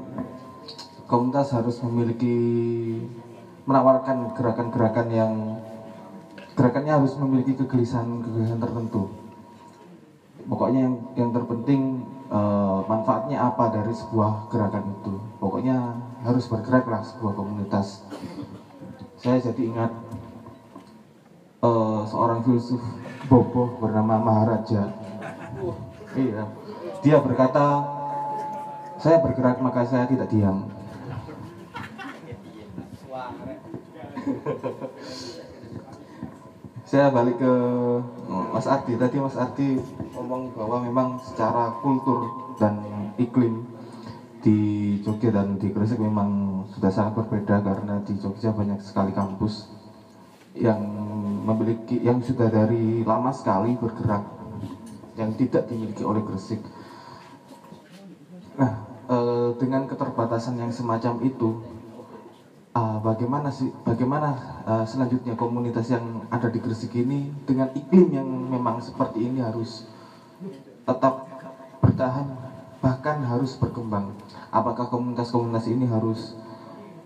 komunitas 1.06 1.52
harus 1.54 1.76
memiliki 1.84 2.34
menawarkan 3.66 4.32
gerakan-gerakan 4.32 5.06
yang 5.10 5.32
gerakannya 6.56 6.96
harus 6.96 7.12
memiliki 7.18 7.52
kegelisahan-kegelisahan 7.58 8.62
tertentu. 8.62 9.10
Pokoknya 10.46 10.86
yang 10.86 10.94
yang 11.18 11.30
terpenting 11.34 12.06
eh, 12.30 12.78
manfaatnya 12.86 13.42
apa 13.42 13.74
dari 13.74 13.92
sebuah 13.92 14.48
gerakan 14.48 14.94
itu. 14.96 15.14
Pokoknya 15.42 15.98
harus 16.22 16.46
bergeraklah 16.46 17.02
sebuah 17.02 17.32
komunitas. 17.34 18.06
Saya 19.18 19.42
jadi 19.42 19.62
ingat 19.66 19.90
eh, 21.66 22.02
seorang 22.06 22.40
filsuf 22.46 22.80
boboh 23.26 23.82
bernama 23.82 24.22
Maharaja. 24.22 24.94
Iya. 26.16 26.48
Dia 27.04 27.20
berkata, 27.20 27.84
saya 28.96 29.20
bergerak 29.20 29.60
maka 29.60 29.84
saya 29.84 30.08
tidak 30.08 30.32
diam. 30.32 30.75
saya 36.90 37.10
balik 37.10 37.38
ke 37.38 37.52
Mas 38.54 38.66
Ardi 38.66 38.96
tadi 38.98 39.18
Mas 39.18 39.36
Ardi 39.38 39.78
ngomong 40.14 40.54
bahwa 40.54 40.80
memang 40.82 41.18
secara 41.22 41.70
kultur 41.82 42.26
dan 42.58 42.78
iklim 43.18 43.66
di 44.42 44.98
Jogja 45.02 45.34
dan 45.34 45.58
di 45.58 45.74
Gresik 45.74 45.98
memang 45.98 46.62
sudah 46.70 46.90
sangat 46.90 47.18
berbeda 47.18 47.58
karena 47.66 47.98
di 48.06 48.14
Jogja 48.14 48.54
banyak 48.54 48.78
sekali 48.78 49.10
kampus 49.10 49.66
yang 50.54 50.78
memiliki 51.42 51.98
yang 52.00 52.22
sudah 52.22 52.48
dari 52.48 53.02
lama 53.02 53.34
sekali 53.34 53.74
bergerak 53.74 54.22
yang 55.18 55.34
tidak 55.34 55.66
dimiliki 55.66 56.04
oleh 56.04 56.22
Gresik. 56.22 56.60
Nah, 58.56 58.72
eh, 59.08 59.48
dengan 59.58 59.88
keterbatasan 59.88 60.60
yang 60.60 60.72
semacam 60.72 61.20
itu, 61.24 61.60
ah, 62.76 62.96
bagaimana 63.00 63.48
sih, 63.48 63.72
bagaimana 63.88 64.36
eh, 64.68 64.84
selanjutnya 64.84 65.32
komunitas 65.32 65.88
yang 65.88 66.28
ada 66.28 66.52
di 66.52 66.60
Gresik 66.60 66.92
ini 67.00 67.32
dengan 67.48 67.72
iklim 67.72 68.12
yang 68.12 68.28
memang 68.28 68.84
seperti 68.84 69.24
ini 69.24 69.40
harus 69.40 69.88
tetap 70.84 71.24
bertahan, 71.80 72.28
bahkan 72.84 73.24
harus 73.24 73.56
berkembang. 73.56 74.12
Apakah 74.52 74.92
komunitas-komunitas 74.92 75.72
ini 75.72 75.88
harus 75.88 76.36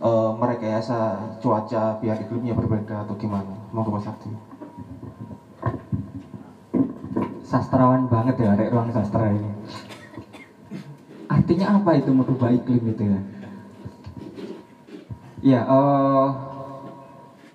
eh, 0.03 0.31
merekayasa 0.35 0.99
cuaca 1.39 2.03
biar 2.03 2.19
iklimnya 2.19 2.59
berbeda 2.59 3.07
atau 3.07 3.15
gimana? 3.15 3.55
Monggo 3.71 3.95
Mas 3.95 4.11
Ardi. 4.11 4.51
sastrawan 7.51 8.07
banget 8.07 8.47
ya 8.47 8.55
Rek 8.55 8.71
ruang 8.71 8.95
sastra 8.95 9.27
ini 9.27 9.51
artinya 11.27 11.75
apa 11.75 11.99
itu 11.99 12.15
merubah 12.15 12.55
iklim 12.55 12.95
itu 12.95 13.03
ya 13.11 13.19
ya 15.41 15.61
eh, 15.65 16.27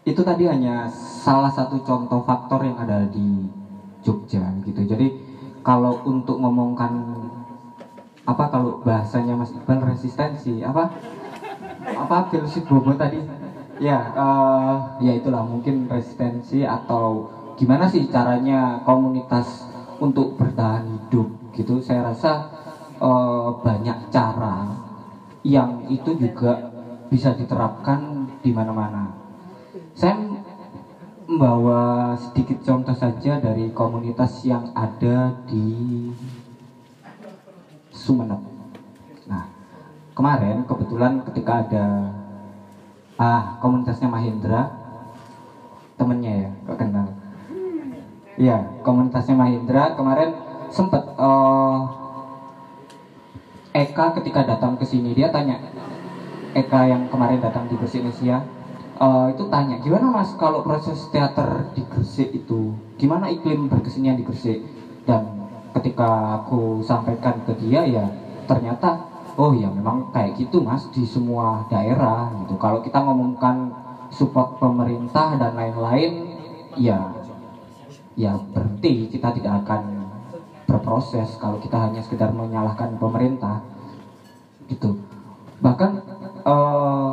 itu 0.06 0.22
tadi 0.22 0.46
hanya 0.46 0.86
salah 0.94 1.50
satu 1.50 1.82
contoh 1.82 2.22
faktor 2.22 2.62
yang 2.62 2.78
ada 2.78 3.06
di 3.10 3.50
Jogja 4.06 4.54
gitu. 4.62 4.86
Jadi 4.86 5.10
kalau 5.66 5.98
untuk 6.06 6.38
ngomongkan 6.38 6.94
apa 8.26 8.44
kalau 8.50 8.78
bahasanya 8.86 9.34
Mas 9.38 9.54
Iqbal 9.54 9.82
resistensi 9.82 10.62
apa 10.62 10.90
apa 11.98 12.18
filsuf 12.30 12.66
bobo 12.70 12.94
tadi? 12.94 13.22
Ya 13.82 14.14
eh, 14.14 14.76
ya 15.10 15.12
itulah 15.18 15.42
mungkin 15.42 15.90
resistensi 15.90 16.62
atau 16.62 17.26
gimana 17.58 17.90
sih 17.90 18.06
caranya 18.10 18.82
komunitas 18.86 19.66
untuk 19.98 20.38
bertahan 20.38 20.86
hidup 20.86 21.26
gitu. 21.58 21.82
Saya 21.82 22.14
rasa 22.14 22.46
eh, 23.02 23.50
banyak 23.62 23.98
cara 24.14 24.70
yang 25.46 25.82
itu 25.90 26.14
juga 26.18 26.75
bisa 27.16 27.32
diterapkan 27.32 28.28
di 28.44 28.52
mana-mana. 28.52 29.16
Saya 29.96 30.20
membawa 31.24 32.12
sedikit 32.20 32.60
contoh 32.60 32.92
saja 32.92 33.40
dari 33.40 33.72
komunitas 33.72 34.44
yang 34.44 34.76
ada 34.76 35.32
di 35.48 36.12
Sumeneb. 37.96 38.44
Nah 39.32 39.48
kemarin 40.12 40.68
kebetulan 40.68 41.24
ketika 41.32 41.64
ada 41.64 41.86
ah 43.16 43.64
komunitasnya 43.64 44.12
Mahindra 44.12 44.76
temennya 45.96 46.34
ya 46.36 46.50
gak 46.68 46.78
kenal. 46.84 47.08
Iya, 48.36 48.84
komunitasnya 48.84 49.40
Mahindra 49.40 49.96
kemarin 49.96 50.36
sempat 50.68 51.16
eh, 51.16 51.80
Eka 53.76 54.20
ketika 54.20 54.44
datang 54.44 54.76
ke 54.76 54.84
sini 54.84 55.16
dia 55.16 55.32
tanya 55.32 55.75
Eka 56.56 56.88
yang 56.88 57.12
kemarin 57.12 57.44
datang 57.44 57.68
di 57.68 57.76
Gresik 57.76 58.00
Indonesia. 58.00 58.40
Eh, 58.96 59.26
itu 59.36 59.44
tanya 59.52 59.76
gimana 59.76 60.08
mas 60.08 60.32
kalau 60.40 60.64
proses 60.64 61.04
teater 61.12 61.68
di 61.76 61.84
Gresik 61.84 62.32
itu? 62.32 62.72
Gimana 62.96 63.28
iklim 63.28 63.68
berkesenian 63.68 64.16
di 64.16 64.24
Gresik? 64.24 64.64
Dan 65.04 65.36
ketika 65.76 66.40
aku 66.40 66.80
sampaikan 66.80 67.44
ke 67.44 67.52
dia 67.60 67.84
ya 67.84 68.08
ternyata 68.48 68.96
oh 69.36 69.52
ya 69.52 69.68
memang 69.68 70.16
kayak 70.16 70.40
gitu 70.40 70.64
mas 70.64 70.88
di 70.96 71.04
semua 71.04 71.68
daerah 71.68 72.32
gitu. 72.40 72.56
Kalau 72.56 72.80
kita 72.80 73.04
ngomongkan 73.04 73.76
support 74.08 74.56
pemerintah 74.56 75.36
dan 75.36 75.60
lain-lain 75.60 76.32
ya 76.80 77.12
ya 78.16 78.40
berhenti. 78.56 79.12
Kita 79.12 79.36
tidak 79.36 79.68
akan 79.68 80.08
berproses 80.64 81.36
kalau 81.36 81.60
kita 81.60 81.84
hanya 81.84 82.00
sekedar 82.00 82.32
menyalahkan 82.32 82.96
pemerintah 82.96 83.60
gitu. 84.72 84.96
Bahkan 85.60 86.15
eh, 86.46 87.12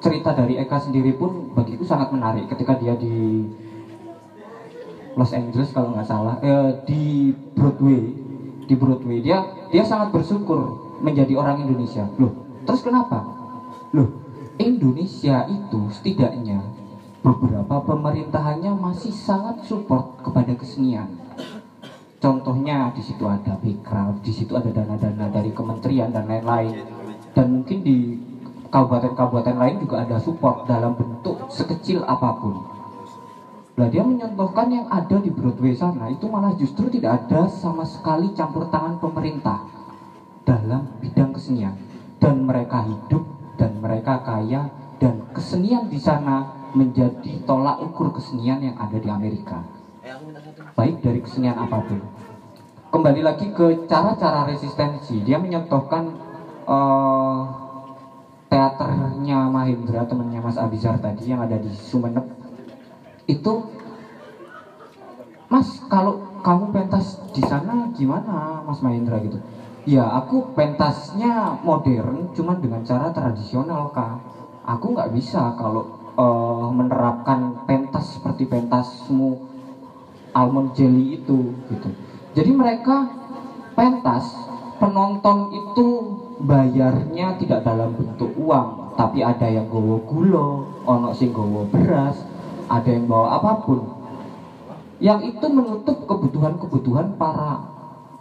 cerita 0.00 0.30
dari 0.32 0.56
Eka 0.56 0.78
sendiri 0.80 1.16
pun 1.16 1.52
bagiku 1.52 1.84
sangat 1.84 2.12
menarik 2.12 2.48
ketika 2.48 2.76
dia 2.76 2.96
di 2.96 3.44
Los 5.18 5.34
Angeles 5.34 5.74
kalau 5.74 5.92
nggak 5.92 6.08
salah 6.08 6.36
eh, 6.40 6.70
di 6.84 7.34
Broadway 7.56 8.00
di 8.64 8.74
Broadway 8.78 9.18
dia 9.20 9.42
dia 9.72 9.84
sangat 9.84 10.14
bersyukur 10.14 10.78
menjadi 11.00 11.34
orang 11.36 11.64
Indonesia 11.64 12.06
loh 12.16 12.62
terus 12.64 12.84
kenapa 12.84 13.24
loh 13.96 14.08
Indonesia 14.60 15.48
itu 15.48 15.88
setidaknya 15.88 16.60
beberapa 17.20 17.80
pemerintahannya 17.84 18.72
masih 18.76 19.12
sangat 19.12 19.64
support 19.64 20.20
kepada 20.24 20.56
kesenian. 20.56 21.08
Contohnya 22.20 22.92
di 22.92 23.00
situ 23.00 23.24
ada 23.24 23.56
Bekraf, 23.56 24.20
di 24.20 24.32
situ 24.32 24.52
ada 24.52 24.68
dana-dana 24.68 25.32
dari 25.32 25.52
kementerian 25.52 26.12
dan 26.12 26.28
lain-lain. 26.28 26.84
Dan 27.32 27.46
mungkin 27.48 27.80
di 27.80 28.12
kabupaten-kabupaten 28.70 29.56
lain 29.58 29.76
juga 29.82 30.06
ada 30.06 30.16
support 30.22 30.64
dalam 30.64 30.94
bentuk 30.94 31.50
sekecil 31.50 32.06
apa 32.06 32.30
pun. 32.38 32.54
Nah 33.74 33.86
dia 33.90 34.06
menyontohkan 34.06 34.70
yang 34.70 34.86
ada 34.86 35.18
di 35.18 35.30
Broadway 35.30 35.74
sana 35.74 36.06
itu 36.06 36.30
malah 36.30 36.54
justru 36.54 36.86
tidak 36.86 37.26
ada 37.26 37.50
sama 37.50 37.82
sekali 37.82 38.30
campur 38.32 38.70
tangan 38.70 39.02
pemerintah 39.02 39.66
dalam 40.46 40.86
bidang 41.02 41.34
kesenian. 41.34 41.74
Dan 42.20 42.44
mereka 42.46 42.84
hidup 42.84 43.24
dan 43.58 43.80
mereka 43.80 44.20
kaya 44.22 44.68
dan 45.00 45.24
kesenian 45.32 45.88
di 45.88 45.96
sana 45.96 46.68
menjadi 46.76 47.42
tolak 47.48 47.80
ukur 47.82 48.14
kesenian 48.14 48.60
yang 48.62 48.76
ada 48.78 49.00
di 49.00 49.08
Amerika. 49.08 49.64
Baik 50.76 51.02
dari 51.02 51.18
kesenian 51.24 51.56
apa 51.56 51.80
pun. 51.82 51.98
Kembali 52.90 53.22
lagi 53.24 53.48
ke 53.50 53.88
cara-cara 53.88 54.44
resistensi. 54.44 55.24
Dia 55.24 55.40
menyontohkan 55.40 56.02
eh, 56.68 57.40
teaternya 58.50 59.46
Mahendra 59.46 60.02
temannya 60.02 60.42
Mas 60.42 60.58
Abizar 60.58 60.98
tadi 60.98 61.30
yang 61.30 61.40
ada 61.40 61.54
di 61.54 61.70
Sumeneb 61.70 62.26
itu 63.30 63.62
Mas 65.46 65.78
kalau 65.86 66.26
kamu 66.42 66.74
pentas 66.74 67.14
di 67.30 67.42
sana 67.46 67.86
gimana 67.94 68.62
Mas 68.66 68.82
Mahendra? 68.82 69.22
gitu. 69.22 69.38
Ya 69.86 70.12
aku 70.12 70.44
pentasnya 70.52 71.56
modern 71.62 72.34
cuman 72.34 72.58
dengan 72.58 72.82
cara 72.82 73.08
tradisional 73.14 73.94
kak. 73.94 74.18
Aku 74.66 74.92
nggak 74.92 75.10
bisa 75.14 75.54
kalau 75.54 75.86
eh, 76.18 76.68
menerapkan 76.74 77.54
pentas 77.64 78.18
seperti 78.18 78.46
pentasmu 78.46 79.38
almond 80.34 80.74
jelly 80.74 81.18
itu 81.18 81.54
gitu. 81.70 81.88
Jadi 82.34 82.50
mereka 82.54 83.06
pentas 83.74 84.30
penonton 84.78 85.50
itu 85.50 86.14
bayarnya 86.44 87.36
tidak 87.40 87.64
dalam 87.64 87.92
bentuk 87.96 88.32
uang 88.40 88.96
tapi 88.96 89.24
ada 89.24 89.46
yang 89.48 89.68
gowo 89.68 90.02
gulo 90.04 90.66
ono 90.84 91.12
sing 91.12 91.32
gowo 91.32 91.68
beras 91.68 92.30
ada 92.70 92.86
yang 92.86 93.10
bawa 93.10 93.42
apa 93.42 93.66
pun. 93.66 93.82
Yang 95.02 95.34
itu 95.34 95.46
menutup 95.50 96.06
kebutuhan-kebutuhan 96.06 97.18
para 97.18 97.58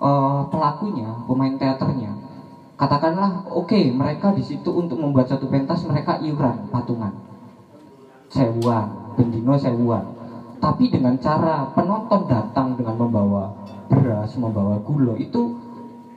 eh, 0.02 0.42
pelakunya 0.50 1.22
pemain 1.30 1.54
teaternya. 1.54 2.18
Katakanlah 2.80 3.46
oke 3.54 3.78
mereka 3.94 4.34
di 4.34 4.42
situ 4.42 4.72
untuk 4.72 4.98
membuat 4.98 5.30
satu 5.30 5.46
pentas 5.52 5.86
mereka 5.86 6.18
iuran 6.24 6.72
patungan. 6.74 7.14
Sewuan 8.34 9.14
bendino 9.14 9.54
sewuan. 9.60 10.18
Tapi 10.60 10.92
dengan 10.92 11.16
cara 11.22 11.72
penonton 11.78 12.28
datang 12.28 12.76
dengan 12.76 12.96
membawa 13.00 13.54
beras 13.88 14.36
membawa 14.36 14.80
gula 14.84 15.16
itu 15.20 15.56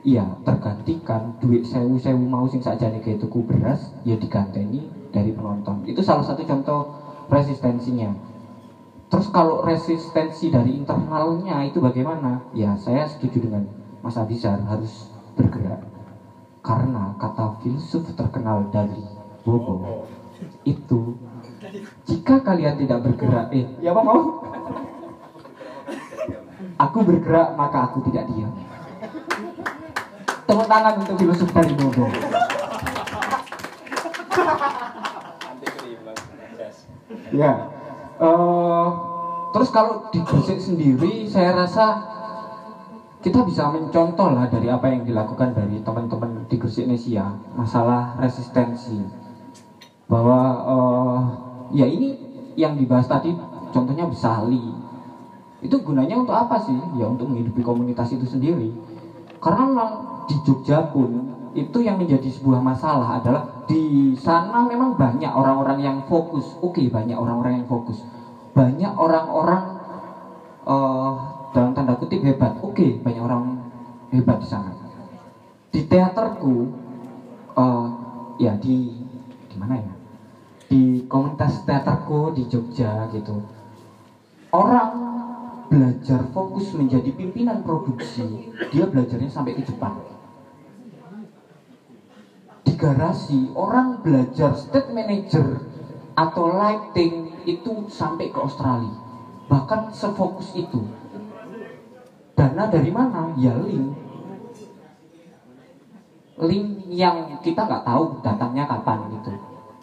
ya 0.03 0.35
tergantikan 0.43 1.39
duit 1.39 1.63
sewu 1.63 1.95
sewu 1.95 2.27
mau 2.27 2.43
sing 2.51 2.59
saja 2.59 2.91
nih 2.91 2.99
kayak 2.99 3.23
tuku 3.23 3.39
beras 3.47 3.95
ya 4.03 4.19
diganteni 4.19 4.83
dari 5.15 5.31
penonton. 5.31 5.87
Itu 5.87 6.03
salah 6.03 6.27
satu 6.27 6.43
contoh 6.43 6.91
resistensinya. 7.31 8.11
Terus 9.07 9.31
kalau 9.31 9.63
resistensi 9.63 10.51
dari 10.51 10.75
internalnya 10.75 11.63
itu 11.63 11.79
bagaimana? 11.79 12.43
Ya 12.51 12.75
saya 12.75 13.07
setuju 13.07 13.47
dengan 13.47 13.63
Mas 14.03 14.19
Abizar 14.19 14.59
harus 14.67 15.07
bergerak. 15.39 15.79
Karena 16.63 17.15
kata 17.15 17.59
filsuf 17.63 18.03
terkenal 18.15 18.67
dari 18.71 19.03
Bobo 19.43 20.07
itu 20.67 21.15
jika 22.03 22.43
kalian 22.43 22.75
tidak 22.75 23.03
bergerak 23.07 23.51
eh 23.55 23.67
ya 23.79 23.95
apa 23.95 24.01
mau? 24.03 24.19
Aku 26.79 26.99
bergerak 27.03 27.55
maka 27.55 27.91
aku 27.91 28.03
tidak 28.07 28.27
diam 28.31 28.51
tepuk 30.53 30.69
tangan 30.69 31.01
untuk 31.01 31.17
filosof 31.17 31.49
dari 31.49 31.73
Bobo 31.73 32.05
ya 37.33 37.51
eh, 38.21 38.87
terus 39.49 39.69
kalau 39.73 40.13
di 40.13 40.21
Gresik 40.21 40.61
sendiri 40.61 41.25
saya 41.25 41.57
rasa 41.57 41.85
kita 43.25 43.41
bisa 43.49 43.65
mencontoh 43.73 44.29
lah 44.29 44.45
dari 44.45 44.69
apa 44.69 44.93
yang 44.93 45.01
dilakukan 45.01 45.57
dari 45.57 45.81
teman-teman 45.81 46.45
di 46.45 46.55
Gresik 46.61 46.85
Nesia 46.85 47.33
masalah 47.55 48.19
resistensi. 48.19 48.99
Bahwa 50.11 50.39
eh, 50.67 51.19
ya 51.79 51.87
ini 51.87 52.19
yang 52.59 52.75
dibahas 52.75 53.07
tadi 53.07 53.31
contohnya 53.71 54.11
Besali. 54.11 54.59
Itu 55.63 55.79
gunanya 55.79 56.19
untuk 56.19 56.35
apa 56.35 56.59
sih? 56.67 56.75
Ya 56.99 57.07
untuk 57.07 57.31
menghidupi 57.31 57.63
komunitas 57.63 58.11
itu 58.11 58.27
sendiri 58.27 58.75
karena 59.43 59.63
memang 59.67 59.89
di 60.23 60.39
Jogja 60.39 60.79
pun 60.87 61.11
itu 61.51 61.83
yang 61.83 61.99
menjadi 61.99 62.31
sebuah 62.31 62.63
masalah 62.63 63.19
adalah 63.19 63.67
di 63.67 64.15
sana 64.15 64.63
memang 64.63 64.95
banyak 64.95 65.29
orang-orang 65.29 65.83
yang 65.83 65.97
fokus. 66.07 66.55
Oke 66.63 66.87
banyak 66.87 67.13
orang-orang 67.19 67.61
yang 67.61 67.67
fokus. 67.67 67.99
Banyak 68.55 68.95
orang-orang 68.95 69.63
eh, 70.63 71.11
dalam 71.51 71.71
tanda 71.75 71.93
kutip 71.99 72.23
hebat. 72.23 72.57
Oke 72.63 72.97
banyak 73.03 73.21
orang 73.21 73.43
hebat 74.15 74.39
di 74.39 74.47
sana. 74.47 74.71
Di 75.69 75.83
teaterku 75.83 76.55
eh, 77.53 77.85
ya 78.39 78.55
di 78.55 78.95
di 79.51 79.55
mana 79.59 79.75
ya? 79.75 79.93
Di 80.71 81.05
komunitas 81.05 81.67
teaterku 81.67 82.31
di 82.31 82.47
Jogja 82.47 83.05
gitu. 83.11 83.37
Orang 84.55 85.12
belajar 85.73 86.29
fokus 86.29 86.69
menjadi 86.77 87.09
pimpinan 87.17 87.65
produksi 87.65 88.53
dia 88.69 88.85
belajarnya 88.85 89.25
sampai 89.25 89.57
ke 89.57 89.65
Jepang. 89.65 90.05
Di 92.61 92.77
garasi 92.77 93.49
orang 93.57 94.05
belajar 94.05 94.53
state 94.53 94.93
manager 94.93 95.65
atau 96.13 96.45
lighting 96.53 97.41
itu 97.49 97.89
sampai 97.89 98.29
ke 98.29 98.37
Australia. 98.37 99.01
Bahkan 99.49 99.89
sefokus 99.89 100.53
itu. 100.53 100.85
Dana 102.37 102.69
dari 102.69 102.93
mana? 102.93 103.33
Ya 103.41 103.57
link. 103.57 103.97
Link 106.37 106.69
yang 106.93 107.41
kita 107.41 107.65
nggak 107.65 107.81
tahu 107.81 108.21
datangnya 108.21 108.69
kapan 108.69 109.09
gitu. 109.17 109.33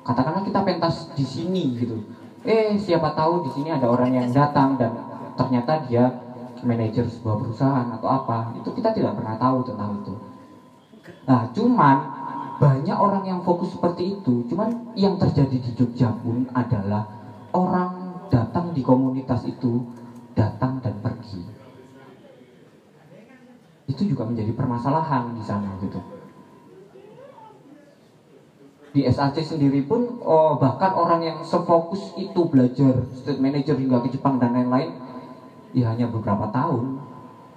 Katakanlah 0.07 0.47
kita 0.47 0.63
pentas 0.63 1.11
di 1.19 1.27
sini 1.27 1.75
gitu. 1.75 1.99
Eh 2.47 2.79
siapa 2.79 3.13
tahu 3.13 3.45
di 3.45 3.51
sini 3.53 3.75
ada 3.75 3.91
orang 3.91 4.17
yang 4.17 4.29
datang 4.33 4.79
dan 4.81 5.10
ternyata 5.41 5.89
dia 5.89 6.05
manajer 6.61 7.09
sebuah 7.09 7.41
perusahaan 7.41 7.89
atau 7.97 8.05
apa 8.05 8.53
itu 8.61 8.69
kita 8.77 8.93
tidak 8.93 9.17
pernah 9.17 9.41
tahu 9.41 9.65
tentang 9.65 10.05
itu. 10.05 10.15
Nah 11.25 11.49
cuman 11.57 11.97
banyak 12.61 12.99
orang 13.01 13.25
yang 13.25 13.41
fokus 13.41 13.73
seperti 13.73 14.21
itu 14.21 14.45
cuman 14.53 14.93
yang 14.93 15.17
terjadi 15.17 15.57
di 15.57 15.71
Jogja 15.73 16.13
pun 16.21 16.45
adalah 16.53 17.09
orang 17.57 18.29
datang 18.29 18.77
di 18.77 18.85
komunitas 18.85 19.49
itu 19.49 19.89
datang 20.37 20.85
dan 20.85 21.01
pergi. 21.01 21.41
Itu 23.89 24.05
juga 24.05 24.29
menjadi 24.29 24.53
permasalahan 24.53 25.33
di 25.33 25.43
sana 25.43 25.81
gitu. 25.81 25.99
Di 28.91 29.07
SAC 29.07 29.41
sendiri 29.41 29.87
pun 29.87 30.19
oh, 30.21 30.59
bahkan 30.59 30.91
orang 30.93 31.23
yang 31.23 31.39
sefokus 31.47 32.11
itu 32.19 32.43
belajar 32.51 33.07
state 33.15 33.39
manager 33.39 33.79
hingga 33.79 34.03
ke 34.03 34.19
Jepang 34.19 34.43
dan 34.43 34.51
lain-lain 34.51 35.10
ya 35.77 35.95
hanya 35.95 36.11
beberapa 36.11 36.51
tahun. 36.51 36.99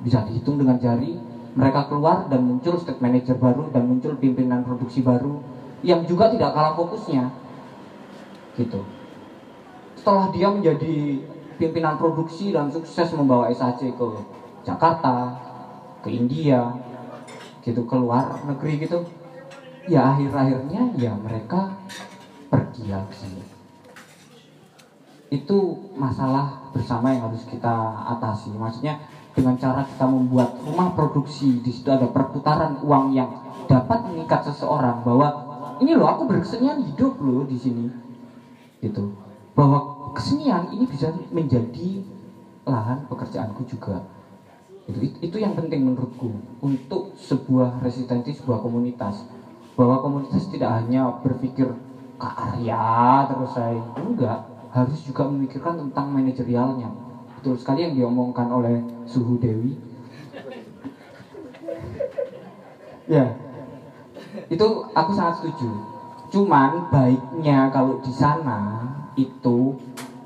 Bisa 0.04 0.26
dihitung 0.28 0.60
dengan 0.60 0.78
jari 0.82 1.16
mereka 1.54 1.86
keluar 1.86 2.26
dan 2.28 2.44
muncul 2.44 2.76
state 2.82 2.98
manager 2.98 3.38
baru 3.38 3.70
dan 3.70 3.86
muncul 3.86 4.18
pimpinan 4.18 4.66
produksi 4.66 5.06
baru 5.06 5.38
yang 5.86 6.02
juga 6.10 6.34
tidak 6.34 6.52
kalah 6.56 6.74
fokusnya. 6.74 7.30
Gitu. 8.58 8.82
Setelah 10.00 10.34
dia 10.34 10.48
menjadi 10.50 11.22
pimpinan 11.62 12.02
produksi 12.02 12.52
dan 12.52 12.74
sukses 12.74 13.14
membawa 13.14 13.48
SAC 13.54 13.94
ke 13.94 14.08
Jakarta 14.66 15.38
ke 16.04 16.10
India 16.12 16.74
gitu 17.64 17.88
keluar 17.88 18.44
negeri 18.44 18.84
gitu 18.84 19.08
ya 19.88 20.16
akhir-akhirnya 20.16 20.96
ya 21.00 21.16
mereka 21.16 21.80
pergi 22.52 22.92
lagi. 22.92 23.40
Itu 25.32 25.90
masalah 25.96 26.63
bersama 26.74 27.14
yang 27.14 27.30
harus 27.30 27.46
kita 27.46 28.04
atasi. 28.18 28.50
Maksudnya 28.58 28.98
dengan 29.38 29.56
cara 29.62 29.86
kita 29.86 30.10
membuat 30.10 30.58
rumah 30.66 30.92
produksi 30.98 31.62
di 31.62 31.70
situ 31.70 31.88
ada 31.94 32.10
perputaran 32.10 32.82
uang 32.82 33.14
yang 33.14 33.30
dapat 33.70 34.10
mengikat 34.10 34.50
seseorang 34.50 35.06
bahwa 35.06 35.30
ini 35.80 35.94
loh 35.94 36.10
aku 36.10 36.26
berkesenian 36.26 36.82
hidup 36.82 37.22
loh 37.22 37.46
di 37.46 37.56
sini. 37.56 37.86
Itu 38.82 39.14
bahwa 39.54 40.12
kesenian 40.18 40.74
ini 40.74 40.90
bisa 40.90 41.14
menjadi 41.30 42.02
lahan 42.66 43.06
pekerjaanku 43.06 43.64
juga. 43.70 44.02
Itu 44.90 45.00
itu 45.24 45.38
yang 45.40 45.56
penting 45.56 45.86
menurutku 45.86 46.60
untuk 46.60 47.16
sebuah 47.16 47.80
resistensi 47.80 48.34
sebuah 48.36 48.60
komunitas. 48.60 49.24
Bahwa 49.74 50.02
komunitas 50.06 50.46
tidak 50.54 50.70
hanya 50.84 51.10
berpikir 51.22 51.66
karya 52.22 53.26
terus 53.26 53.52
saya 53.58 53.82
enggak 53.98 54.53
harus 54.74 55.00
juga 55.06 55.30
memikirkan 55.30 55.78
tentang 55.78 56.10
manajerialnya. 56.10 56.90
Betul 57.38 57.62
sekali 57.62 57.86
yang 57.86 57.94
diomongkan 57.94 58.50
oleh 58.50 58.82
Suhu 59.06 59.38
Dewi. 59.38 59.78
Ya. 63.06 63.38
Itu 64.50 64.90
aku 64.98 65.12
sangat 65.14 65.46
setuju. 65.46 65.70
Cuman 66.34 66.90
baiknya 66.90 67.70
kalau 67.70 68.02
di 68.02 68.10
sana 68.10 68.90
itu 69.14 69.78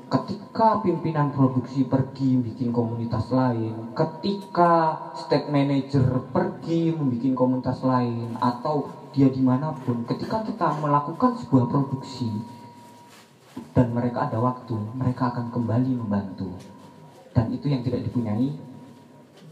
ketika 0.08 0.80
pimpinan 0.80 1.28
produksi 1.36 1.84
pergi 1.84 2.40
bikin 2.40 2.72
komunitas 2.72 3.28
lain, 3.28 3.92
ketika 3.92 4.96
state 5.12 5.52
manager 5.52 6.24
pergi 6.32 6.96
membuat 6.96 7.36
komunitas 7.36 7.84
lain, 7.84 8.32
atau 8.40 8.88
dia 9.12 9.28
di 9.28 9.44
mana 9.44 9.76
pun, 9.76 10.08
ketika 10.08 10.40
kita 10.48 10.80
melakukan 10.80 11.36
sebuah 11.36 11.68
produksi 11.68 12.32
dan 13.72 13.94
mereka 13.94 14.30
ada 14.30 14.38
waktu, 14.40 14.76
mereka 14.94 15.34
akan 15.34 15.52
kembali 15.52 15.92
membantu. 15.98 16.50
Dan 17.32 17.52
itu 17.54 17.70
yang 17.70 17.84
tidak 17.84 18.02
dipunyai 18.06 18.54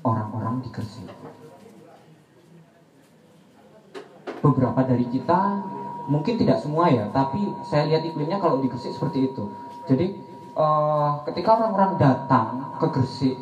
orang-orang 0.03 0.63
di 0.63 0.69
Gresik. 0.71 1.07
Beberapa 4.43 4.81
dari 4.87 5.07
kita, 5.11 5.41
mungkin 6.07 6.39
tidak 6.39 6.63
semua 6.63 6.91
ya, 6.91 7.11
tapi 7.11 7.51
saya 7.67 7.87
lihat 7.91 8.03
iklimnya 8.07 8.39
kalau 8.39 8.63
di 8.63 8.71
Gresik 8.71 8.95
seperti 8.95 9.31
itu. 9.31 9.45
Jadi 9.87 10.07
uh, 10.57 11.23
ketika 11.29 11.61
orang-orang 11.61 12.01
datang 12.01 12.75
ke 12.81 12.87
Gresik 12.91 13.37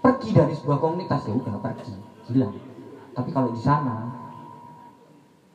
pergi 0.00 0.32
dari 0.32 0.52
sebuah 0.56 0.78
komunitas 0.80 1.28
ya 1.28 1.34
udah 1.36 1.56
pergi 1.60 1.92
hilang 2.32 2.56
tapi 3.12 3.30
kalau 3.30 3.52
di 3.52 3.60
sana 3.60 4.08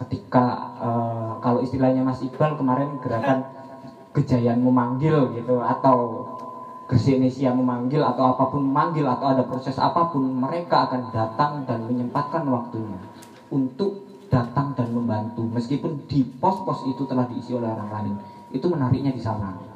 ketika 0.05 0.45
uh, 0.79 1.31
kalau 1.41 1.63
istilahnya 1.63 2.03
Mas 2.03 2.21
Iqbal 2.21 2.59
kemarin 2.59 2.99
gerakan 3.01 3.54
kejayaan 4.15 4.63
memanggil 4.63 5.35
gitu 5.35 5.59
atau 5.59 6.23
Gresik 6.85 7.17
Indonesia 7.17 7.49
memanggil 7.49 8.01
atau 8.01 8.23
apa 8.37 8.43
pun 8.53 8.61
memanggil 8.61 9.09
atau 9.09 9.33
ada 9.33 9.41
proses 9.41 9.73
apa 9.81 10.13
pun 10.13 10.21
mereka 10.21 10.85
akan 10.85 11.09
datang 11.09 11.65
dan 11.65 11.81
menyempatkan 11.89 12.45
waktunya 12.45 13.01
untuk 13.49 14.05
datang 14.29 14.77
dan 14.77 14.93
membantu 14.93 15.49
meskipun 15.49 16.05
di 16.05 16.21
pos-pos 16.37 16.85
itu 16.85 17.03
telah 17.09 17.25
diisi 17.25 17.57
oleh 17.57 17.67
orang 17.73 17.89
lain 17.89 18.13
itu 18.53 18.65
menariknya 18.69 19.11
di 19.11 19.21
sana 19.21 19.75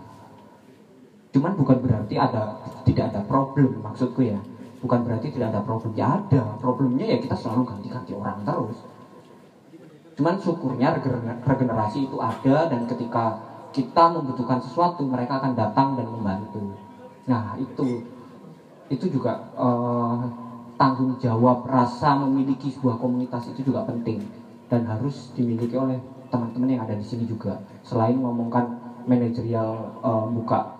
Cuman 1.29 1.53
bukan 1.53 1.77
berarti 1.85 2.17
ada 2.17 2.57
tidak 2.85 3.13
ada 3.13 3.21
problem 3.29 3.85
maksudku 3.85 4.25
ya. 4.25 4.39
Bukan 4.79 5.05
berarti 5.05 5.29
tidak 5.29 5.53
ada 5.53 5.61
problem. 5.61 5.93
Ya 5.93 6.17
ada. 6.17 6.57
Problemnya 6.57 7.05
ya 7.05 7.17
kita 7.21 7.37
selalu 7.37 7.69
ganti-ganti 7.69 8.17
orang 8.17 8.41
terus. 8.47 8.77
Cuman 10.17 10.35
syukurnya 10.41 10.99
regenerasi 11.45 12.09
itu 12.09 12.17
ada 12.19 12.67
dan 12.67 12.89
ketika 12.89 13.48
kita 13.69 14.03
membutuhkan 14.09 14.59
sesuatu 14.61 15.05
mereka 15.05 15.37
akan 15.41 15.53
datang 15.53 15.97
dan 15.97 16.07
membantu. 16.09 16.73
Nah 17.29 17.57
itu. 17.59 18.03
Itu 18.89 19.05
juga 19.05 19.53
uh, 19.53 20.25
tanggung 20.79 21.19
jawab 21.21 21.67
rasa 21.69 22.17
memiliki 22.17 22.73
sebuah 22.73 22.97
komunitas 22.97 23.51
itu 23.53 23.69
juga 23.69 23.85
penting 23.85 24.25
dan 24.65 24.87
harus 24.89 25.29
dimiliki 25.37 25.77
oleh 25.77 26.01
teman-teman 26.33 26.73
yang 26.73 26.81
ada 26.87 26.97
di 26.97 27.05
sini 27.05 27.29
juga. 27.29 27.61
Selain 27.85 28.17
ngomongkan 28.17 28.79
manajerial 29.05 29.93
uh, 30.01 30.25
buka 30.25 30.73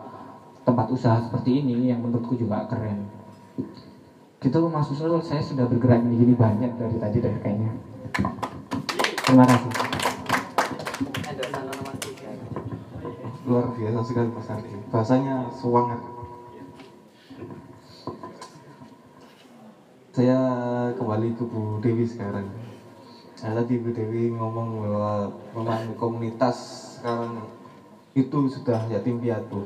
tempat 0.66 0.90
usaha 0.90 1.22
seperti 1.22 1.62
ini 1.62 1.94
yang 1.94 2.02
menurutku 2.02 2.34
juga 2.34 2.66
keren. 2.66 3.06
Gitu 4.40 4.58
Mas 4.72 4.88
Usul 4.88 5.20
saya 5.20 5.44
sudah 5.44 5.68
bergerak 5.68 6.00
gini 6.08 6.34
banyak 6.34 6.80
dari 6.80 6.98
tadi 6.98 7.18
dari 7.20 7.38
kayaknya. 7.44 7.72
Terima 9.28 9.46
kasih 9.46 9.99
luar 13.50 13.74
biasa 13.74 14.06
sekali 14.06 14.30
Mas 14.30 14.46
Ardi 14.54 14.78
bahasanya 14.94 15.50
semangat 15.50 15.98
saya 20.14 20.42
kembali 21.00 21.32
ke 21.38 21.48
Bu 21.48 21.80
Dewi 21.80 22.04
sekarang. 22.04 22.44
Nah, 23.40 23.52
tadi 23.56 23.80
Bu 23.80 23.96
Dewi. 23.96 24.36
Ngomong 24.36 24.84
bahwa 24.84 25.32
memang 25.56 25.96
komunitas 25.96 26.58
sekarang 27.00 27.40
itu 28.12 28.52
sudah 28.52 28.84
yatim 28.92 29.24
piatu. 29.24 29.64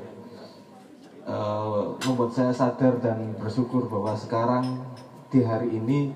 Uh, 1.26 1.98
membuat 2.06 2.36
saya 2.38 2.54
sadar 2.54 3.02
dan 3.02 3.34
bersyukur 3.40 3.90
bahwa 3.90 4.14
sekarang 4.14 4.84
di 5.34 5.42
hari 5.42 5.74
ini 5.74 6.14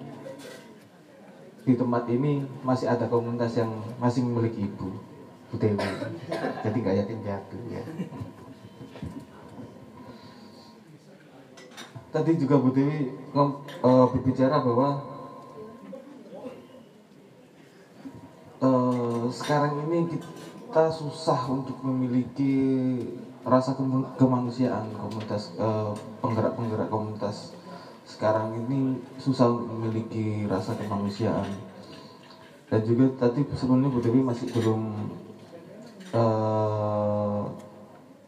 di 1.65 1.73
tempat 1.73 2.05
ini 2.11 2.45
masih 2.61 2.91
ada 2.91 3.09
komunitas 3.09 3.57
yang 3.57 3.71
masih 3.97 4.21
memiliki 4.21 4.67
ibu 4.67 5.06
Bu 5.47 5.55
Dewi 5.55 5.79
jadi 6.63 6.77
nggak 6.77 6.97
yakin 7.03 7.19
jatuh 7.23 7.61
ya. 7.71 7.83
Tadi 12.11 12.31
juga 12.35 12.55
Bu 12.59 12.69
Dewi 12.75 13.15
uh, 13.31 14.05
berbicara 14.11 14.59
bahwa 14.59 14.89
uh, 18.59 19.23
sekarang 19.31 19.87
ini 19.87 20.19
kita 20.19 20.91
susah 20.91 21.47
untuk 21.47 21.79
memiliki 21.79 22.53
rasa 23.47 23.71
kemanusiaan 24.19 24.91
komunitas 24.99 25.55
eh, 25.55 25.91
penggerak-penggerak 26.19 26.91
komunitas. 26.91 27.55
Sekarang 28.03 28.51
ini 28.51 28.99
susah 29.15 29.47
memiliki 29.47 30.43
rasa 30.43 30.75
kemanusiaan. 30.75 31.47
Dan 32.67 32.83
juga 32.83 33.07
tadi 33.15 33.47
sebelumnya 33.55 33.87
Bu 33.87 34.03
Dewi 34.03 34.19
masih 34.19 34.51
belum 34.51 34.91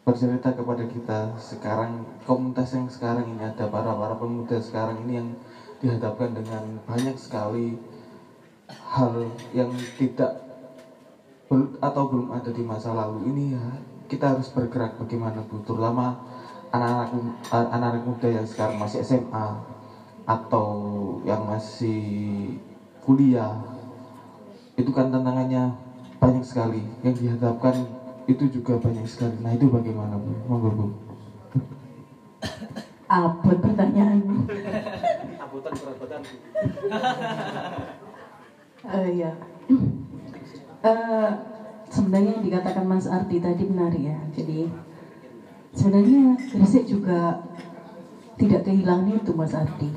bercerita 0.04 0.56
kepada 0.58 0.84
kita 0.90 1.20
sekarang 1.38 2.06
komunitas 2.26 2.74
yang 2.74 2.90
sekarang 2.90 3.26
ini 3.30 3.44
ada 3.46 3.70
para 3.70 3.94
para 3.94 4.16
pemuda 4.18 4.58
sekarang 4.58 5.06
ini 5.06 5.22
yang 5.22 5.30
dihadapkan 5.80 6.34
dengan 6.34 6.82
banyak 6.90 7.16
sekali 7.16 7.78
hal 8.68 9.26
yang 9.54 9.70
tidak 9.96 10.44
atau 11.80 12.04
belum 12.10 12.36
ada 12.36 12.52
di 12.52 12.62
masa 12.62 12.94
lalu 12.94 13.32
ini 13.32 13.54
ya 13.54 13.66
kita 14.10 14.34
harus 14.34 14.50
bergerak 14.52 14.98
bagaimana 14.98 15.46
Bu 15.46 15.62
terutama 15.62 16.18
anak-anak 16.70 17.10
anak-anak 17.50 18.04
muda 18.06 18.28
yang 18.30 18.46
sekarang 18.46 18.78
masih 18.78 19.02
SMA 19.02 19.48
atau 20.30 20.68
yang 21.26 21.42
masih 21.50 22.54
kuliah. 23.02 23.58
Itu 24.78 24.94
kan 24.94 25.10
tantangannya 25.10 25.74
banyak 26.20 26.46
sekali. 26.46 26.84
Yang 27.02 27.16
dihadapkan 27.26 27.76
itu 28.28 28.44
juga 28.52 28.78
banyak 28.78 29.08
sekali. 29.10 29.36
Nah 29.42 29.56
itu 29.56 29.66
bagaimana 29.72 30.20
Bu? 30.20 30.32
Monggo 30.46 30.70
Bu. 30.76 30.86
Apa 33.10 33.52
pertanyaan. 33.58 34.46
Abutan 35.42 35.74
perabotan. 35.74 36.22
Uh, 38.80 39.10
ya 39.12 39.36
uh, 40.84 41.30
sebenarnya 41.90 42.40
yang 42.40 42.46
dikatakan 42.46 42.86
Mas 42.88 43.08
Ardi 43.10 43.38
tadi 43.42 43.64
benar 43.68 43.92
ya. 43.96 44.18
Jadi 44.36 44.70
sebenarnya 45.76 46.38
Gresik 46.52 46.86
juga 46.88 47.44
tidak 48.40 48.64
kehilangan 48.68 49.20
itu 49.20 49.32
Mas 49.36 49.54
Ardi. 49.56 49.92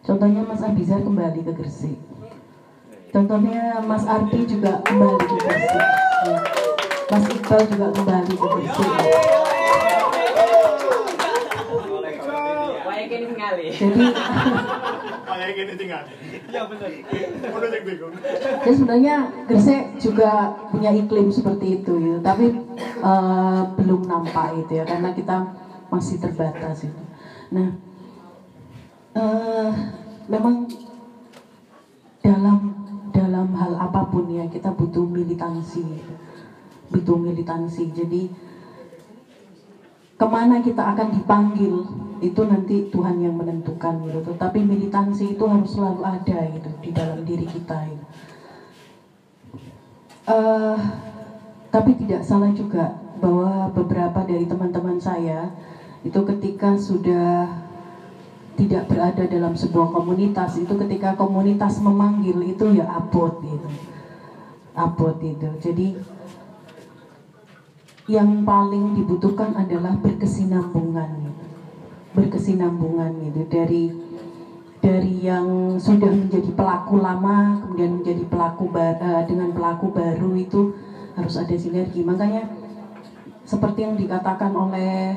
Contohnya 0.00 0.42
Mas 0.42 0.64
Abizar 0.64 1.04
kembali 1.04 1.40
ke 1.46 1.52
Gresik. 1.54 1.98
Contohnya 3.10 3.82
Mas 3.82 4.06
Ardi 4.06 4.46
juga 4.46 4.78
kembali 4.86 5.18
ke 5.18 5.36
Gresik. 5.42 5.84
Ya. 6.30 6.38
Mas 7.10 7.24
Iqbal 7.26 7.62
juga 7.66 7.86
kembali 7.90 8.34
ke 8.38 8.46
Gresik. 8.46 8.90
Jadi 13.70 14.02
Iya 16.50 16.66
benar. 16.66 16.90
Ya 18.62 18.72
sebenarnya 18.74 19.16
Gresik 19.50 19.82
juga 19.98 20.54
punya 20.70 20.90
iklim 20.94 21.34
seperti 21.34 21.82
itu 21.82 21.92
gitu, 21.98 22.18
tapi 22.22 22.54
uh, 23.02 23.74
belum 23.74 24.06
nampak 24.06 24.54
itu 24.62 24.78
ya 24.78 24.84
karena 24.86 25.10
kita 25.14 25.50
masih 25.90 26.22
terbatas 26.22 26.86
itu. 26.86 27.02
Nah, 27.50 27.74
uh, 29.18 29.70
memang 30.30 30.70
dalam 32.22 32.79
dalam 33.30 33.54
hal 33.54 33.78
apa 33.78 34.10
pun 34.10 34.26
ya 34.26 34.50
kita 34.50 34.74
butuh 34.74 35.06
militansi, 35.06 35.86
butuh 36.90 37.14
militansi. 37.14 37.94
Jadi 37.94 38.26
ke 40.18 40.26
mana 40.26 40.58
kita 40.58 40.82
akan 40.82 41.14
dipanggil 41.14 41.86
itu 42.18 42.42
nanti 42.42 42.90
Tuhan 42.90 43.22
yang 43.22 43.38
menentukan 43.38 44.02
gitu. 44.02 44.34
Tetapi 44.34 44.58
militansi 44.66 45.38
itu 45.38 45.44
harus 45.46 45.78
selalu 45.78 46.02
ada 46.02 46.38
gitu 46.58 46.70
di 46.82 46.90
dalam 46.90 47.22
diri 47.22 47.46
kita. 47.46 47.78
Gitu. 47.86 48.04
Uh, 50.26 50.76
tapi 51.70 51.94
tidak 52.02 52.26
salah 52.26 52.50
juga 52.50 52.98
bahwa 53.22 53.70
beberapa 53.70 54.26
dari 54.26 54.42
teman-teman 54.50 54.98
saya 54.98 55.54
itu 56.02 56.18
ketika 56.34 56.74
sudah 56.74 57.46
tidak 58.60 58.92
berada 58.92 59.24
dalam 59.24 59.56
sebuah 59.56 59.88
komunitas. 59.96 60.60
Itu 60.60 60.76
ketika 60.76 61.16
komunitas 61.16 61.80
memanggil 61.80 62.36
itu 62.44 62.76
ya 62.76 62.84
abot 62.92 63.40
gitu 63.40 63.68
abot 64.74 65.16
itu. 65.20 65.48
Jadi 65.60 65.88
yang 68.10 68.42
paling 68.42 68.98
dibutuhkan 68.98 69.54
adalah 69.54 69.94
berkesinambungan 69.98 71.10
gitu. 71.30 71.44
berkesinambungan 72.10 73.10
gitu. 73.30 73.40
Dari 73.46 73.84
dari 74.80 75.14
yang 75.22 75.76
sudah 75.76 76.10
menjadi 76.10 76.50
pelaku 76.56 76.98
lama 76.98 77.60
kemudian 77.62 78.00
menjadi 78.00 78.24
pelaku 78.26 78.72
uh, 78.72 79.22
dengan 79.28 79.52
pelaku 79.52 79.92
baru 79.94 80.34
itu 80.34 80.74
harus 81.14 81.38
ada 81.38 81.54
sinergi. 81.54 82.02
Makanya 82.02 82.50
seperti 83.46 83.86
yang 83.86 83.94
dikatakan 83.94 84.50
oleh 84.56 85.14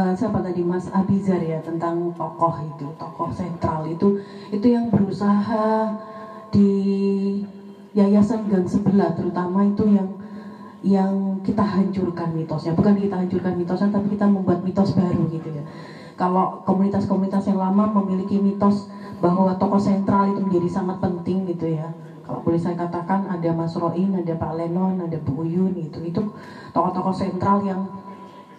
eh, 0.00 0.12
siapa 0.18 0.38
tadi? 0.40 0.60
Mas 0.64 0.86
Abizar 0.88 1.40
ya 1.44 1.58
tentang 1.68 2.16
tokoh 2.16 2.54
itu, 2.64 2.86
tokoh 2.96 3.30
sentral 3.36 3.82
itu. 3.94 4.08
Itu 4.54 4.66
yang 4.72 4.88
berusaha 4.88 5.92
di 6.54 6.70
yayasan 7.92 8.46
gang 8.50 8.66
sebelah 8.70 9.10
terutama 9.18 9.66
itu 9.66 9.84
yang 9.90 10.08
yang 10.80 11.12
kita 11.44 11.60
hancurkan 11.60 12.32
mitosnya. 12.32 12.72
Bukan 12.72 12.96
kita 12.96 13.20
hancurkan 13.20 13.52
mitosnya 13.52 13.88
tapi 13.92 14.08
kita 14.16 14.24
membuat 14.24 14.64
mitos 14.64 14.90
baru 14.96 15.28
gitu 15.28 15.48
ya. 15.60 15.62
Kalau 16.16 16.60
komunitas-komunitas 16.68 17.48
yang 17.48 17.60
lama 17.60 17.88
memiliki 18.00 18.36
mitos 18.36 18.88
bahwa 19.24 19.56
tokoh 19.56 19.80
sentral 19.80 20.28
itu 20.28 20.40
menjadi 20.40 20.68
sangat 20.68 21.00
penting 21.00 21.48
gitu 21.48 21.68
ya. 21.68 21.92
Kalau 22.24 22.44
boleh 22.44 22.60
saya 22.60 22.76
katakan 22.76 23.26
ada 23.26 23.50
Mas 23.56 23.74
Roin, 23.76 24.12
ada 24.14 24.32
Pak 24.36 24.52
Lenon, 24.54 25.00
ada 25.00 25.16
Bu 25.16 25.42
Uyun 25.44 25.80
gitu. 25.80 26.04
Itu 26.04 26.22
tokoh-tokoh 26.76 27.16
sentral 27.16 27.64
yang 27.64 27.88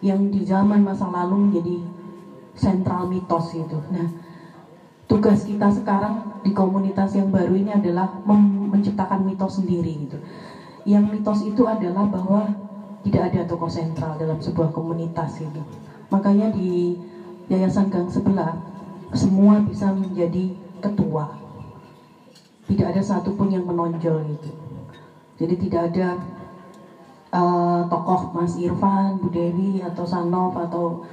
yang 0.01 0.33
di 0.33 0.41
zaman 0.41 0.81
masa 0.81 1.05
lalu 1.07 1.49
menjadi 1.49 1.77
sentral 2.57 3.05
mitos 3.05 3.53
gitu. 3.53 3.77
Nah, 3.93 4.09
tugas 5.05 5.45
kita 5.45 5.69
sekarang 5.69 6.41
di 6.41 6.51
komunitas 6.51 7.13
yang 7.13 7.29
baru 7.29 7.53
ini 7.53 7.77
adalah 7.77 8.21
menciptakan 8.25 9.21
mitos 9.23 9.61
sendiri 9.61 9.93
gitu. 10.09 10.17
Yang 10.89 11.05
mitos 11.05 11.39
itu 11.45 11.63
adalah 11.69 12.09
bahwa 12.09 12.49
tidak 13.05 13.33
ada 13.33 13.41
tokoh 13.45 13.69
sentral 13.69 14.17
dalam 14.17 14.41
sebuah 14.41 14.73
komunitas 14.73 15.37
gitu. 15.37 15.61
Makanya 16.09 16.49
di 16.49 16.97
Yayasan 17.49 17.93
Gang 17.93 18.09
sebelah 18.09 18.57
semua 19.13 19.61
bisa 19.61 19.93
menjadi 19.93 20.53
ketua. 20.81 21.37
Tidak 22.65 22.87
ada 22.87 23.01
satupun 23.03 23.53
yang 23.53 23.67
menonjol 23.67 24.25
gitu. 24.33 24.49
Jadi 25.41 25.53
tidak 25.67 25.81
ada 25.93 26.07
eh, 27.31 27.81
tokoh 27.87 28.35
Mas 28.35 28.59
Irfan, 28.59 29.17
Bu 29.17 29.31
Dewi 29.31 29.79
atau 29.79 30.03
Sanov 30.03 30.53
atau 30.59 31.07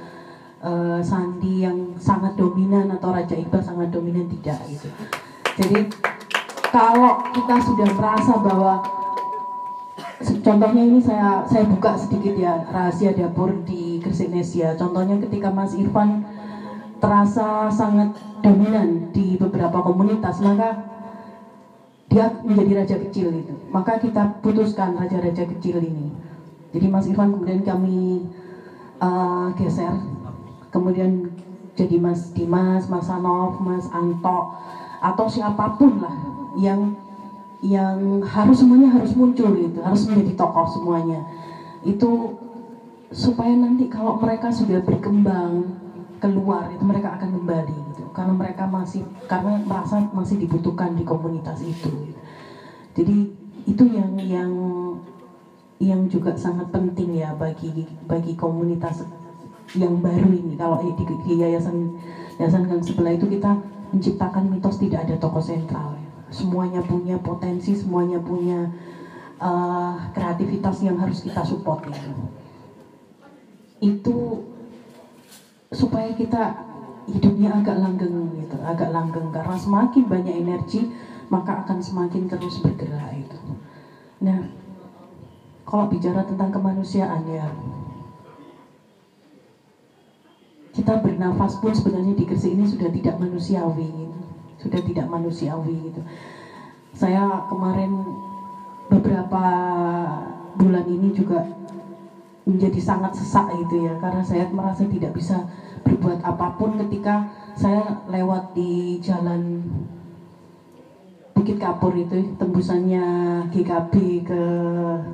eh, 0.63 0.99
Sandi 1.01 1.63
yang 1.63 1.95
sangat 1.95 2.35
dominan 2.35 2.91
atau 2.93 3.15
Raja 3.15 3.35
Iqbal 3.35 3.63
sangat 3.63 3.89
dominan 3.89 4.27
tidak 4.27 4.59
gitu. 4.67 4.87
Jadi 5.59 5.79
kalau 6.69 7.23
kita 7.33 7.55
sudah 7.65 7.89
merasa 7.97 8.33
bahwa 8.39 8.73
contohnya 10.19 10.83
ini 10.83 10.99
saya 11.01 11.43
saya 11.47 11.65
buka 11.65 11.97
sedikit 11.97 12.35
ya 12.35 12.67
rahasia 12.69 13.15
dapur 13.15 13.55
di 13.65 14.03
Gresik-Nesia. 14.03 14.75
Contohnya 14.77 15.17
ketika 15.23 15.49
Mas 15.49 15.73
Irfan 15.75 16.23
terasa 16.99 17.71
sangat 17.71 18.19
dominan 18.43 19.11
di 19.15 19.39
beberapa 19.39 19.79
komunitas, 19.79 20.43
maka 20.43 20.98
dia 22.09 22.41
menjadi 22.41 22.71
raja 22.83 22.95
kecil 22.97 23.29
itu. 23.37 23.53
Maka 23.69 24.01
kita 24.01 24.41
putuskan 24.41 24.97
raja-raja 24.97 25.45
kecil 25.45 25.77
ini. 25.77 26.09
Jadi 26.73 26.85
Mas 26.89 27.05
Irfan 27.05 27.33
kemudian 27.33 27.61
kami 27.61 28.25
uh, 28.97 29.53
geser, 29.53 29.93
kemudian 30.73 31.29
jadi 31.77 31.95
Mas 32.01 32.33
Dimas, 32.33 32.89
Mas 32.89 33.05
Sanov, 33.09 33.61
Mas 33.61 33.85
Anto, 33.93 34.53
atau 34.99 35.25
siapa 35.29 35.77
pun 35.77 36.01
lah 36.01 36.13
yang 36.57 36.97
yang 37.61 38.25
harus 38.25 38.61
semuanya 38.61 38.89
harus 38.89 39.13
muncul 39.13 39.53
gitu, 39.53 39.79
harus 39.81 40.05
menjadi 40.09 40.33
tokoh 40.33 40.65
semuanya. 40.65 41.25
Itu 41.85 42.37
supaya 43.09 43.53
nanti 43.57 43.89
kalau 43.89 44.17
mereka 44.21 44.53
sudah 44.53 44.81
berkembang 44.85 45.65
keluar 46.21 46.69
itu 46.69 46.83
mereka 46.85 47.15
akan 47.15 47.41
kembali 47.41 47.73
gitu 47.95 48.03
karena 48.19 48.35
mereka 48.35 48.67
masih 48.67 49.07
karena 49.31 49.63
merasa 49.63 50.03
masih 50.11 50.35
dibutuhkan 50.43 50.91
di 50.91 51.07
komunitas 51.07 51.63
itu 51.63 52.11
jadi 52.91 53.31
itu 53.63 53.83
yang 53.87 54.19
yang 54.19 54.51
yang 55.79 56.01
juga 56.11 56.35
sangat 56.35 56.67
penting 56.75 57.15
ya 57.15 57.31
bagi 57.31 57.87
bagi 58.03 58.35
komunitas 58.35 59.07
yang 59.71 60.03
baru 60.03 60.27
ini 60.35 60.59
kalau 60.59 60.83
di, 60.83 60.91
di 60.99 61.33
yayasan 61.39 61.95
yayasan 62.35 62.67
gang 62.67 62.83
sebelah 62.83 63.15
itu 63.15 63.23
kita 63.31 63.55
menciptakan 63.95 64.51
mitos 64.51 64.75
tidak 64.75 65.07
ada 65.07 65.15
tokoh 65.15 65.39
sentral 65.39 65.95
ya. 65.95 66.03
semuanya 66.27 66.83
punya 66.83 67.15
potensi 67.15 67.71
semuanya 67.71 68.19
punya 68.19 68.67
uh, 69.39 70.11
kreativitas 70.11 70.83
yang 70.83 70.99
harus 70.99 71.23
kita 71.23 71.47
support 71.47 71.87
gitu. 71.87 72.11
itu 73.79 74.43
supaya 75.71 76.11
kita 76.11 76.68
hidupnya 77.09 77.49
agak 77.57 77.81
langgeng 77.81 78.37
gitu, 78.37 78.57
agak 78.61 78.89
langgeng 78.93 79.33
karena 79.33 79.57
semakin 79.57 80.03
banyak 80.05 80.35
energi 80.39 80.89
maka 81.29 81.65
akan 81.65 81.81
semakin 81.81 82.25
terus 82.25 82.61
bergerak 82.61 83.13
itu. 83.13 83.39
Nah, 84.25 84.49
kalau 85.65 85.85
bicara 85.85 86.25
tentang 86.25 86.49
kemanusiaan 86.49 87.29
ya, 87.29 87.45
kita 90.73 91.01
bernafas 91.01 91.61
pun 91.61 91.73
sebenarnya 91.73 92.17
di 92.17 92.25
Gresik 92.25 92.53
ini 92.53 92.65
sudah 92.65 92.89
tidak 92.89 93.15
manusiawi, 93.21 94.09
sudah 94.57 94.81
tidak 94.81 95.05
manusiawi 95.05 95.93
gitu. 95.93 96.01
Saya 96.97 97.45
kemarin 97.45 97.93
beberapa 98.89 99.43
bulan 100.57 100.85
ini 100.89 101.13
juga 101.13 101.45
menjadi 102.49 102.81
sangat 102.81 103.13
sesak 103.13 103.53
gitu 103.53 103.85
ya 103.85 103.93
karena 104.01 104.25
saya 104.25 104.49
merasa 104.49 104.89
tidak 104.89 105.13
bisa 105.13 105.45
berbuat 105.83 106.19
apa 106.23 106.55
pun 106.59 106.79
ketika 106.85 107.29
saya 107.55 108.03
lewat 108.07 108.55
di 108.55 108.97
jalan 109.03 109.63
Bukit 111.35 111.55
Kapur 111.55 111.95
itu 111.95 112.35
tembusannya 112.35 113.05
GKB 113.47 113.93
ke 114.27 114.41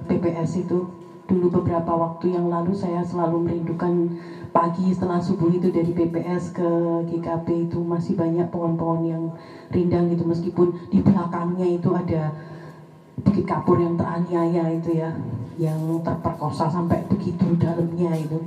PPS 0.10 0.66
itu 0.66 0.90
dulu 1.26 1.62
beberapa 1.62 1.94
waktu 1.94 2.34
yang 2.34 2.50
lalu 2.50 2.74
saya 2.74 3.02
selalu 3.06 3.46
merindukan 3.46 4.14
pagi 4.50 4.90
setelah 4.90 5.22
subuh 5.22 5.54
itu 5.54 5.70
dari 5.70 5.94
PPS 5.94 6.54
ke 6.54 6.70
GKB 7.10 7.70
itu 7.70 7.78
masih 7.82 8.18
banyak 8.18 8.50
pohon-pohon 8.50 9.02
yang 9.06 9.24
rindang 9.70 10.10
gitu 10.14 10.26
meskipun 10.26 10.90
di 10.90 11.02
belakangnya 11.02 11.66
itu 11.70 11.94
ada 11.94 12.34
Bukit 13.22 13.46
Kapur 13.48 13.80
yang 13.80 13.98
teraniaya 13.98 14.70
itu 14.76 15.02
ya 15.02 15.14
yang 15.56 16.04
terperkosa 16.04 16.68
sampai 16.68 17.08
begitu 17.08 17.56
dalamnya 17.56 18.12
itu. 18.16 18.38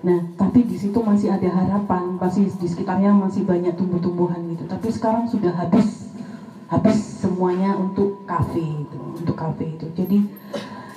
Nah, 0.00 0.32
tapi 0.40 0.64
di 0.64 0.80
situ 0.80 0.96
masih 1.04 1.28
ada 1.28 1.48
harapan, 1.52 2.16
masih 2.16 2.48
di 2.56 2.64
sekitarnya 2.64 3.12
masih 3.12 3.44
banyak 3.44 3.76
tumbuh-tumbuhan 3.76 4.40
gitu. 4.48 4.64
Tapi 4.64 4.88
sekarang 4.88 5.28
sudah 5.28 5.52
habis, 5.52 6.08
habis 6.72 6.96
semuanya 7.20 7.76
untuk 7.76 8.24
kafe 8.24 8.64
itu, 8.64 8.98
untuk 9.20 9.36
kafe 9.36 9.76
itu. 9.76 9.86
Jadi 9.92 10.18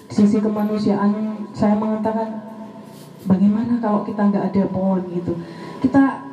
di 0.08 0.14
sisi 0.14 0.40
kemanusiaan 0.40 1.36
saya 1.52 1.76
mengatakan 1.76 2.48
bagaimana 3.28 3.84
kalau 3.84 4.08
kita 4.08 4.24
nggak 4.24 4.56
ada 4.56 4.64
pohon 4.72 5.04
gitu. 5.12 5.36
Kita 5.84 6.24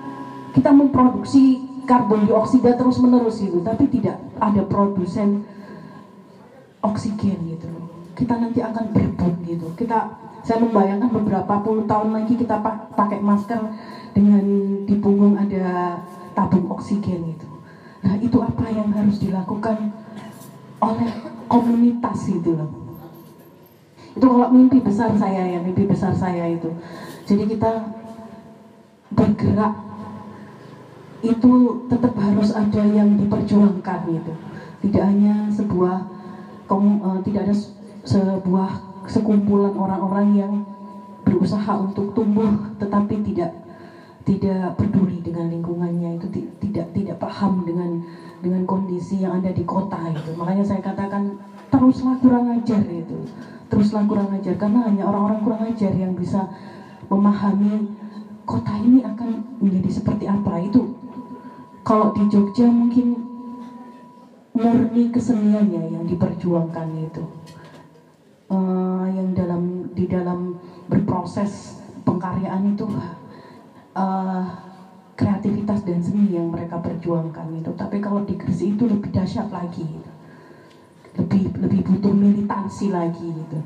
kita 0.54 0.70
memproduksi 0.70 1.66
karbon 1.90 2.30
dioksida 2.30 2.78
terus 2.78 3.02
menerus 3.02 3.42
gitu, 3.42 3.66
tapi 3.66 3.90
tidak 3.90 4.22
ada 4.38 4.62
produsen 4.62 5.42
oksigen 6.86 7.38
gitu 7.50 7.90
kita 8.20 8.36
nanti 8.36 8.60
akan 8.60 8.84
berebut 8.92 9.34
gitu. 9.48 9.66
Kita 9.80 10.12
saya 10.40 10.58
membayangkan 10.64 11.10
beberapa 11.12 11.54
puluh 11.60 11.84
tahun 11.84 12.16
lagi 12.16 12.34
kita 12.34 12.58
pakai 12.96 13.20
masker 13.20 13.60
dengan 14.16 14.44
di 14.88 14.94
punggung 14.98 15.36
ada 15.38 16.00
tabung 16.34 16.66
oksigen 16.72 17.36
gitu. 17.36 17.48
Nah 18.00 18.16
itu 18.18 18.38
apa 18.40 18.64
yang 18.72 18.88
harus 18.96 19.20
dilakukan 19.20 19.92
oleh 20.80 21.10
komunitas 21.46 22.18
itu 22.32 22.56
loh. 22.56 22.70
Itu 24.16 24.26
kalau 24.26 24.48
mimpi 24.50 24.82
besar 24.82 25.14
saya 25.14 25.46
ya, 25.46 25.58
mimpi 25.62 25.86
besar 25.86 26.16
saya 26.16 26.50
itu. 26.50 26.72
Jadi 27.28 27.54
kita 27.54 27.94
bergerak 29.14 29.74
itu 31.20 31.84
tetap 31.86 32.16
harus 32.16 32.50
ada 32.56 32.82
yang 32.82 33.20
diperjuangkan 33.20 34.00
gitu. 34.08 34.32
Tidak 34.88 35.04
hanya 35.04 35.52
sebuah 35.52 36.08
uh, 36.72 37.18
tidak 37.22 37.46
ada 37.46 37.54
sebuah 38.08 38.89
sekumpulan 39.10 39.74
orang-orang 39.74 40.28
yang 40.38 40.52
berusaha 41.26 41.74
untuk 41.74 42.14
tumbuh 42.14 42.78
tetapi 42.78 43.26
tidak 43.26 43.50
tidak 44.22 44.78
peduli 44.78 45.18
dengan 45.18 45.50
lingkungannya 45.50 46.20
itu 46.20 46.26
tidak 46.62 46.94
tidak 46.94 47.16
paham 47.18 47.66
dengan 47.66 48.06
dengan 48.38 48.62
kondisi 48.64 49.20
yang 49.20 49.42
ada 49.42 49.50
di 49.50 49.66
kota 49.66 49.98
itu. 50.12 50.32
Makanya 50.38 50.64
saya 50.64 50.80
katakan 50.80 51.40
teruslah 51.68 52.16
kurang 52.22 52.52
ajar 52.54 52.84
itu. 52.86 53.26
Teruslah 53.66 54.06
kurang 54.06 54.30
ajar 54.30 54.54
karena 54.54 54.86
hanya 54.86 55.08
orang-orang 55.08 55.40
kurang 55.42 55.62
ajar 55.66 55.92
yang 55.92 56.14
bisa 56.14 56.46
memahami 57.10 57.90
kota 58.46 58.74
ini 58.78 59.02
akan 59.02 59.58
menjadi 59.58 59.90
seperti 59.90 60.24
apa. 60.30 60.62
Itu 60.62 60.94
kalau 61.82 62.12
di 62.14 62.28
Jogja 62.28 62.68
mungkin 62.68 63.18
murni 64.54 65.08
keseniannya 65.08 65.96
yang 65.96 66.04
diperjuangkan 66.04 66.86
itu 67.00 67.22
uh, 68.50 69.06
yang 69.06 69.32
dalam 69.32 69.88
di 69.94 70.04
dalam 70.10 70.58
berproses 70.90 71.80
pengkaryaan 72.02 72.74
itu 72.74 72.84
uh, 73.94 74.44
kreativitas 75.14 75.86
dan 75.86 76.02
seni 76.02 76.34
yang 76.34 76.50
mereka 76.50 76.82
perjuangkan 76.82 77.54
itu. 77.56 77.70
Tapi 77.78 78.02
kalau 78.02 78.26
di 78.26 78.34
Gresik 78.34 78.76
itu 78.76 78.84
lebih 78.90 79.14
dahsyat 79.14 79.48
lagi, 79.48 79.86
gitu. 79.86 80.10
lebih 81.18 81.42
lebih 81.60 81.80
butuh 81.84 82.14
militansi 82.14 82.88
lagi 82.90 83.28
gitu. 83.28 83.58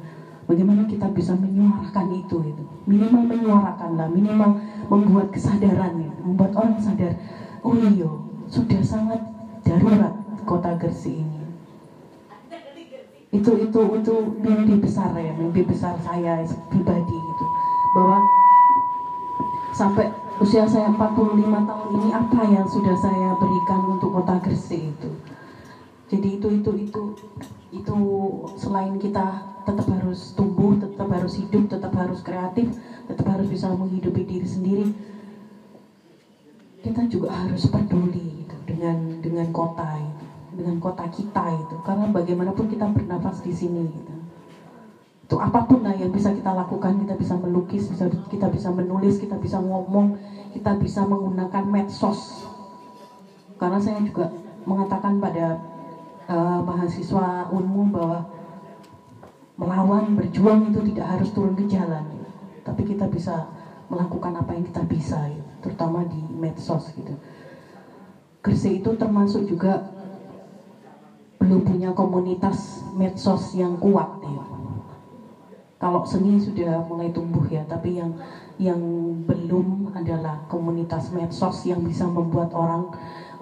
bagaimana 0.44 0.84
kita 0.84 1.08
bisa 1.12 1.32
menyuarakan 1.36 2.08
itu 2.16 2.36
itu 2.44 2.64
minimal 2.84 3.24
menyuarakan 3.24 3.90
lah 3.96 4.08
minimal 4.08 4.60
membuat 4.92 5.32
kesadaran 5.32 5.96
ya, 6.00 6.12
membuat 6.20 6.52
orang 6.56 6.76
sadar 6.80 7.16
oh 7.64 7.72
iya 7.76 8.10
sudah 8.48 8.80
sangat 8.84 9.20
darurat 9.64 10.12
kota 10.44 10.76
Gresik 10.76 11.16
ini 11.16 11.33
itu 13.34 13.50
itu 13.58 13.80
itu 13.98 14.14
mimpi 14.38 14.78
besar 14.78 15.10
ya 15.18 15.34
mimpi 15.34 15.66
besar 15.66 15.98
saya 15.98 16.46
pribadi 16.70 17.18
gitu. 17.18 17.44
Bahwa 17.98 18.22
sampai 19.74 20.06
usia 20.38 20.62
saya 20.70 20.94
45 20.94 21.42
tahun 21.66 21.88
ini 21.98 22.08
apa 22.14 22.40
yang 22.46 22.66
sudah 22.70 22.94
saya 22.94 23.34
berikan 23.34 23.82
untuk 23.90 24.14
kota 24.14 24.38
Gresik 24.38 24.94
itu? 24.94 25.10
Jadi 26.14 26.28
itu 26.38 26.48
itu 26.62 26.70
itu 26.78 27.02
itu 27.74 27.96
selain 28.54 28.94
kita 29.02 29.50
tetap 29.66 29.90
harus 29.98 30.30
tumbuh 30.38 30.78
tetap 30.78 31.10
harus 31.10 31.34
hidup 31.34 31.66
tetap 31.66 31.90
harus 31.96 32.22
kreatif 32.22 32.70
tetap 33.10 33.26
harus 33.34 33.50
bisa 33.50 33.66
menghidupi 33.72 34.22
diri 34.22 34.46
sendiri 34.46 34.86
kita 36.84 37.08
juga 37.08 37.32
harus 37.32 37.64
peduli 37.64 38.44
gitu, 38.44 38.56
dengan 38.68 39.18
dengan 39.24 39.48
kota 39.50 39.96
itu 39.96 40.13
dengan 40.54 40.78
kota 40.78 41.06
kita 41.10 41.54
itu 41.58 41.76
karena 41.82 42.06
bagaimanapun 42.10 42.70
kita 42.70 42.86
bernafas 42.90 43.42
di 43.42 43.50
sini 43.50 43.84
gitu. 43.90 44.14
Itu 45.24 45.36
apa 45.40 45.66
pun 45.66 45.82
lah 45.82 45.96
yang 45.96 46.12
bisa 46.14 46.30
kita 46.30 46.54
lakukan 46.54 47.00
kita 47.00 47.18
bisa 47.18 47.34
melukis 47.34 47.90
bisa 47.90 48.06
kita 48.30 48.46
bisa 48.48 48.70
menulis 48.70 49.18
kita 49.18 49.34
bisa 49.40 49.58
ngomong 49.58 50.14
kita 50.54 50.78
bisa 50.78 51.02
menggunakan 51.02 51.64
medsos. 51.66 52.46
Karena 53.58 53.78
saya 53.82 53.98
juga 54.02 54.30
mengatakan 54.64 55.18
pada 55.18 55.58
uh, 56.28 56.60
mahasiswa 56.62 57.50
unmu 57.50 57.82
bahwa 57.90 58.18
melawan 59.54 60.18
berjuang 60.18 60.70
itu 60.70 60.80
tidak 60.94 61.06
harus 61.18 61.28
turun 61.30 61.54
ke 61.54 61.64
jalan. 61.70 62.04
Tapi 62.64 62.82
kita 62.82 63.06
bisa 63.06 63.48
melakukan 63.92 64.32
apa 64.40 64.56
yang 64.56 64.64
kita 64.64 64.82
bisa 64.88 65.28
gitu, 65.28 65.50
terutama 65.60 66.02
di 66.08 66.20
medsos 66.32 66.90
gitu. 66.96 67.14
Gresik 68.44 68.84
itu 68.84 68.90
termasuk 68.96 69.44
juga 69.48 69.84
belum 71.44 71.60
punya 71.68 71.92
komunitas 71.92 72.80
medsos 72.96 73.52
yang 73.52 73.76
kuat 73.76 74.24
ya. 74.24 74.44
Kalau 75.76 76.00
seni 76.08 76.40
sudah 76.40 76.80
mulai 76.88 77.12
tumbuh 77.12 77.44
ya, 77.44 77.68
tapi 77.68 78.00
yang 78.00 78.16
yang 78.56 78.80
belum 79.28 79.92
adalah 79.92 80.48
komunitas 80.48 81.12
medsos 81.12 81.68
yang 81.68 81.84
bisa 81.84 82.08
membuat 82.08 82.56
orang 82.56 82.88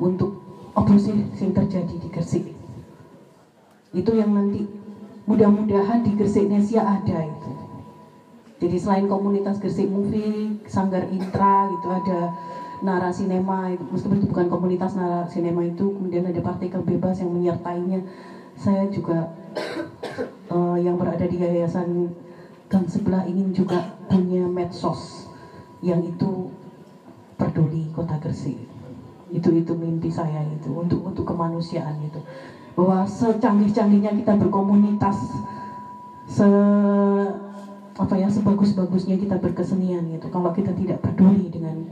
untuk 0.02 0.42
oposisi 0.74 1.22
yang 1.38 1.54
terjadi 1.54 1.94
di 1.94 2.08
Gresik. 2.10 2.50
Itu 3.94 4.18
yang 4.18 4.34
nanti 4.34 4.66
mudah-mudahan 5.30 6.02
di 6.02 6.18
Gresik 6.18 6.50
Nesia 6.50 6.82
ada 6.82 7.22
itu. 7.22 7.52
Jadi 8.58 8.76
selain 8.78 9.06
komunitas 9.06 9.62
Gresik 9.62 9.86
Movie, 9.86 10.58
Sanggar 10.66 11.06
Intra 11.06 11.70
gitu 11.70 11.86
ada 11.86 12.34
Nara 12.82 13.14
Sinema 13.14 13.70
itu 13.70 13.86
meskipun 13.86 14.18
itu 14.18 14.28
bukan 14.28 14.46
komunitas 14.50 14.98
Nara 14.98 15.30
Sinema 15.30 15.62
itu 15.62 15.94
kemudian 15.94 16.26
ada 16.26 16.42
partikel 16.42 16.82
bebas 16.82 17.22
yang 17.22 17.30
menyertainya. 17.30 18.02
Saya 18.58 18.90
juga 18.90 19.32
uh, 20.50 20.76
yang 20.84 20.98
berada 20.98 21.24
di 21.24 21.40
yayasan 21.40 22.10
gang 22.66 22.84
sebelah 22.90 23.22
ingin 23.24 23.54
juga 23.54 23.96
punya 24.10 24.44
medsos 24.50 25.30
yang 25.80 26.02
itu 26.02 26.50
peduli 27.38 27.88
kota 27.94 28.18
Gresik. 28.18 28.58
Itu 29.32 29.48
itu 29.54 29.72
mimpi 29.72 30.10
saya 30.12 30.42
itu 30.44 30.74
untuk 30.74 31.06
untuk 31.06 31.24
kemanusiaan 31.24 32.02
itu. 32.02 32.20
Bahwa 32.74 33.06
secanggih-canggihnya 33.06 34.16
kita 34.18 34.36
berkomunitas 34.36 35.38
se 36.26 36.48
apa 37.92 38.14
ya 38.16 38.26
sebagus-bagusnya 38.26 39.20
kita 39.20 39.36
berkesenian 39.36 40.08
gitu. 40.16 40.32
Kalau 40.32 40.50
kita 40.50 40.72
tidak 40.72 41.04
peduli 41.04 41.52
dengan 41.52 41.84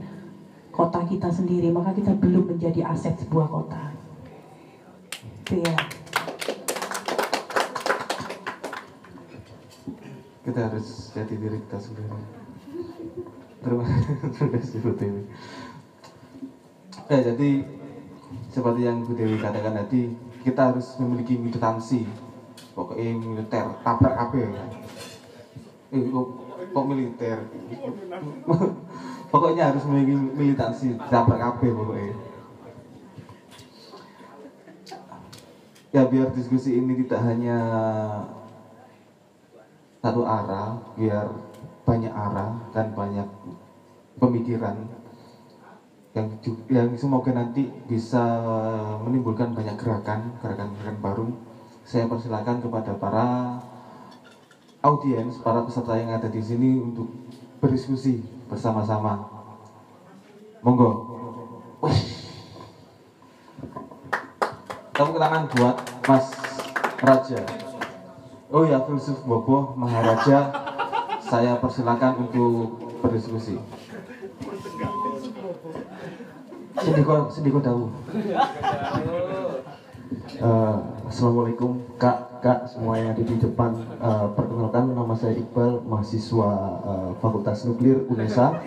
kota 0.81 1.05
kita 1.05 1.29
sendiri, 1.29 1.69
maka 1.69 1.93
kita 1.93 2.17
belum 2.17 2.57
menjadi 2.57 2.81
aset 2.89 3.13
sebuah 3.21 3.45
kota. 3.45 3.93
Itu 5.45 5.61
ya. 5.61 5.77
Kita 10.41 10.59
harus 10.65 11.13
jadi 11.13 11.33
diri 11.37 11.61
kita 11.69 11.77
sendiri. 11.77 12.17
Terima 13.61 13.85
kasih 14.57 14.81
Bu 14.81 14.97
Dewi. 14.97 15.21
Ya, 17.13 17.29
jadi 17.29 17.49
seperti 18.49 18.81
yang 18.81 19.05
Bu 19.05 19.13
Dewi 19.13 19.37
katakan 19.37 19.77
tadi, 19.85 20.17
kita 20.41 20.73
harus 20.73 20.97
memiliki 20.97 21.37
militansi. 21.37 22.09
Pokoknya 22.73 23.21
militer, 23.21 23.69
tabrak 23.85 24.17
apa 24.17 24.33
ya? 24.33 24.49
Eh, 25.93 26.09
kok, 26.09 26.27
kok 26.73 26.85
militer? 26.89 27.37
pokoknya 29.31 29.71
harus 29.71 29.87
memiliki 29.87 30.15
militansi 30.35 30.99
dapat 31.07 31.39
kabeh 31.39 31.71
pokoknya. 31.71 32.15
Ya 35.91 36.07
biar 36.07 36.31
diskusi 36.31 36.79
ini 36.79 37.03
tidak 37.03 37.23
hanya 37.23 37.57
satu 39.99 40.23
arah 40.23 40.79
biar 40.95 41.27
banyak 41.83 42.11
arah 42.11 42.51
dan 42.71 42.95
banyak 42.95 43.27
pemikiran 44.19 44.87
yang 46.11 46.27
yang 46.67 46.91
semoga 46.99 47.31
nanti 47.31 47.71
bisa 47.87 48.19
menimbulkan 49.03 49.55
banyak 49.55 49.79
gerakan 49.79 50.35
gerakan-gerakan 50.43 50.99
baru. 50.99 51.27
Saya 51.87 52.07
persilakan 52.07 52.63
kepada 52.63 52.95
para 52.95 53.27
audiens 54.83 55.39
para 55.43 55.63
peserta 55.63 55.95
yang 55.99 56.15
ada 56.15 56.27
di 56.27 56.39
sini 56.39 56.79
untuk 56.79 57.07
berdiskusi 57.59 58.40
bersama-sama. 58.51 59.31
Monggo. 60.59 60.91
Tepuk 64.91 65.17
tangan 65.17 65.47
buat 65.55 65.75
Mas 66.05 66.27
Raja. 66.99 67.41
Oh 68.51 68.67
ya, 68.67 68.83
filsuf 68.83 69.23
Bobo 69.23 69.71
Maharaja. 69.79 70.51
Saya 71.23 71.55
persilakan 71.63 72.27
untuk 72.27 72.75
berdiskusi. 72.99 73.55
Sendiko, 76.75 77.31
sendiko 77.31 77.59
tahu. 77.63 77.87
Uh, 80.11 81.07
Assalamualaikum 81.07 81.87
Kak, 81.95 82.43
Kak 82.43 82.67
semua 82.67 82.99
yang 82.99 83.15
ada 83.15 83.23
di 83.23 83.31
depan. 83.39 83.79
Uh, 83.95 84.27
Perkenalkan 84.35 84.91
nama 84.91 85.15
saya 85.15 85.39
Iqbal 85.39 85.87
Mahasiswa 85.87 86.51
uh, 86.83 87.09
Fakultas 87.23 87.63
Nuklir 87.63 88.03
UNESA. 88.11 88.59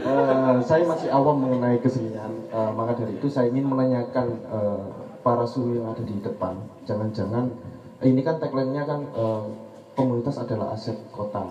Uh, 0.00 0.56
Saya 0.64 0.88
masih 0.88 1.12
awam 1.12 1.36
mengenai 1.44 1.84
kesenian. 1.84 2.48
Uh, 2.48 2.72
Maka 2.72 3.04
dari 3.04 3.20
itu 3.20 3.28
saya 3.28 3.52
ingin 3.52 3.68
menanyakan 3.68 4.40
uh, 4.48 4.88
para 5.20 5.44
suhu 5.44 5.76
yang 5.76 5.92
ada 5.92 6.00
di 6.00 6.16
depan. 6.24 6.56
Jangan-jangan 6.88 7.52
Ini 8.00 8.24
kan 8.24 8.40
tagline-nya 8.40 8.88
kan 8.88 9.04
uh, 9.20 9.44
Komunitas 9.92 10.40
adalah 10.40 10.72
aset 10.72 10.96
kota. 11.12 11.44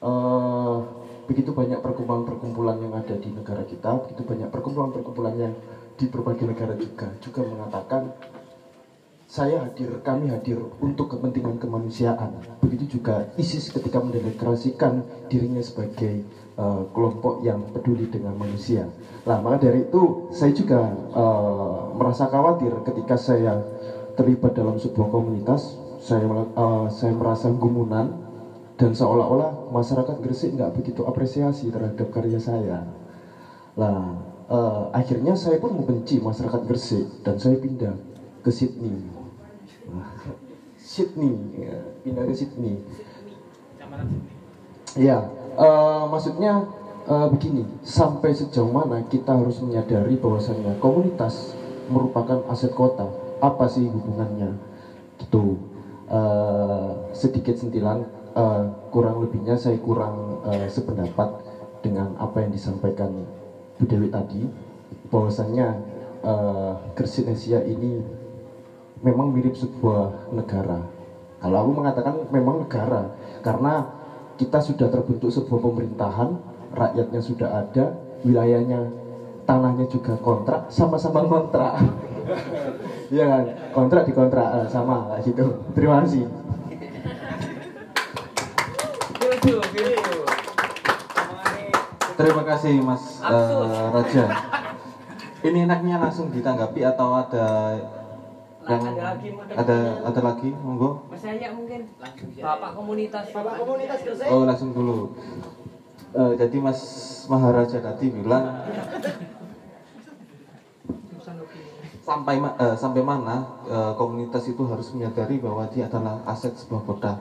Uh, 0.00 1.03
Begitu 1.24 1.56
banyak 1.56 1.80
perkumpulan-perkumpulan 1.80 2.76
yang 2.84 2.92
ada 2.92 3.14
di 3.16 3.32
negara 3.32 3.64
kita 3.64 3.96
Begitu 4.04 4.22
banyak 4.28 4.48
perkumpulan-perkumpulan 4.52 5.34
yang 5.40 5.54
di 5.94 6.10
berbagai 6.10 6.46
negara 6.50 6.74
juga 6.74 7.06
juga 7.22 7.46
mengatakan 7.46 8.10
saya 9.24 9.66
hadir, 9.66 9.98
kami 10.04 10.30
hadir 10.30 10.60
untuk 10.78 11.16
kepentingan 11.16 11.58
kemanusiaan. 11.58 12.38
Begitu 12.60 13.00
juga 13.00 13.34
ISIS 13.34 13.72
ketika 13.72 13.98
mendeklarasikan 13.98 15.02
dirinya 15.26 15.58
sebagai 15.64 16.22
uh, 16.54 16.86
kelompok 16.92 17.42
yang 17.42 17.66
peduli 17.72 18.06
dengan 18.06 18.36
manusia. 18.36 18.86
Nah, 19.26 19.40
maka 19.40 19.64
dari 19.64 19.88
itu 19.88 20.28
saya 20.30 20.52
juga 20.52 20.86
uh, 21.16 21.90
merasa 21.96 22.28
khawatir 22.28 22.78
ketika 22.84 23.16
saya 23.18 23.64
terlibat 24.14 24.54
dalam 24.54 24.76
sebuah 24.78 25.08
komunitas. 25.10 25.82
Saya 26.04 26.28
uh, 26.28 26.86
saya 26.92 27.16
merasa 27.16 27.48
gumunan 27.48 28.23
dan 28.74 28.90
seolah-olah 28.90 29.70
masyarakat 29.70 30.16
Gresik 30.18 30.58
nggak 30.58 30.74
begitu 30.74 31.06
apresiasi 31.06 31.70
terhadap 31.70 32.10
karya 32.10 32.42
saya. 32.42 32.82
Nah, 33.78 34.18
uh, 34.50 34.90
akhirnya 34.90 35.38
saya 35.38 35.62
pun 35.62 35.78
membenci 35.78 36.18
masyarakat 36.18 36.62
Gresik 36.66 37.22
dan 37.22 37.38
saya 37.38 37.54
pindah 37.58 37.94
ke 38.42 38.50
Sydney. 38.50 38.98
Sydney, 40.94 41.34
ya, 41.54 41.78
pindah 42.02 42.24
ke 42.26 42.34
Sydney. 42.34 42.82
Ya, 44.98 45.26
uh, 45.54 46.10
maksudnya 46.10 46.66
uh, 47.06 47.26
begini, 47.30 47.66
sampai 47.86 48.34
sejauh 48.34 48.70
mana 48.70 49.06
kita 49.06 49.38
harus 49.38 49.62
menyadari 49.62 50.18
bahwasanya 50.18 50.78
komunitas 50.82 51.54
merupakan 51.90 52.42
aset 52.50 52.74
kota. 52.74 53.06
Apa 53.38 53.70
sih 53.70 53.86
hubungannya? 53.86 54.54
Gitu. 55.18 55.62
Uh, 56.04 57.10
sedikit 57.16 57.56
sentilan, 57.56 58.04
uh, 58.34 58.62
kurang 58.90 59.22
lebihnya 59.22 59.56
saya 59.56 59.78
kurang 59.80 60.42
uh, 60.44 60.66
sependapat 60.68 61.30
dengan 61.80 62.14
apa 62.18 62.42
yang 62.42 62.50
disampaikan 62.50 63.10
Bu 63.78 63.84
Dewi 63.86 64.10
tadi 64.10 64.42
bahwasanya 65.10 65.78
uh, 66.22 66.72
Gresik 66.94 67.26
Nesia 67.26 67.62
ini 67.64 68.00
memang 69.04 69.30
mirip 69.30 69.54
sebuah 69.54 70.32
negara. 70.32 70.80
Kalau 71.42 71.56
aku 71.60 71.70
mengatakan 71.76 72.14
memang 72.32 72.64
negara 72.64 73.12
karena 73.44 73.84
kita 74.40 74.64
sudah 74.64 74.88
terbentuk 74.88 75.28
sebuah 75.28 75.60
pemerintahan, 75.60 76.40
rakyatnya 76.72 77.20
sudah 77.20 77.48
ada, 77.60 77.94
wilayahnya 78.24 78.88
tanahnya 79.44 79.84
juga 79.86 80.16
kontrak, 80.18 80.72
sama-sama 80.72 81.22
kontrak. 81.28 81.72
Iya 83.12 83.28
kan, 83.28 83.44
kontrak 83.76 84.08
di 84.08 84.16
kontrak 84.16 84.48
eh, 84.64 84.68
sama 84.72 85.20
gitu. 85.20 85.44
Terima 85.76 86.00
kasih. 86.02 86.24
Terima 92.14 92.42
kasih 92.46 92.78
Mas 92.78 93.18
eh, 93.26 93.86
Raja. 93.90 94.24
Ini 95.44 95.66
enaknya 95.66 95.98
langsung 95.98 96.30
ditanggapi 96.30 96.80
atau 96.86 97.18
ada 97.18 97.74
yang 98.64 98.80
Ada 98.80 99.12
lagi, 99.12 99.28
ada 99.52 99.78
ada 100.08 100.20
lagi 100.24 100.48
monggo. 100.54 101.04
Mas 101.10 101.20
saya 101.20 101.50
mungkin 101.52 101.90
Bapak 102.38 102.70
komunitas. 102.78 103.24
Bapak 103.34 103.54
komunitas 103.60 103.98
Oh 104.30 104.46
langsung 104.46 104.70
dulu. 104.72 105.12
Eh, 106.14 106.32
jadi 106.38 106.56
Mas 106.62 106.80
Maharaja 107.26 107.82
tadi 107.82 108.06
bilang 108.14 108.62
sampai 112.04 112.36
ma- 112.38 112.56
eh, 112.56 112.76
sampai 112.78 113.02
mana 113.02 113.42
eh, 113.66 113.92
komunitas 113.98 114.46
itu 114.46 114.62
harus 114.70 114.94
menyadari 114.94 115.42
bahwa 115.42 115.66
dia 115.66 115.90
adalah 115.90 116.22
aset 116.30 116.54
sebuah 116.54 116.86
kota. 116.86 117.12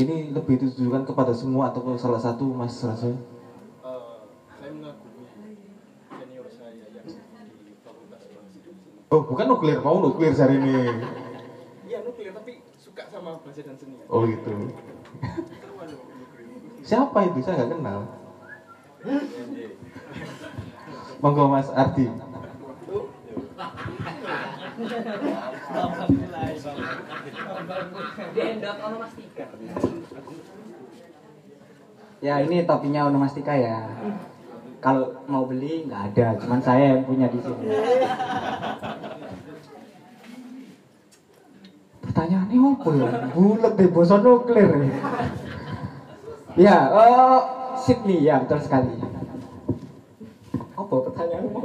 Ini 0.00 0.32
lebih 0.32 0.56
ditujukan 0.64 1.04
kepada 1.04 1.36
semua 1.36 1.68
atau 1.68 1.84
ke 1.84 1.92
salah 2.00 2.18
satu 2.18 2.48
Mas 2.56 2.80
Raja? 2.80 3.12
Oh 9.10 9.26
bukan 9.26 9.50
nuklir, 9.50 9.82
mau 9.82 9.98
nuklir 9.98 10.30
hari 10.38 10.62
ini. 10.62 11.02
Iya 11.90 12.06
nuklir 12.06 12.30
tapi 12.30 12.62
suka 12.78 13.10
sama 13.10 13.42
bahasa 13.42 13.66
dan 13.66 13.74
seni. 13.74 13.98
Oh 14.06 14.22
gitu. 14.22 14.70
Siapa 16.86 17.18
itu? 17.26 17.42
Saya 17.42 17.66
nggak 17.66 17.70
kenal. 17.74 18.00
Monggo 21.18 21.50
Mas 21.50 21.66
Ardi. 21.74 22.06
Ya 32.22 32.34
ini 32.46 32.62
topinya 32.62 33.10
onomastika 33.10 33.58
ya. 33.58 33.90
Kalau 34.80 35.12
mau 35.28 35.44
beli 35.44 35.84
nggak 35.84 36.02
ada, 36.16 36.26
cuman 36.40 36.60
saya 36.64 36.96
yang 36.96 37.04
punya 37.04 37.28
di 37.28 37.36
sini. 37.36 37.68
Pertanyaannya 42.00 42.58
apa 42.58 42.90
ya? 42.96 43.08
Bulat 43.36 43.72
deh, 43.76 43.88
bosan 43.92 44.24
nuklir. 44.24 44.88
ya, 46.56 46.76
oh, 46.88 47.40
Sydney 47.76 48.24
ya 48.24 48.40
betul 48.40 48.60
sekali. 48.64 48.96
Apa 50.74 50.94
pertanyaanmu? 51.12 51.60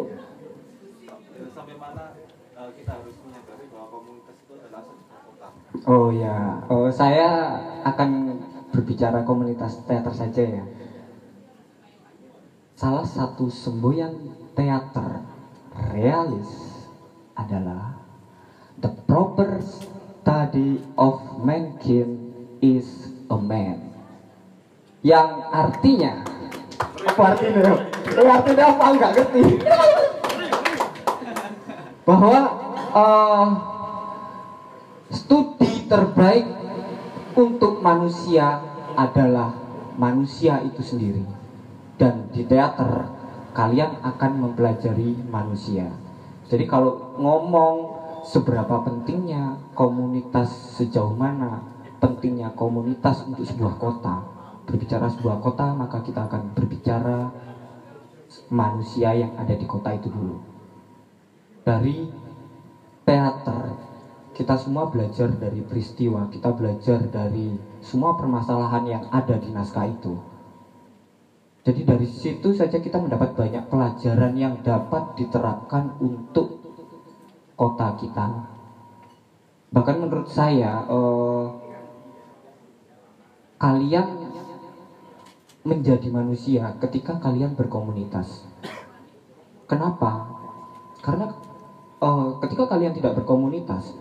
Sampai 1.55 1.76
mana 1.80 2.20
eh, 2.51 2.70
kita 2.84 2.91
harus 2.99 3.16
menyadari 3.24 3.63
bahwa 3.72 3.88
komunitas 3.95 4.36
itu 4.43 4.51
adalah 4.59 4.84
sebuah 4.84 5.20
kota? 5.24 5.47
Oh 5.88 6.11
ya, 6.11 6.68
oh, 6.68 6.91
saya 6.91 7.63
akan 7.88 8.09
berbicara 8.76 9.24
komunitas 9.24 9.80
teater 9.88 10.11
saja 10.11 10.43
ya. 10.43 10.63
Salah 12.76 13.08
satu 13.08 13.48
semboyan 13.48 14.36
teater 14.52 15.24
realis 15.96 16.76
adalah 17.32 17.96
the 18.84 18.92
proper 19.08 19.64
study 19.64 20.84
of 21.00 21.24
mankind 21.40 22.20
is 22.60 23.16
a 23.32 23.40
man. 23.40 23.80
Yang 25.08 25.30
artinya 25.56 26.14
apa 27.08 27.24
artinya? 27.32 27.64
Eh, 28.12 28.28
artinya 28.28 28.66
apa? 28.68 28.86
Enggak 28.92 29.12
ngerti. 29.24 29.44
Bahwa 32.04 32.38
eh, 32.92 33.48
studi 35.16 35.88
terbaik 35.88 36.44
untuk 37.40 37.80
manusia 37.80 38.60
adalah 39.00 39.56
manusia 39.96 40.60
itu 40.60 40.84
sendiri. 40.84 41.35
Dan 41.96 42.32
di 42.36 42.43
teater 42.43 43.08
kalian 43.56 44.04
akan 44.04 44.32
mempelajari 44.36 45.16
manusia. 45.32 45.88
Jadi 46.46 46.68
kalau 46.68 47.16
ngomong 47.16 47.76
seberapa 48.28 48.84
pentingnya 48.84 49.72
komunitas 49.72 50.76
sejauh 50.76 51.16
mana 51.16 51.64
pentingnya 52.04 52.54
komunitas 52.54 53.26
untuk 53.26 53.48
sebuah 53.48 53.80
kota. 53.80 54.16
Berbicara 54.66 55.08
sebuah 55.10 55.39
kota 55.39 55.74
maka 55.74 56.04
kita 56.04 56.28
akan 56.28 56.54
berbicara 56.54 57.32
manusia 58.52 59.14
yang 59.16 59.34
ada 59.39 59.56
di 59.56 59.66
kota 59.66 59.93
itu 59.96 60.12
dulu. 60.12 60.38
Dari 61.66 62.06
teater 63.06 63.64
kita 64.36 64.60
semua 64.60 64.91
belajar 64.91 65.32
dari 65.32 65.64
peristiwa, 65.64 66.28
kita 66.28 66.52
belajar 66.52 67.08
dari 67.08 67.56
semua 67.80 68.20
permasalahan 68.20 68.84
yang 68.84 69.04
ada 69.08 69.39
di 69.39 69.48
naskah 69.48 69.88
itu. 69.88 70.35
Jadi 71.66 71.82
dari 71.82 72.05
situ 72.05 72.53
saja 72.53 72.78
kita 72.78 73.01
mendapat 73.01 73.34
banyak 73.34 73.66
pelajaran 73.74 74.38
yang 74.38 74.61
dapat 74.61 75.18
diterapkan 75.18 75.97
untuk 75.97 76.61
kota 77.57 77.97
kita. 77.97 78.45
Bahkan 79.74 79.97
menurut 79.97 80.30
saya, 80.30 80.86
eh, 80.86 81.45
kalian 83.57 84.07
menjadi 85.66 86.05
manusia 86.13 86.78
ketika 86.78 87.18
kalian 87.18 87.57
berkomunitas. 87.57 88.45
Kenapa? 89.66 90.30
Karena 91.01 91.34
eh, 91.97 92.30
ketika 92.45 92.70
kalian 92.70 92.93
tidak 92.93 93.18
berkomunitas, 93.18 93.97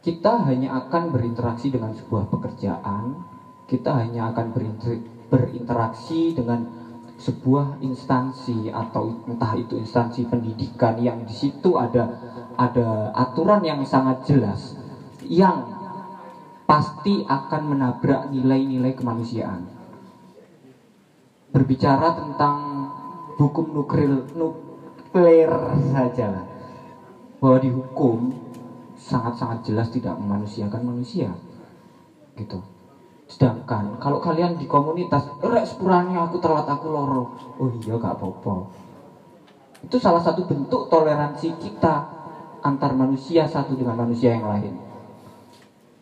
kita 0.00 0.40
hanya 0.48 0.72
akan 0.80 1.12
berinteraksi 1.12 1.68
dengan 1.68 1.92
sebuah 1.92 2.32
pekerjaan, 2.32 3.20
kita 3.68 3.92
hanya 3.92 4.32
akan 4.32 4.56
berinter- 4.56 5.11
berinteraksi 5.32 6.36
dengan 6.36 6.68
sebuah 7.16 7.80
instansi 7.80 8.68
atau 8.68 9.24
entah 9.24 9.56
itu 9.56 9.80
instansi 9.80 10.28
pendidikan 10.28 11.00
yang 11.00 11.24
di 11.24 11.32
situ 11.32 11.80
ada 11.80 12.12
ada 12.60 13.08
aturan 13.16 13.64
yang 13.64 13.80
sangat 13.88 14.28
jelas 14.28 14.76
yang 15.24 15.64
pasti 16.68 17.24
akan 17.24 17.62
menabrak 17.72 18.28
nilai-nilai 18.28 18.92
kemanusiaan. 18.92 19.64
Berbicara 21.52 22.12
tentang 22.12 22.88
hukum 23.40 23.72
nuklir 23.72 24.28
nuklir 24.36 25.52
saja 25.88 26.44
bahwa 27.40 27.56
di 27.60 27.70
hukum 27.72 28.32
sangat-sangat 28.96 29.64
jelas 29.64 29.88
tidak 29.88 30.14
memanusiakan 30.20 30.82
manusia 30.84 31.32
gitu 32.36 32.71
sedangkan 33.32 33.96
kalau 33.96 34.20
kalian 34.20 34.60
di 34.60 34.68
komunitas 34.68 35.24
rek 35.40 35.64
sepurane 35.64 36.12
aku 36.20 36.36
telat 36.36 36.68
aku 36.68 36.86
loro. 36.92 37.32
Oh 37.56 37.72
iya 37.80 37.96
gak 37.96 38.20
apa-apa. 38.20 38.68
Itu 39.88 39.96
salah 39.96 40.20
satu 40.20 40.44
bentuk 40.44 40.92
toleransi 40.92 41.56
kita 41.56 41.94
antar 42.60 42.92
manusia 42.92 43.48
satu 43.48 43.72
dengan 43.72 44.04
manusia 44.04 44.36
yang 44.36 44.44
lain. 44.44 44.76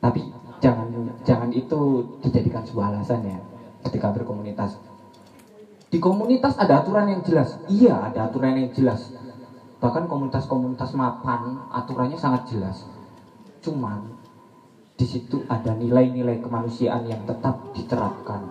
Tapi 0.03 0.26
jangan 0.59 0.91
jangan 1.22 1.55
itu 1.55 2.03
dijadikan 2.18 2.66
sebuah 2.66 2.99
alasan 2.99 3.22
ya 3.22 3.39
ketika 3.87 4.11
berkomunitas. 4.11 4.76
Di 5.87 6.03
komunitas 6.03 6.59
ada 6.59 6.83
aturan 6.83 7.14
yang 7.14 7.22
jelas. 7.22 7.62
Iya 7.70 8.11
ada 8.11 8.26
aturan 8.26 8.59
yang 8.59 8.74
jelas. 8.74 9.14
Bahkan 9.78 10.11
komunitas-komunitas 10.11 10.93
mapan 10.99 11.62
aturannya 11.70 12.18
sangat 12.18 12.51
jelas. 12.51 12.85
Cuman 13.62 14.20
di 15.01 15.09
situ 15.09 15.41
ada 15.49 15.73
nilai-nilai 15.73 16.45
kemanusiaan 16.45 17.09
yang 17.09 17.25
tetap 17.25 17.73
diterapkan 17.73 18.45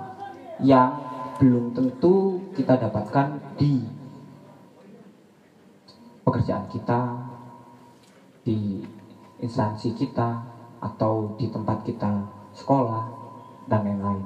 yang 0.65 0.97
belum 1.37 1.77
tentu 1.77 2.41
kita 2.57 2.73
dapatkan 2.73 3.53
di 3.53 3.85
pekerjaan 6.25 6.65
kita 6.65 7.21
di 8.41 8.81
instansi 9.45 9.93
kita 9.93 10.41
atau 10.81 11.37
di 11.37 11.53
tempat 11.53 11.85
kita 11.85 12.25
sekolah 12.57 13.05
dan 13.69 13.85
lain-lain. 13.85 14.25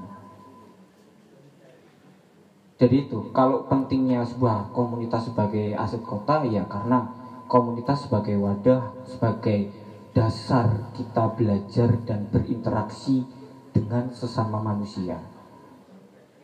Jadi 2.80 2.96
itu, 3.04 3.20
kalau 3.36 3.68
pentingnya 3.68 4.24
sebuah 4.24 4.72
komunitas 4.72 5.28
sebagai 5.28 5.76
aset 5.76 6.00
kota 6.02 6.48
ya 6.48 6.64
karena 6.72 7.04
komunitas 7.52 8.08
sebagai 8.08 8.40
wadah, 8.40 8.96
sebagai 9.06 9.83
dasar 10.14 10.94
kita 10.94 11.34
belajar 11.34 11.90
dan 12.06 12.30
berinteraksi 12.30 13.26
dengan 13.74 14.14
sesama 14.14 14.62
manusia. 14.62 15.18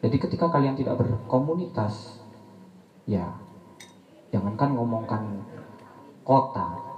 Jadi 0.02 0.18
ketika 0.18 0.50
kalian 0.50 0.74
tidak 0.74 0.98
berkomunitas, 0.98 2.18
ya 3.06 3.30
jangankan 4.34 4.74
ngomongkan 4.74 5.24
kota, 6.26 6.90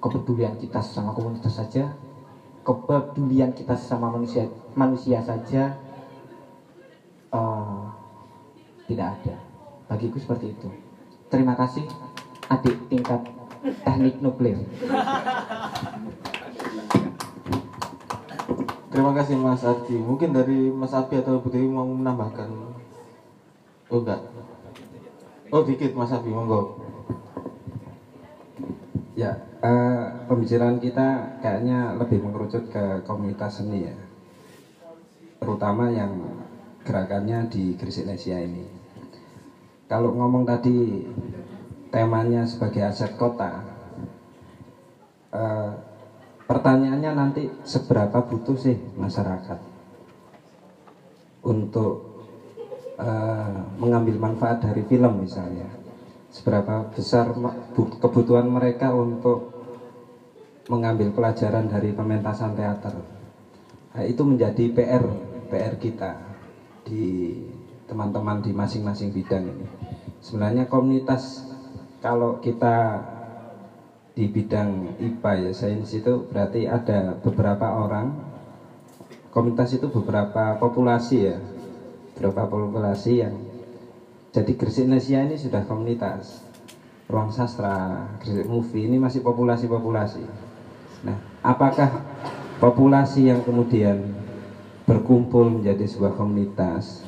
kepedulian 0.00 0.56
kita 0.56 0.78
sama 0.78 1.12
komunitas 1.12 1.58
saja 1.58 1.92
kepedulian 2.62 3.50
kita 3.56 3.74
sama 3.74 4.12
manusia 4.12 4.46
manusia 4.72 5.18
saja 5.24 5.74
eh, 7.32 7.82
tidak 8.86 9.08
ada 9.20 9.36
bagiku 9.90 10.16
seperti 10.22 10.54
itu 10.54 10.68
terima 11.32 11.58
kasih 11.58 11.84
adik 12.46 12.76
tingkat 12.86 13.39
teknik 13.62 14.16
nuklir 14.24 14.58
Terima 18.90 19.14
kasih 19.14 19.38
Mas 19.38 19.62
Ardi. 19.62 19.96
Mungkin 19.96 20.34
dari 20.34 20.66
Mas 20.68 20.90
Abi 20.92 21.22
atau 21.22 21.38
Bu 21.38 21.48
Dewi 21.48 21.70
mau 21.70 21.86
menambahkan? 21.86 22.50
Oh 23.86 24.02
enggak. 24.02 24.18
Oh 25.54 25.62
dikit 25.62 25.94
Mas 25.94 26.10
Abi, 26.10 26.28
monggo. 26.34 26.84
Ya, 29.14 29.40
eh, 29.62 30.04
pembicaraan 30.26 30.82
kita 30.82 31.38
kayaknya 31.38 31.96
lebih 31.96 32.18
mengerucut 32.18 32.66
ke 32.68 33.00
komunitas 33.06 33.62
seni 33.62 33.88
ya. 33.88 33.96
Terutama 35.38 35.88
yang 35.88 36.42
gerakannya 36.82 37.46
di 37.46 37.78
Gresik 37.78 38.10
Nesia 38.10 38.42
ini. 38.42 38.66
Kalau 39.86 40.12
ngomong 40.12 40.44
tadi 40.44 41.06
temanya 41.90 42.46
sebagai 42.46 42.86
aset 42.86 43.18
kota, 43.18 43.60
eh, 45.34 45.70
pertanyaannya 46.46 47.10
nanti 47.12 47.42
seberapa 47.66 48.22
butuh 48.26 48.56
sih 48.56 48.78
masyarakat 48.94 49.58
untuk 51.44 52.08
eh, 53.00 53.58
mengambil 53.82 54.16
manfaat 54.22 54.62
dari 54.62 54.86
film 54.86 55.26
misalnya? 55.26 55.66
Seberapa 56.30 56.86
besar 56.94 57.34
kebutuhan 57.74 58.46
mereka 58.46 58.94
untuk 58.94 59.50
mengambil 60.70 61.10
pelajaran 61.10 61.66
dari 61.66 61.90
pementasan 61.90 62.54
teater? 62.54 62.94
Nah, 63.90 64.06
itu 64.06 64.22
menjadi 64.22 64.70
PR 64.70 65.02
PR 65.50 65.74
kita 65.82 66.14
di 66.86 67.34
teman-teman 67.90 68.38
di 68.38 68.54
masing-masing 68.54 69.10
bidang 69.10 69.50
ini. 69.50 69.66
Sebenarnya 70.22 70.70
komunitas 70.70 71.49
kalau 72.00 72.40
kita 72.40 73.04
di 74.16 74.26
bidang 74.26 75.00
IPA 75.00 75.32
ya 75.48 75.52
sains 75.54 75.92
itu 75.92 76.26
berarti 76.28 76.66
ada 76.66 77.16
beberapa 77.20 77.76
orang. 77.76 78.32
Komunitas 79.30 79.78
itu 79.78 79.86
beberapa 79.86 80.58
populasi 80.58 81.16
ya. 81.22 81.38
Beberapa 82.18 82.50
populasi 82.50 83.22
yang 83.22 83.38
jadi 84.34 84.52
Gresik 84.58 84.90
Nesia 84.90 85.22
ini 85.22 85.38
sudah 85.38 85.62
komunitas. 85.64 86.42
Ruang 87.06 87.30
sastra 87.30 88.06
Gresik 88.18 88.48
Movie 88.50 88.90
ini 88.90 88.98
masih 88.98 89.22
populasi-populasi. 89.22 90.24
Nah 91.06 91.16
apakah 91.46 92.02
populasi 92.58 93.30
yang 93.30 93.46
kemudian 93.46 94.10
berkumpul 94.84 95.46
menjadi 95.46 95.86
sebuah 95.86 96.18
komunitas 96.18 97.06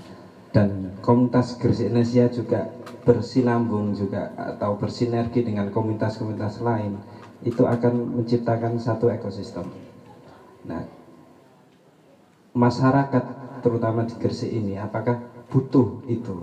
dan 0.55 0.95
komunitas 1.03 1.59
Gresik 1.59 1.91
Nesia 1.91 2.31
juga 2.31 2.71
bersinambung 3.03 3.93
juga 3.99 4.31
atau 4.39 4.79
bersinergi 4.79 5.43
dengan 5.43 5.69
komunitas-komunitas 5.75 6.63
lain 6.63 6.95
itu 7.43 7.67
akan 7.67 8.23
menciptakan 8.23 8.79
satu 8.79 9.11
ekosistem. 9.11 9.67
Nah, 10.63 10.87
masyarakat 12.55 13.25
terutama 13.59 14.07
di 14.07 14.15
Gresik 14.15 14.51
ini 14.51 14.79
apakah 14.79 15.19
butuh 15.51 16.07
itu? 16.07 16.39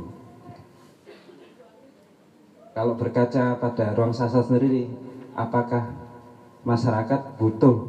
Kalau 2.76 2.96
berkaca 2.96 3.60
pada 3.60 3.92
ruang 3.96 4.12
sastra 4.16 4.44
sendiri, 4.44 4.88
apakah 5.36 5.96
masyarakat 6.64 7.40
butuh 7.40 7.88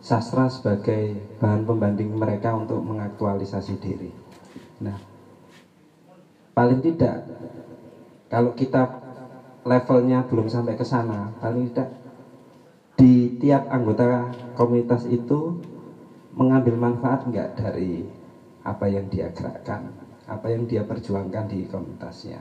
sastra 0.00 0.48
sebagai 0.48 1.16
bahan 1.40 1.64
pembanding 1.64 2.12
mereka 2.16 2.56
untuk 2.56 2.80
mengaktualisasi 2.80 3.74
diri? 3.80 4.10
Nah, 4.80 4.96
paling 6.52 6.80
tidak 6.84 7.24
kalau 8.32 8.56
kita 8.56 8.88
levelnya 9.68 10.24
belum 10.24 10.48
sampai 10.48 10.72
ke 10.72 10.88
sana, 10.88 11.36
paling 11.36 11.68
tidak 11.68 11.92
di 12.96 13.36
tiap 13.36 13.68
anggota 13.68 14.32
komunitas 14.56 15.04
itu 15.04 15.60
mengambil 16.32 16.80
manfaat 16.80 17.28
enggak 17.28 17.52
dari 17.60 18.00
apa 18.64 18.88
yang 18.88 19.12
dia 19.12 19.28
gerakkan, 19.36 19.92
apa 20.24 20.48
yang 20.48 20.64
dia 20.64 20.80
perjuangkan 20.80 21.44
di 21.44 21.68
komunitasnya. 21.68 22.40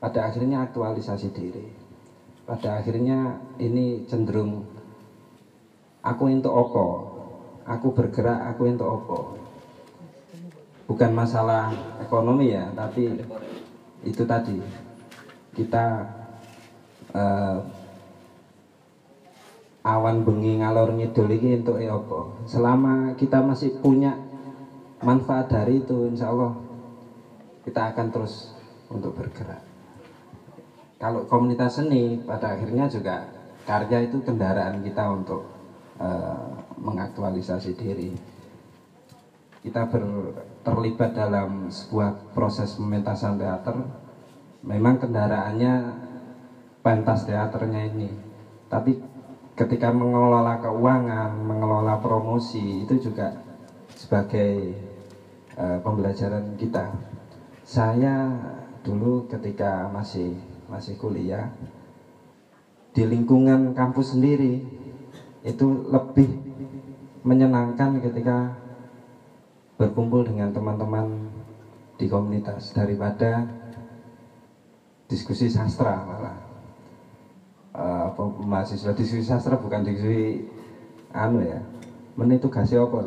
Pada 0.00 0.24
akhirnya 0.24 0.64
aktualisasi 0.64 1.28
diri. 1.28 1.68
Pada 2.48 2.80
akhirnya 2.80 3.44
ini 3.60 4.08
cenderung 4.08 4.64
aku 6.00 6.32
untuk 6.32 6.52
opo, 6.52 6.86
aku 7.68 7.92
bergerak, 7.92 8.56
aku 8.56 8.72
untuk 8.72 8.88
opo. 8.88 9.20
Bukan 10.88 11.12
masalah 11.12 11.72
ekonomi 12.00 12.52
ya, 12.52 12.68
tapi 12.72 13.16
itu 14.04 14.22
tadi. 14.28 14.60
Kita 15.54 15.84
eh, 17.14 17.58
awan 19.84 20.24
bengi 20.24 20.60
ngalor 20.60 20.96
ngidul 20.96 21.28
ini 21.28 21.60
untuk 21.60 21.76
apa? 21.80 22.20
Selama 22.48 22.94
kita 23.16 23.44
masih 23.44 23.80
punya 23.80 24.16
manfaat 25.04 25.52
dari 25.52 25.84
itu 25.84 26.08
insya 26.08 26.32
Allah 26.32 26.56
kita 27.64 27.92
akan 27.92 28.06
terus 28.12 28.56
untuk 28.88 29.12
bergerak. 29.16 29.60
Kalau 31.00 31.28
komunitas 31.28 31.76
seni 31.80 32.16
pada 32.24 32.56
akhirnya 32.56 32.88
juga 32.88 33.28
karya 33.68 34.08
itu 34.08 34.20
kendaraan 34.24 34.80
kita 34.80 35.04
untuk 35.12 35.44
eh, 36.00 36.48
mengaktualisasi 36.80 37.70
diri. 37.76 38.12
Kita 39.64 39.88
ber- 39.88 40.53
terlibat 40.64 41.12
dalam 41.12 41.68
sebuah 41.68 42.32
proses 42.32 42.74
pementasan 42.74 43.36
teater 43.36 43.76
memang 44.64 44.96
kendaraannya 44.96 45.74
pentas 46.80 47.28
teaternya 47.28 47.92
ini. 47.92 48.08
Tapi 48.72 48.96
ketika 49.54 49.92
mengelola 49.92 50.58
keuangan 50.58 51.36
mengelola 51.36 52.00
promosi 52.00 52.82
itu 52.82 52.96
juga 52.98 53.36
sebagai 53.92 54.74
eh, 55.54 55.78
pembelajaran 55.84 56.56
kita. 56.56 56.90
Saya 57.64 58.28
dulu 58.84 59.24
ketika 59.28 59.88
masih 59.88 60.36
masih 60.68 60.96
kuliah 61.00 61.48
di 62.92 63.02
lingkungan 63.04 63.72
kampus 63.72 64.12
sendiri 64.16 64.60
itu 65.44 65.66
lebih 65.88 66.30
menyenangkan 67.24 68.00
ketika 68.04 68.63
berkumpul 69.74 70.22
dengan 70.22 70.54
teman-teman 70.54 71.30
di 71.98 72.06
komunitas 72.06 72.74
daripada 72.74 73.46
diskusi 75.10 75.50
sastra 75.50 76.02
malah. 76.06 76.36
Apa 77.74 78.22
mahasiswa 78.46 78.94
diskusi 78.94 79.26
sastra 79.26 79.58
bukan 79.58 79.82
diskusi 79.82 80.46
anu 81.10 81.42
ya 81.42 81.58
men 82.14 82.30
itu 82.30 82.46
kasih 82.46 82.86
apa 82.86 83.02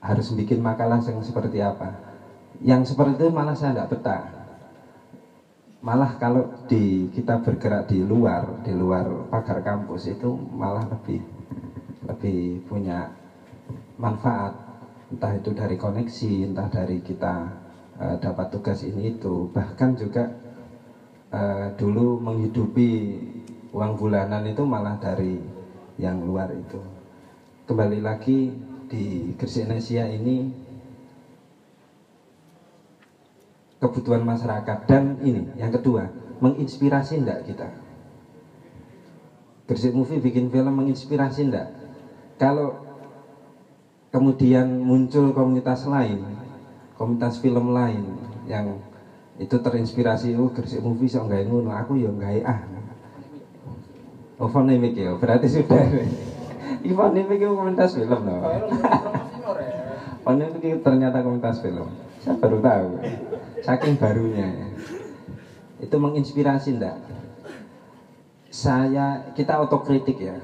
harus 0.00 0.32
bikin 0.32 0.64
makalah 0.64 1.00
yang 1.04 1.20
seperti 1.20 1.60
apa. 1.60 1.92
Yang 2.64 2.92
seperti 2.96 3.20
itu 3.20 3.28
malah 3.28 3.52
saya 3.52 3.76
tidak 3.76 3.88
betah. 3.92 4.24
Malah 5.80 6.16
kalau 6.20 6.44
di 6.68 7.08
kita 7.12 7.40
bergerak 7.40 7.88
di 7.88 8.04
luar 8.04 8.64
di 8.64 8.72
luar 8.72 9.28
pagar 9.28 9.64
kampus 9.64 10.12
itu 10.12 10.28
malah 10.56 10.84
lebih 10.88 11.20
lebih 12.04 12.64
punya 12.68 13.19
manfaat. 14.00 14.56
Entah 15.12 15.36
itu 15.36 15.52
dari 15.52 15.76
koneksi 15.76 16.32
entah 16.48 16.66
dari 16.72 17.04
kita 17.04 17.34
eh, 18.00 18.16
dapat 18.16 18.46
tugas 18.48 18.80
ini 18.80 19.12
itu. 19.12 19.52
Bahkan 19.52 19.90
juga 20.00 20.24
eh, 21.30 21.68
dulu 21.76 22.16
menghidupi 22.16 22.90
uang 23.76 23.92
bulanan 24.00 24.48
itu 24.48 24.64
malah 24.64 24.96
dari 24.96 25.36
yang 26.00 26.24
luar 26.24 26.48
itu. 26.56 26.80
Kembali 27.68 28.00
lagi 28.02 28.50
di 28.90 29.36
Gresik 29.36 29.68
Nesia 29.68 30.08
ini 30.08 30.48
kebutuhan 33.78 34.24
masyarakat. 34.24 34.78
Dan 34.88 35.20
ini 35.20 35.44
yang 35.60 35.70
kedua 35.70 36.08
menginspirasi 36.40 37.20
enggak 37.20 37.44
kita? 37.44 37.68
Gresik 39.68 39.94
Movie 39.94 40.18
bikin 40.18 40.50
film 40.50 40.74
menginspirasi 40.74 41.46
enggak 41.46 41.68
kalau 42.40 42.89
kemudian 44.10 44.66
muncul 44.78 45.30
komunitas 45.32 45.86
lain 45.86 46.22
komunitas 46.94 47.38
film 47.38 47.72
lain 47.74 48.04
yang 48.46 48.78
itu 49.40 49.56
terinspirasi 49.56 50.36
oh 50.36 50.52
Gresik 50.52 50.84
Movie 50.84 51.08
sok 51.08 51.30
nggak 51.30 51.48
ngono 51.48 51.72
aku 51.72 51.96
ya 51.96 52.10
nggak 52.10 52.44
ah 52.44 52.60
Oh, 54.40 54.48
Fonimik 54.48 54.96
ya, 54.96 55.12
berarti 55.20 55.52
sudah. 55.52 55.84
Ini 56.80 56.96
Fonimik 56.96 57.44
itu 57.44 57.52
komunitas 57.52 57.92
film 57.92 58.24
loh. 58.24 58.40
Fonimik 60.24 60.64
itu 60.64 60.80
ternyata 60.80 61.20
komunitas 61.20 61.60
film. 61.60 61.84
Saya 62.24 62.40
baru 62.40 62.56
tahu. 62.64 63.04
Saking 63.60 64.00
barunya. 64.00 64.48
ya. 64.48 64.66
Itu 65.84 66.00
menginspirasi 66.00 66.72
enggak? 66.72 66.96
saya 68.50 69.30
kita 69.30 69.62
otokritik 69.62 70.18
ya 70.18 70.34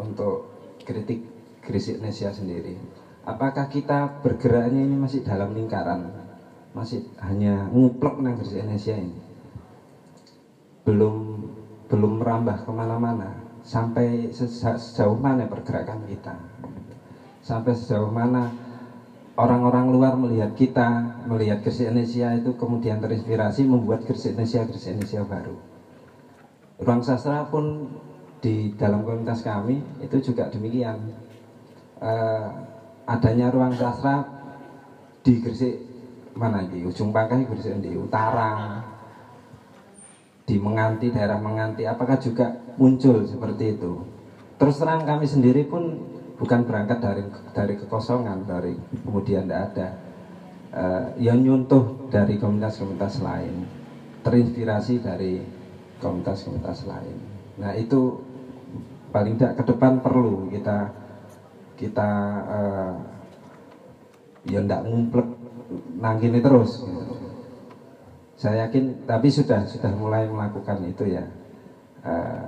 untuk 0.00 0.48
kritik 0.88 1.20
Gresik 1.62 2.00
Indonesia 2.00 2.32
sendiri. 2.32 2.74
Apakah 3.22 3.70
kita 3.70 4.18
bergeraknya 4.18 4.82
ini 4.82 4.98
masih 4.98 5.22
dalam 5.22 5.54
lingkaran, 5.54 6.10
masih 6.74 7.06
hanya 7.22 7.70
nguplek 7.70 8.18
nang 8.18 8.34
Gresik 8.34 8.58
Indonesia 8.58 8.98
ini, 8.98 9.14
belum 10.82 11.16
belum 11.86 12.12
merambah 12.18 12.66
ke 12.66 12.70
mana-mana 12.74 13.30
sampai 13.62 14.34
sejauh 14.34 15.14
mana 15.14 15.46
pergerakan 15.46 16.02
kita, 16.10 16.34
sampai 17.46 17.78
sejauh 17.78 18.10
mana 18.10 18.50
orang-orang 19.38 19.94
luar 19.94 20.18
melihat 20.18 20.58
kita, 20.58 21.22
melihat 21.30 21.62
Gresik 21.62 21.94
Indonesia 21.94 22.34
itu 22.34 22.58
kemudian 22.58 22.98
terinspirasi 22.98 23.62
membuat 23.70 24.02
Gresik 24.02 24.34
Indonesia 24.34 24.66
Gresik 24.66 24.98
Indonesia 24.98 25.22
baru. 25.22 25.54
Ruang 26.82 27.06
sastra 27.06 27.46
pun 27.46 27.86
di 28.42 28.74
dalam 28.74 29.06
komunitas 29.06 29.46
kami 29.46 29.78
itu 30.02 30.18
juga 30.18 30.50
demikian. 30.50 30.98
Eh, 32.02 32.71
adanya 33.06 33.50
ruang 33.50 33.74
sastra 33.74 34.26
di 35.22 35.38
Gresik 35.42 35.76
mana 36.32 36.64
di 36.64 36.82
ujung 36.82 37.12
pangkai 37.12 37.44
Gresik 37.46 37.78
di 37.82 37.92
utara, 37.94 38.82
di 40.42 40.56
Menganti 40.58 41.12
daerah 41.12 41.38
Menganti, 41.38 41.86
apakah 41.86 42.18
juga 42.18 42.56
muncul 42.76 43.24
seperti 43.28 43.78
itu? 43.78 43.92
Terus 44.58 44.78
terang 44.78 45.02
kami 45.02 45.26
sendiri 45.26 45.66
pun 45.66 45.98
bukan 46.38 46.66
berangkat 46.66 46.98
dari 47.02 47.22
dari 47.54 47.74
kekosongan, 47.78 48.46
dari 48.46 48.72
kemudian 49.02 49.46
tidak 49.46 49.62
ada. 49.74 49.88
Eh, 50.72 51.28
yang 51.28 51.44
nyuntuh 51.44 52.08
dari 52.08 52.40
komunitas-komunitas 52.40 53.20
lain, 53.20 53.68
terinspirasi 54.24 55.04
dari 55.04 55.36
komunitas-komunitas 56.00 56.88
lain. 56.88 57.16
Nah 57.60 57.76
itu 57.76 58.16
paling 59.12 59.36
tidak 59.36 59.60
ke 59.60 59.62
depan 59.68 60.00
perlu 60.00 60.48
kita 60.48 61.01
kita 61.76 62.10
eh, 62.48 62.94
ya 64.52 64.58
ndak 64.62 64.84
ngumplek 64.86 65.28
nang 65.98 66.18
kene 66.18 66.40
terus. 66.42 66.84
gitu. 66.84 67.14
Saya 68.36 68.66
yakin, 68.66 69.06
tapi 69.06 69.30
sudah 69.30 69.62
sudah 69.70 69.94
mulai 69.94 70.26
melakukan 70.26 70.82
itu 70.84 71.14
ya 71.14 71.24
eh, 72.02 72.44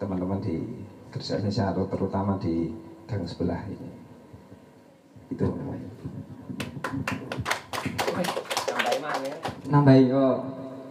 teman-teman 0.00 0.40
di 0.40 0.64
Gresik 1.12 1.40
Indonesia 1.40 1.72
atau 1.72 1.84
terutama 1.88 2.40
di 2.40 2.72
gang 3.04 3.24
sebelah 3.28 3.60
ini. 3.68 3.90
Itu. 5.30 5.44
Ya? 5.44 5.86
nambahi 9.66 10.08
oh, 10.14 10.38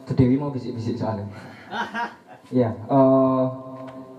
Bu 0.06 0.12
Dewi 0.14 0.36
mau 0.36 0.52
bisik-bisik 0.52 1.00
soalnya 1.00 1.26
Iya, 2.54 2.70
eh, 2.70 3.44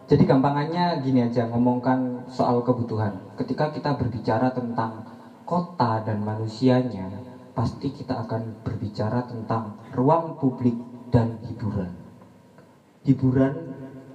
jadi 0.07 0.23
gampangannya 0.23 1.03
gini 1.03 1.19
aja 1.27 1.51
ngomongkan 1.51 2.31
soal 2.31 2.63
kebutuhan. 2.63 3.35
Ketika 3.35 3.75
kita 3.75 3.99
berbicara 3.99 4.55
tentang 4.55 5.03
kota 5.43 5.99
dan 6.07 6.23
manusianya, 6.23 7.11
pasti 7.59 7.91
kita 7.91 8.23
akan 8.23 8.63
berbicara 8.63 9.27
tentang 9.27 9.83
ruang 9.99 10.39
publik 10.39 10.79
dan 11.11 11.43
hiburan. 11.43 11.91
Hiburan 13.03 13.55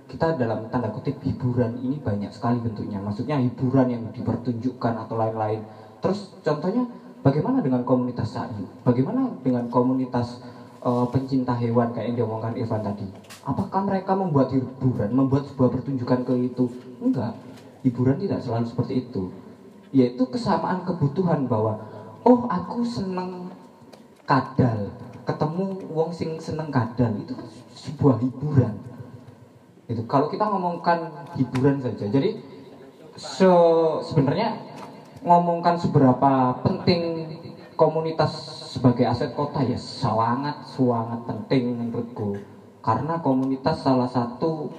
kita 0.07 0.39
dalam 0.39 0.71
tanda 0.71 0.91
kutip 0.95 1.19
hiburan 1.27 1.75
ini 1.83 1.99
banyak 1.99 2.31
sekali 2.31 2.63
bentuknya. 2.63 3.03
Maksudnya 3.03 3.35
hiburan 3.43 3.87
yang 3.91 4.03
dipertunjukkan 4.15 4.93
atau 5.07 5.15
lain-lain. 5.19 5.59
Terus 5.99 6.39
contohnya 6.39 6.87
bagaimana 7.19 7.59
dengan 7.59 7.83
komunitas 7.83 8.31
sayu? 8.31 8.63
Bagaimana 8.87 9.27
dengan 9.43 9.67
komunitas 9.67 10.39
eh, 10.83 11.05
pencinta 11.11 11.51
hewan 11.59 11.91
kayak 11.91 12.15
yang 12.15 12.23
diomongkan 12.23 12.55
Irfan 12.55 12.79
tadi? 12.79 13.30
Apakah 13.41 13.81
mereka 13.81 14.13
membuat 14.13 14.53
hiburan, 14.53 15.09
membuat 15.17 15.49
sebuah 15.49 15.73
pertunjukan 15.73 16.21
ke 16.21 16.33
itu? 16.45 16.69
Enggak. 17.01 17.33
Hiburan 17.81 18.21
tidak 18.21 18.45
selalu 18.45 18.65
seperti 18.69 18.93
itu. 19.01 19.33
Yaitu 19.89 20.29
kesamaan 20.29 20.85
kebutuhan 20.85 21.49
bahwa 21.49 21.81
oh 22.21 22.45
aku 22.45 22.85
seneng 22.85 23.49
kadal, 24.29 24.93
ketemu 25.25 25.65
wong 25.89 26.13
sing 26.13 26.37
seneng 26.37 26.69
kadal 26.69 27.17
itu 27.17 27.33
kan 27.33 27.49
sebuah 27.73 28.21
hiburan. 28.21 28.77
Itu 29.89 30.05
kalau 30.05 30.29
kita 30.29 30.45
ngomongkan 30.45 31.09
hiburan 31.33 31.81
saja. 31.81 32.05
Jadi 32.05 32.37
se- 33.17 33.99
sebenarnya 34.05 34.53
ngomongkan 35.25 35.81
seberapa 35.81 36.61
penting 36.61 37.25
komunitas 37.73 38.29
sebagai 38.77 39.09
aset 39.09 39.33
kota 39.33 39.65
ya 39.65 39.77
sangat 39.81 40.61
sangat 40.61 41.19
penting 41.25 41.73
menurutku 41.73 42.37
karena 42.81 43.21
komunitas 43.21 43.85
salah 43.85 44.09
satu 44.09 44.73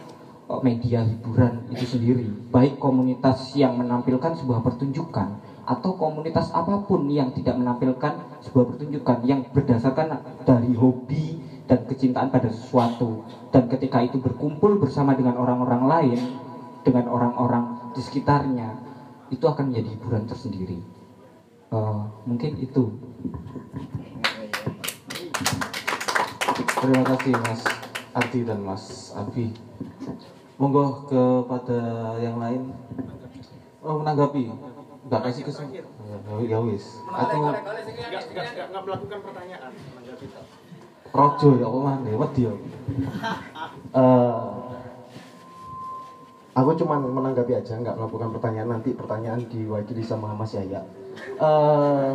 eh, 0.51 0.61
media 0.67 1.07
hiburan 1.07 1.71
itu 1.71 1.87
sendiri 1.87 2.27
baik 2.51 2.83
komunitas 2.83 3.55
yang 3.55 3.79
menampilkan 3.79 4.35
sebuah 4.39 4.61
pertunjukan 4.63 5.43
atau 5.63 5.95
komunitas 5.95 6.51
apa 6.51 6.83
pun 6.91 7.07
yang 7.07 7.31
tidak 7.31 7.55
menampilkan 7.55 8.43
sebuah 8.43 8.75
pertunjukan 8.75 9.19
yang 9.23 9.47
berdasarkan 9.55 10.43
dari 10.43 10.75
hobi 10.75 11.39
dan 11.71 11.87
kecintaan 11.87 12.35
pada 12.35 12.51
sesuatu. 12.51 13.23
Dan 13.55 13.71
ketika 13.71 14.03
itu 14.03 14.19
berkumpul 14.19 14.83
bersama 14.83 15.15
dengan 15.15 15.39
orang-orang 15.39 15.83
lain 15.87 16.21
dengan 16.83 17.07
orang-orang 17.07 17.95
di 17.95 18.03
sekitarnya 18.03 18.75
itu 19.31 19.45
akan 19.47 19.71
menjadi 19.71 19.89
hiburan 19.95 20.27
tersendiri. 20.27 20.83
Eh, 21.73 22.03
mungkin 22.27 22.53
itu. 22.59 22.85
Terima 26.83 27.07
kasih 27.07 27.39
Mas 27.39 27.82
Ardi 28.13 28.41
dan 28.45 28.61
Mas 28.61 29.13
Abi. 29.17 29.57
Monggo 30.61 31.09
kepada 31.09 31.81
yang 32.21 32.37
lain. 32.37 32.73
Oh 33.83 33.99
menanggapi. 34.01 34.53
Enggak 35.09 35.21
kasih 35.27 35.43
kesempatan. 35.49 35.85
Ya, 35.85 36.57
ya 36.57 36.59
wis. 36.63 36.87
Aku 37.09 37.35
nggak 37.41 38.83
melakukan 38.85 39.19
pertanyaan 39.21 39.73
rojo 41.13 41.49
ya 41.61 41.69
apa 41.69 41.79
maneh 41.79 42.15
wedi 42.17 42.43
ya. 42.49 42.55
Eh, 43.93 44.45
aku 46.53 46.77
cuma 46.77 47.01
menanggapi 47.01 47.57
aja, 47.57 47.77
nggak 47.81 47.97
melakukan 47.97 48.29
pertanyaan. 48.33 48.69
Nanti 48.79 48.93
pertanyaan 48.93 49.41
diwakili 49.49 50.05
sama 50.05 50.37
Mas 50.37 50.53
Yaya. 50.53 50.85
Eh, 51.13 52.11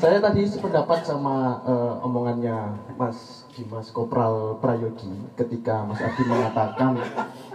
saya 0.00 0.16
tadi 0.16 0.48
sependapat 0.48 1.04
sama 1.04 1.60
eh, 1.64 1.94
omongannya 2.08 2.72
Mas 2.96 3.44
Dimas 3.52 3.92
Kopral 3.92 4.56
Prayogi 4.64 5.12
ketika 5.36 5.84
Mas 5.84 6.00
Adi 6.00 6.24
mengatakan 6.24 6.96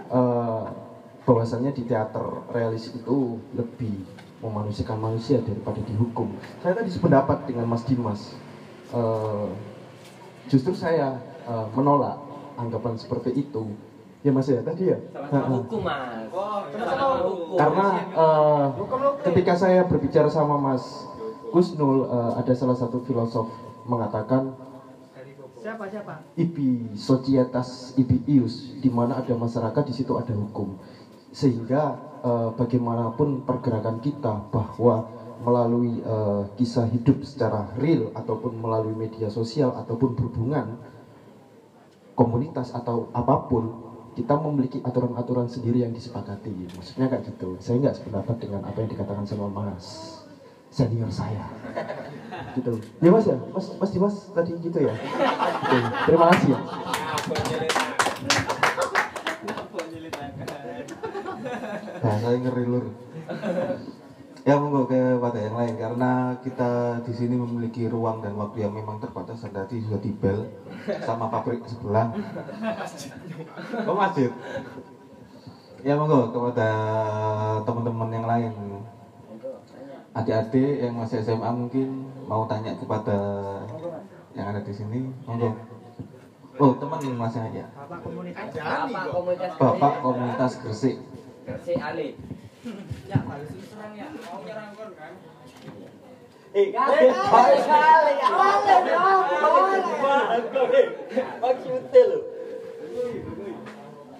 eh, 0.06 0.64
bahwasannya 1.26 1.74
di 1.74 1.82
teater 1.84 2.22
realis 2.54 2.94
itu 2.94 3.42
lebih 3.52 3.98
memanusiakan 4.38 4.98
manusia 4.98 5.42
daripada 5.42 5.82
dihukum. 5.82 6.38
Saya 6.62 6.78
tadi 6.78 6.90
sependapat 6.94 7.50
dengan 7.50 7.66
Mas 7.66 7.82
Dimas. 7.82 8.38
Eh, 8.94 9.48
justru 10.46 10.70
saya 10.70 11.18
eh, 11.46 11.66
menolak 11.74 12.18
anggapan 12.54 12.94
seperti 12.94 13.34
itu. 13.34 13.87
Ya 14.26 14.34
Mas 14.34 14.50
ya 14.50 14.58
tadi 14.66 14.90
ya. 14.90 14.98
Sama-sama 15.14 15.62
hukum 15.62 15.80
mas. 15.86 16.26
Sama-sama 16.74 17.16
hukum. 17.22 17.54
Karena 17.54 17.86
eh, 18.10 18.66
ketika 19.30 19.52
saya 19.54 19.86
berbicara 19.86 20.26
sama 20.26 20.58
Mas 20.58 21.06
Gusnul 21.54 22.02
eh, 22.10 22.32
ada 22.34 22.52
salah 22.52 22.74
satu 22.74 22.98
filosof 23.06 23.46
mengatakan 23.86 24.52
Siapa 25.58 25.90
siapa? 25.90 26.22
ibi 26.38 26.94
societas 26.94 27.90
ibi 27.98 28.22
ius 28.30 28.78
di 28.78 28.86
mana 28.86 29.18
ada 29.18 29.34
masyarakat 29.34 29.82
di 29.90 29.94
situ 29.94 30.14
ada 30.14 30.30
hukum 30.30 30.70
sehingga 31.34 31.98
eh, 32.22 32.50
bagaimanapun 32.54 33.42
pergerakan 33.42 33.98
kita 33.98 34.38
bahwa 34.54 35.02
melalui 35.42 35.98
eh, 35.98 36.42
kisah 36.54 36.86
hidup 36.86 37.22
secara 37.26 37.70
real 37.78 38.10
ataupun 38.14 38.54
melalui 38.54 38.94
media 38.94 39.30
sosial 39.30 39.74
ataupun 39.74 40.14
berhubungan 40.14 40.78
komunitas 42.14 42.70
atau 42.74 43.06
apa 43.14 43.46
pun 43.46 43.70
kita 44.18 44.34
memiliki 44.34 44.82
aturan-aturan 44.82 45.46
sendiri 45.46 45.86
yang 45.86 45.94
disepakati 45.94 46.50
maksudnya 46.74 47.06
kayak 47.06 47.22
gitu. 47.30 47.54
Saya 47.62 47.78
nggak 47.78 48.02
sependapat 48.02 48.36
dengan 48.42 48.66
apa 48.66 48.74
yang 48.82 48.90
dikatakan 48.90 49.22
sama 49.22 49.46
mas 49.46 50.18
senior 50.74 51.06
saya. 51.14 51.46
Gitu. 52.58 52.74
Ya 52.98 53.10
mas 53.14 53.26
ya? 53.30 53.38
Mas 53.54 53.66
mas 53.78 53.90
Dimas 53.94 54.14
tadi 54.34 54.50
gitu 54.58 54.78
ya? 54.82 54.90
Oke, 54.90 55.78
terima 56.10 56.26
kasih 56.34 56.48
ya. 56.50 56.60
Nah, 61.98 62.14
saya 62.18 62.36
ngeri 62.42 62.64
lur. 62.66 62.84
Ya 64.48 64.56
monggo 64.56 64.88
kepada 64.88 65.36
yang 65.44 65.60
lain 65.60 65.76
karena 65.76 66.32
kita 66.40 67.04
di 67.04 67.12
sini 67.12 67.36
memiliki 67.36 67.84
ruang 67.84 68.24
dan 68.24 68.32
waktu 68.32 68.64
yang 68.64 68.72
memang 68.72 68.96
terbatas 68.96 69.44
dan 69.44 69.52
tadi 69.52 69.84
sudah 69.84 70.00
dibel 70.00 70.48
sama 71.04 71.28
pabrik 71.28 71.60
sebelah. 71.68 72.16
Oh 73.84 73.92
masjid. 73.92 74.32
Ya 75.84 76.00
monggo 76.00 76.32
kepada 76.32 76.68
teman-teman 77.60 78.08
yang 78.08 78.24
lain. 78.24 78.52
Adik-adik 80.16 80.80
yang 80.80 80.96
masih 80.96 81.20
SMA 81.20 81.50
mungkin 81.52 82.08
mau 82.24 82.48
tanya 82.48 82.72
kepada 82.80 83.16
yang 84.32 84.48
ada 84.48 84.64
di 84.64 84.72
sini, 84.72 85.12
monggo. 85.28 85.52
Oh, 86.56 86.72
teman 86.80 87.04
Mas 87.20 87.36
Yahya. 87.36 87.68
Bapak 87.76 88.00
komunitas. 88.00 88.48
Bapak 88.56 89.04
komunitas. 89.12 89.52
Bapak 89.60 89.92
komunitas 90.00 90.52
Gresik. 90.64 90.96
Gresik 91.44 91.76
Ali. 91.84 92.16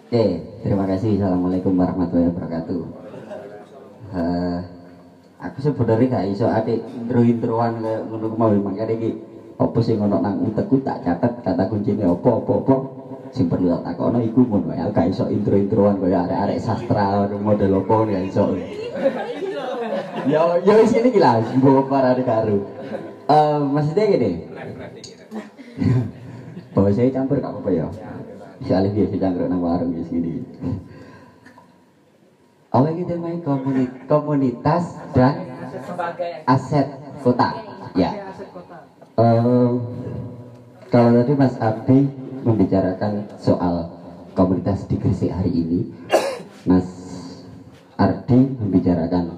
Oke, 0.09 0.25
terima 0.65 0.85
kasih. 0.89 1.21
Assalamualaikum 1.21 1.77
warahmatullahi 1.77 2.33
wabarakatuh. 2.33 2.81
Eh, 4.09 4.59
aku 5.37 5.59
sebenarnya 5.61 6.09
gak 6.09 6.27
iso 6.33 6.49
adik 6.49 6.81
intro-introan 6.97 7.85
kayak 7.85 8.09
ngono 8.09 8.33
mau 8.33 8.49
makanya 8.49 8.97
iki 8.97 9.21
apa 9.61 9.79
sing 9.85 10.01
ngono 10.01 10.25
nang 10.25 10.41
utekku 10.41 10.81
tak 10.81 11.05
catet 11.05 11.45
kata 11.45 11.69
kuncine 11.69 12.09
apa 12.09 12.31
apa 12.41 12.53
apa 12.65 12.98
sing 13.35 13.47
perlu 13.47 13.69
tak 13.79 13.93
takono 13.95 14.19
iku 14.21 14.41
ngono 14.45 14.73
ya 14.73 14.89
gak 14.89 15.13
iso 15.13 15.29
intro-introan 15.29 16.01
kaya 16.01 16.25
arek-arek 16.27 16.59
sastra 16.59 17.29
model 17.29 17.85
apa 17.85 17.95
gak 18.09 18.23
iso. 18.25 18.45
Ya 20.29 20.59
ya 20.61 20.75
wis 20.77 20.93
ini 20.93 21.09
gila, 21.09 21.41
mbok 21.57 21.89
para 21.89 22.13
karo. 22.25 22.57
Eh 23.29 23.59
maksudnya 23.69 24.05
gini. 24.09 24.31
Bahwa 26.75 26.91
saya 26.93 27.09
campur 27.13 27.41
gak 27.41 27.53
apa-apa 27.53 27.71
ya. 27.71 27.87
Si 28.61 28.71
Alif 28.75 28.93
biasa 28.93 29.15
campur 29.17 29.47
nang 29.47 29.63
warung 29.63 29.93
di 29.95 30.03
sini. 30.05 30.33
Awal 32.69 32.93
kita 33.01 33.17
main 33.17 33.41
komuni- 33.41 33.89
komunitas 34.05 35.01
dan 35.17 35.41
aset 36.45 36.85
kota. 37.25 37.57
Ya. 37.97 38.13
Eh, 39.19 39.71
kalau 40.93 41.11
tadi 41.17 41.33
Mas 41.33 41.57
Abdi 41.57 42.07
membicarakan 42.43 43.27
soal 43.41 43.91
komunitas 44.35 44.87
di 44.87 44.97
Gresik 44.99 45.35
hari 45.35 45.51
ini, 45.51 45.79
Mas 46.69 46.87
Ardi 47.99 48.39
membicarakan 48.55 49.35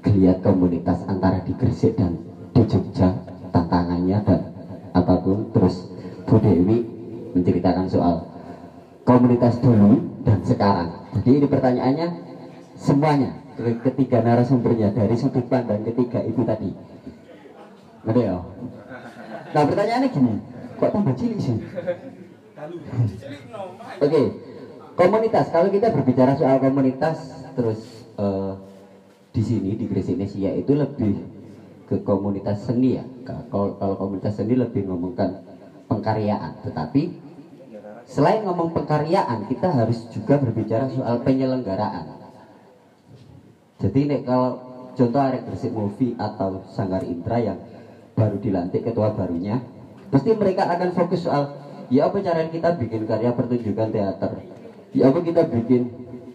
geliat 0.00 0.40
komunitas 0.40 1.04
antara 1.04 1.44
di 1.44 1.52
Gresik 1.52 1.98
dan 2.00 2.16
di 2.56 2.62
Jogja, 2.64 3.12
tantangannya 3.52 4.18
dan 4.24 4.40
apa 4.96 5.14
pun. 5.20 5.52
Terus 5.52 5.92
Bu 6.24 6.40
Dewi 6.40 6.84
menceritakan 7.36 7.86
soal 7.88 8.24
komunitas 9.04 9.60
dulu 9.60 10.20
dan 10.24 10.40
sekarang. 10.44 11.08
Jadi 11.16 11.30
ini 11.40 11.46
pertanyaannya 11.48 12.08
semuanya 12.76 13.30
ke- 13.56 13.80
ketiga 13.84 14.24
narasumbernya 14.24 14.92
dari 14.92 15.16
sudut 15.16 15.44
pandang 15.48 15.84
ketiga 15.84 16.20
itu 16.24 16.40
tadi. 16.44 16.70
Ngerti 18.04 18.22
ya? 18.24 18.36
Nah 19.48 19.62
pertanyaannya 19.64 20.08
gini, 20.12 20.34
kok 20.76 20.90
tambah 20.92 21.14
cilik 21.16 21.40
sih? 21.40 21.56
Oke, 24.02 24.22
komunitas. 24.98 25.46
Kalau 25.54 25.70
kita 25.70 25.94
berbicara 25.94 26.34
soal 26.34 26.58
komunitas, 26.58 27.46
terus 27.54 28.02
eh, 28.18 28.52
di 29.30 29.42
sini 29.46 29.70
di 29.78 29.86
Gresik 29.86 30.18
Nesia 30.18 30.50
itu 30.58 30.74
lebih 30.74 31.22
ke 31.86 32.02
komunitas 32.02 32.66
seni 32.66 32.98
ya. 32.98 33.06
Kalau, 33.22 33.78
kalau 33.78 33.94
komunitas 33.94 34.34
seni 34.34 34.58
lebih 34.58 34.90
ngomongkan 34.90 35.38
pengkaryaan. 35.86 36.58
Tetapi 36.66 37.02
selain 38.10 38.42
ngomong 38.42 38.74
pengkaryaan, 38.74 39.46
kita 39.46 39.70
harus 39.70 40.10
juga 40.10 40.34
berbicara 40.34 40.90
soal 40.90 41.22
penyelenggaraan. 41.22 42.10
Jadi 43.78 44.00
nek 44.10 44.26
kalau 44.26 44.58
contoh 44.98 45.20
Arek 45.22 45.46
Gresik 45.46 45.70
Movie 45.70 46.18
atau 46.18 46.58
Sanggar 46.66 47.06
Intra 47.06 47.38
yang 47.38 47.62
baru 48.18 48.34
dilantik 48.34 48.82
ketua 48.82 49.14
barunya, 49.14 49.62
pasti 50.10 50.34
mereka 50.34 50.66
akan 50.66 50.90
fokus 50.90 51.22
soal 51.22 51.46
ya 51.88 52.12
apa 52.12 52.20
cara 52.20 52.48
kita 52.52 52.76
bikin 52.76 53.08
karya 53.08 53.32
pertunjukan 53.32 53.88
teater, 53.88 54.32
ya 54.92 55.08
apa 55.08 55.18
kita 55.24 55.42
bikin 55.48 55.82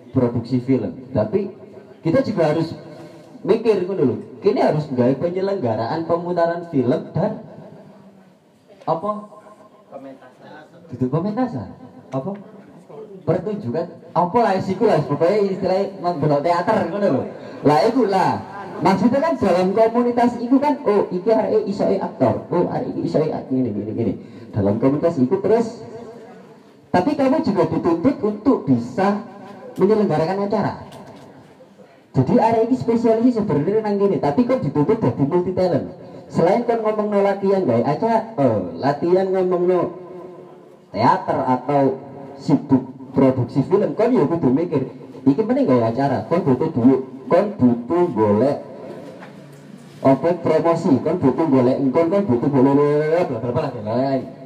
produksi 0.10 0.62
film. 0.66 1.10
Tapi 1.14 1.54
kita 2.02 2.26
juga 2.26 2.54
harus 2.54 2.74
mikir 3.46 3.86
itu 3.86 3.94
dulu, 3.94 4.16
kini 4.42 4.60
harus 4.62 4.90
nggak 4.90 5.22
penyelenggaraan 5.22 6.10
pemutaran 6.10 6.70
film 6.74 7.02
dan 7.14 7.46
apa? 8.84 9.10
Duduk 10.90 11.10
pementasan. 11.10 11.70
Apa? 12.12 12.32
Pertunjukan. 13.24 13.86
Apa 14.14 14.38
lah 14.44 14.60
siku 14.62 14.86
lah 14.86 15.02
pokoknya 15.06 15.38
istilahnya 15.54 15.98
membelok 15.98 16.44
teater 16.46 16.92
ngono 16.92 17.08
lho 17.08 17.24
lah 17.66 17.80
itu 17.88 18.04
lah. 18.06 18.42
Maksudnya 18.84 19.24
kan 19.24 19.34
dalam 19.40 19.72
komunitas 19.72 20.36
itu 20.44 20.60
kan 20.60 20.84
oh 20.84 21.08
iki 21.08 21.32
arek 21.32 21.64
iso 21.66 21.88
aktor. 21.88 22.46
Oh 22.52 22.68
arek 22.68 22.94
iki 22.94 23.08
iso 23.08 23.24
gini 23.24 23.70
gini 23.72 23.92
gini 23.96 24.14
dalam 24.54 24.78
komunitas 24.78 25.18
itu 25.18 25.36
terus. 25.42 25.82
Tapi 26.94 27.18
kamu 27.18 27.42
juga 27.42 27.64
dituntut 27.74 28.16
untuk 28.22 28.58
bisa 28.70 29.26
menyelenggarakan 29.82 30.46
acara. 30.46 30.74
Jadi 32.14 32.34
arek 32.38 32.70
iki 32.70 32.76
spesialis 32.78 33.34
sebenarnya 33.42 33.82
nang 33.82 33.98
gini 33.98 34.22
tapi 34.22 34.46
kok 34.46 34.62
dituntut 34.62 35.02
jadi 35.02 35.24
multi 35.26 35.50
talent 35.58 35.98
selain 36.34 36.66
kan 36.66 36.82
ngomong 36.82 37.14
no 37.14 37.20
latihan 37.22 37.62
gaya 37.62 37.86
acara 37.86 38.34
oh 38.42 38.74
latihan 38.82 39.30
ngomong 39.30 39.64
no 39.70 39.80
teater 40.90 41.40
atau 41.46 41.82
sibuk 42.42 43.14
produksi 43.14 43.62
film 43.70 43.94
kan 43.94 44.10
ya 44.10 44.26
kudu 44.26 44.50
mikir 44.50 44.82
iki 45.30 45.42
mending 45.46 45.70
gaya 45.70 45.94
acara 45.94 46.26
kon 46.26 46.42
butuh 46.42 46.70
duit 46.74 47.02
kon 47.30 47.46
butuh 47.58 48.06
golek 48.18 48.58
apa 50.02 50.30
promosi 50.42 50.94
kon 51.06 51.18
butuh 51.22 51.46
golek 51.46 51.78
kon 51.94 52.08
kon 52.10 52.24
butuh 52.26 52.50
bla 52.50 52.72
bla 53.30 53.38
bla 53.38 53.50
bla 53.54 53.82
lain 53.86 54.43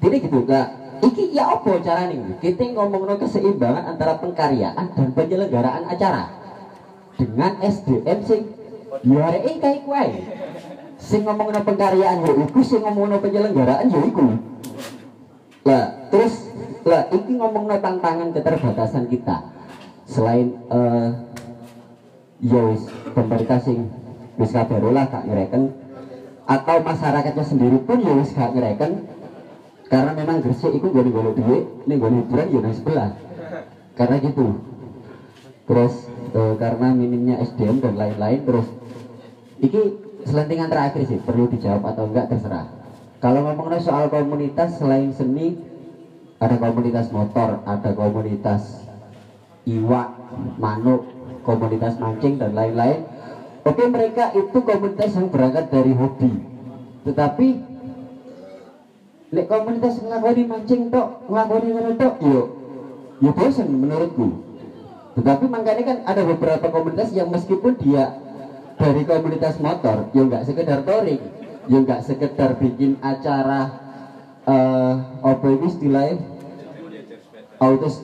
jadi 0.00 0.16
gitu 0.20 0.40
kak 0.48 0.68
iki 1.00 1.32
ya 1.32 1.56
apa 1.56 1.80
cara 1.80 2.08
nih 2.08 2.40
kita 2.44 2.76
ngomong 2.76 3.16
keseimbangan 3.16 3.96
antara 3.96 4.20
pengkaryaan 4.20 4.92
dan 4.96 5.08
penyelenggaraan 5.16 5.84
acara 5.88 6.28
dengan 7.16 7.60
SDM 7.60 8.18
sing 8.24 8.42
ini 9.04 9.52
kayak 9.60 9.84
kue 9.84 10.04
sing 11.00 11.24
ngomong 11.24 11.48
pengkaryaan 11.64 12.20
ya 12.24 12.32
iku 12.36 12.60
sing 12.60 12.84
ngomong 12.84 13.16
penyelenggaraan 13.24 13.88
ya 13.88 14.00
iku. 14.04 14.24
Lah 15.64 15.84
terus 16.12 16.52
lah 16.84 17.08
ini 17.08 17.32
ngomong 17.40 17.68
tantangan 17.80 18.28
keterbatasan 18.36 19.08
kita. 19.08 19.48
Selain 20.04 20.52
eh 20.68 21.08
ya 22.44 22.60
wis 22.72 22.84
pemerintah 23.16 23.60
sing 23.64 23.88
wis 24.36 24.52
kabarolah 24.52 25.08
gak 25.08 25.24
ngereken 25.28 25.72
atau 26.48 26.76
masyarakatnya 26.82 27.44
sendiri 27.44 27.78
pun 27.84 28.00
ya 28.00 28.12
wis 28.16 28.32
gak 28.36 28.52
ngereken 28.56 29.08
karena 29.90 30.14
memang 30.14 30.38
Gresik 30.38 30.70
itu 30.70 30.86
gue 30.86 31.02
golek 31.10 31.34
duit 31.34 31.64
ini 31.84 31.94
gue 31.98 32.10
hiburan 32.22 32.46
ya 32.54 32.58
nang 32.62 32.74
sebelah 32.78 33.10
karena 33.98 34.16
gitu. 34.22 34.46
Terus 35.66 35.94
eh, 36.30 36.54
karena 36.56 36.94
minimnya 36.94 37.42
SDM 37.42 37.82
dan 37.82 37.94
lain-lain 37.98 38.40
terus 38.46 38.70
iki 39.58 39.98
selentingan 40.24 40.70
terakhir 40.70 41.02
sih 41.10 41.18
perlu 41.18 41.50
dijawab 41.50 41.82
atau 41.90 42.06
enggak 42.06 42.30
terserah. 42.30 42.70
Kalau 43.18 43.44
ngomongnya 43.44 43.82
soal 43.82 44.08
komunitas 44.08 44.78
selain 44.78 45.10
seni 45.12 45.58
ada 46.40 46.56
komunitas 46.56 47.12
motor, 47.12 47.60
ada 47.68 47.90
komunitas 47.92 48.86
iwak, 49.68 50.08
manuk, 50.56 51.04
komunitas 51.44 52.00
mancing 52.00 52.40
dan 52.40 52.56
lain-lain. 52.56 53.04
Oke 53.66 53.84
mereka 53.90 54.32
itu 54.32 54.56
komunitas 54.64 55.12
yang 55.18 55.28
berangkat 55.28 55.68
dari 55.68 55.92
hobi, 55.92 56.32
tetapi 57.04 57.69
lek 59.30 59.46
komunitas 59.46 60.02
ngelakoni 60.02 60.42
mancing 60.46 60.90
tok, 60.90 61.30
ngelakoni 61.30 61.66
ngono 61.70 61.90
tok, 61.94 62.14
yo, 62.18 62.40
yo 63.22 63.30
bosan 63.30 63.70
menurutku. 63.70 64.42
Tetapi 65.14 65.44
makanya 65.46 65.82
kan 65.86 65.98
ada 66.06 66.22
beberapa 66.26 66.66
komunitas 66.70 67.14
yang 67.14 67.30
meskipun 67.30 67.78
dia 67.78 68.10
dari 68.74 69.06
komunitas 69.06 69.58
motor, 69.62 70.10
yo 70.10 70.26
nggak 70.26 70.46
sekedar 70.50 70.82
touring, 70.82 71.20
yo 71.70 71.78
nggak 71.82 72.02
sekedar 72.02 72.58
bikin 72.58 72.98
acara 72.98 73.90
eh 74.40 74.92
apa 75.20 75.46
itu 75.52 75.68
istilahnya 75.68 76.16
autos 77.60 78.00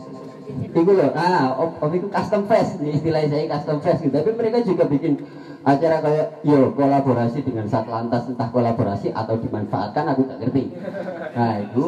itu 0.47 0.91
loh 0.93 1.11
ah 1.17 1.57
itu 1.91 2.07
custom 2.13 2.45
fest 2.45 2.77
nih 2.79 2.93
istilahnya 3.01 3.29
saya 3.33 3.45
custom 3.57 3.79
fest 3.81 3.99
gitu 4.05 4.15
tapi 4.15 4.31
mereka 4.37 4.61
juga 4.61 4.85
bikin 4.85 5.17
acara 5.67 5.99
kayak 5.99 6.27
yo 6.47 6.71
kolaborasi 6.79 7.43
dengan 7.43 7.67
satlantas 7.67 8.31
entah 8.31 8.55
kolaborasi 8.55 9.11
atau 9.11 9.35
dimanfaatkan 9.35 10.15
aku 10.15 10.23
tak 10.31 10.39
ngerti. 10.39 10.71
Nah 11.35 11.59
itu 11.59 11.83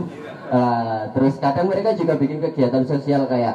eh, 0.51 1.03
terus 1.15 1.39
kadang 1.39 1.71
mereka 1.71 1.95
juga 1.95 2.19
bikin 2.19 2.43
kegiatan 2.43 2.83
sosial 2.83 3.31
kayak 3.31 3.55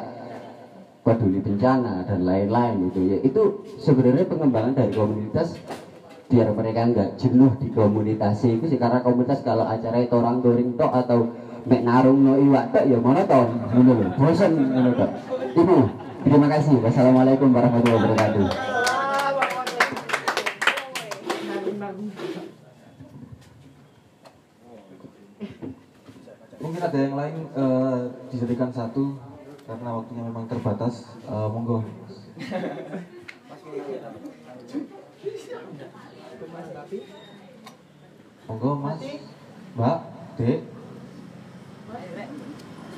peduli 1.04 1.44
bencana 1.44 2.08
dan 2.08 2.24
lain-lain 2.24 2.88
gitu. 2.88 3.00
Ya 3.04 3.18
itu 3.20 3.42
sebenarnya 3.84 4.24
pengembangan 4.24 4.72
dari 4.72 4.96
komunitas 4.96 5.60
biar 6.32 6.56
mereka 6.56 6.88
nggak 6.88 7.10
jenuh 7.20 7.52
di 7.60 7.68
komunitas 7.76 8.40
itu 8.48 8.64
sih. 8.64 8.80
Karena 8.80 9.04
komunitas 9.04 9.44
kalau 9.44 9.68
acara 9.68 10.00
itu 10.00 10.16
orang 10.16 10.40
touring 10.40 10.80
tok 10.80 11.04
atau 11.04 11.36
mek 11.68 11.84
narung 11.84 12.24
no 12.24 12.40
iwak 12.40 12.72
tok 12.72 12.88
ya 12.88 12.96
monoton 12.96 13.60
bosen 14.16 14.72
ngono 14.72 14.90
tok. 14.96 15.10
Ibu 15.52 15.76
terima 16.24 16.48
kasih. 16.48 16.80
Wassalamualaikum 16.80 17.52
warahmatullahi 17.52 18.00
wabarakatuh 18.08 18.72
Mungkin 21.84 22.00
ada 26.84 26.98
yang 27.00 27.16
lain 27.16 27.36
eh, 27.56 27.98
dijadikan 28.28 28.68
satu 28.68 29.16
karena 29.64 29.88
waktunya 29.96 30.22
memang 30.28 30.44
terbatas. 30.44 31.08
Eh, 31.24 31.48
monggo. 31.48 31.80
Monggo 38.44 38.70
Mas, 38.76 39.00
Mbak, 39.72 39.98
Dek. 40.36 40.60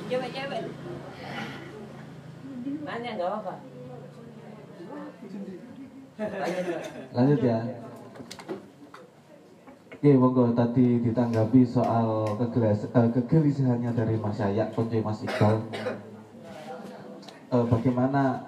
Cewek-cewek. 0.07 0.63
Nanya 2.83 3.11
nggak 3.15 3.29
apa-apa. 3.31 3.55
Lanjut 7.15 7.39
ya. 7.39 7.59
Oke, 9.97 10.13
monggo 10.13 10.53
tadi 10.53 11.01
ditanggapi 11.01 11.65
soal 11.65 12.37
kegelas, 12.37 12.85
eh, 12.85 13.09
kegelisahannya 13.17 13.97
dari 13.97 14.13
Mas 14.21 14.37
Yayak, 14.37 14.77
konco 14.77 14.93
Mas 15.01 15.25
Iqbal. 15.25 15.57
Eh, 17.49 17.65
bagaimana 17.65 18.45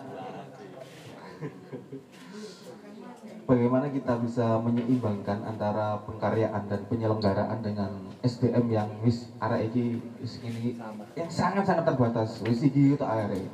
bagaimana 3.49 3.89
kita 3.89 4.21
bisa 4.21 4.61
menyeimbangkan 4.61 5.41
antara 5.41 5.97
pengkaryaan 6.05 6.69
dan 6.69 6.85
penyelenggaraan 6.85 7.65
dengan 7.65 7.97
SDM 8.21 8.69
yang 8.69 8.89
wis 9.01 9.33
arek 9.41 9.73
iki 9.73 9.97
wis 10.21 10.45
ini 10.45 10.77
yang 11.17 11.33
sangat 11.33 11.65
sangat 11.65 11.89
terbatas 11.89 12.45
wis 12.45 12.61
iki 12.61 12.93
itu 12.93 13.01
arek 13.01 13.49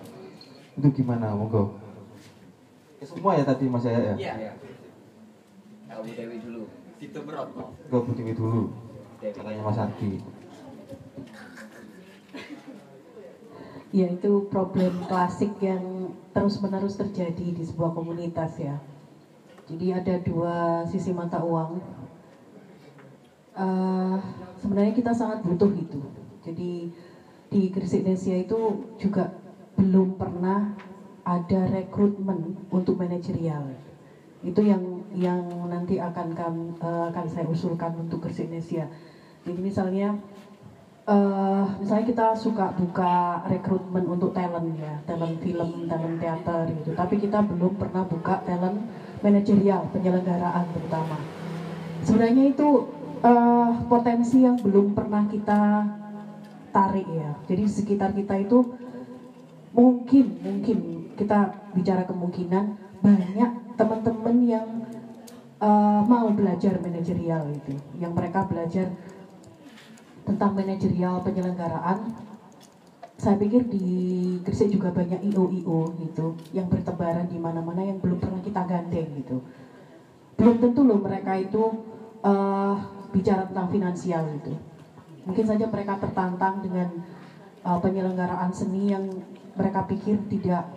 itu 0.76 0.88
gimana 1.00 1.32
monggo 1.32 1.80
semua 3.08 3.40
ya 3.40 3.48
tadi 3.48 3.72
Mas 3.72 3.88
Yaya 3.88 4.20
ya 4.20 4.20
Iya. 4.20 4.52
Bu 5.96 6.12
Dewi 6.12 6.44
dulu. 6.44 6.68
Itu 7.06 7.20
berat 7.22 7.48
kok. 7.54 7.70
Bu 7.90 8.12
Dewi 8.18 8.34
dulu 8.34 8.74
katanya 9.22 9.62
Mas 9.66 9.78
Ardi 9.80 10.22
Ya 13.96 14.12
itu 14.12 14.44
problem 14.52 15.08
klasik 15.08 15.56
yang 15.64 16.12
terus-menerus 16.36 17.00
terjadi 17.00 17.56
di 17.56 17.64
sebuah 17.64 17.96
komunitas 17.96 18.60
ya. 18.60 18.76
Jadi 19.72 19.96
ada 19.96 20.20
dua 20.20 20.84
sisi 20.92 21.16
mata 21.16 21.40
uang. 21.40 21.80
Eh, 23.56 24.18
sebenarnya 24.60 24.92
kita 24.92 25.16
sangat 25.16 25.40
butuh 25.48 25.72
itu. 25.72 26.04
Jadi 26.44 26.92
di 27.48 27.62
Gresik 27.72 28.04
Nesia 28.04 28.36
itu 28.36 28.84
juga 29.00 29.32
belum 29.80 30.20
pernah 30.20 30.76
ada 31.24 31.64
rekrutmen 31.72 32.68
untuk 32.68 33.00
manajerial. 33.00 33.72
Itu 34.44 34.60
yang 34.60 34.95
yang 35.16 35.42
nanti 35.72 35.96
akan 35.98 36.28
kam- 36.36 36.76
eh, 36.78 37.04
akan 37.12 37.26
saya 37.32 37.48
usulkan 37.48 37.96
untuk 37.98 38.20
Gresik 38.24 38.52
Nesia. 38.52 38.86
Jadi 39.46 39.60
misalnya 39.62 40.16
eh 41.06 41.66
misalnya 41.78 42.06
kita 42.10 42.28
suka 42.34 42.74
buka 42.74 43.46
rekrutmen 43.46 44.10
untuk 44.10 44.34
talent 44.34 44.74
ya, 44.74 44.98
talent 45.06 45.38
film, 45.38 45.86
talent 45.86 46.18
teater 46.18 46.66
gitu. 46.74 46.92
Tapi 46.98 47.16
kita 47.22 47.46
belum 47.46 47.78
pernah 47.78 48.04
buka 48.06 48.42
talent 48.42 48.82
manajerial, 49.22 49.86
penyelenggaraan 49.94 50.66
terutama. 50.74 51.18
Sebenarnya 52.02 52.44
itu 52.54 52.70
eh, 53.22 53.72
potensi 53.86 54.42
yang 54.46 54.58
belum 54.58 54.98
pernah 54.98 55.24
kita 55.30 55.62
tarik 56.74 57.08
ya. 57.08 57.32
Jadi 57.48 57.64
sekitar 57.70 58.12
kita 58.12 58.36
itu 58.42 58.66
mungkin 59.76 60.26
mungkin 60.42 60.78
kita 61.20 61.52
bicara 61.76 62.08
kemungkinan 62.08 62.66
banyak 63.04 63.52
teman-teman 63.76 64.36
yang 64.48 64.68
eh, 65.62 66.02
mau 66.06 66.28
belajar 66.34 66.80
manajerial 66.82 67.52
itu, 67.54 67.76
yang 68.00 68.12
mereka 68.12 68.44
belajar 68.48 68.92
tentang 70.26 70.58
manajerial 70.58 71.22
penyelenggaraan 71.22 72.26
saya 73.16 73.40
pikir 73.40 73.72
di 73.72 73.88
Gresik 74.44 74.76
juga 74.76 74.92
banyak 74.92 75.24
IO-IO 75.32 75.96
gitu 76.04 76.36
yang 76.52 76.68
bertebaran 76.68 77.32
di 77.32 77.40
mana-mana 77.40 77.80
yang 77.80 77.98
belum 78.04 78.20
pernah 78.20 78.44
kita 78.44 78.68
gandeng 78.68 79.08
gitu. 79.18 79.40
Belum 80.36 80.60
tentu 80.60 80.84
loh 80.84 81.00
mereka 81.00 81.40
itu 81.40 81.64
eh, 82.22 82.76
bicara 83.16 83.48
tentang 83.48 83.72
finansial 83.72 84.28
gitu. 84.36 84.54
Mungkin 85.26 85.46
saja 85.48 85.66
mereka 85.72 85.96
tertantang 85.98 86.60
dengan 86.60 87.02
eh, 87.64 87.80
penyelenggaraan 87.80 88.52
seni 88.52 88.92
yang 88.92 89.08
mereka 89.56 89.88
pikir 89.88 90.20
tidak 90.28 90.68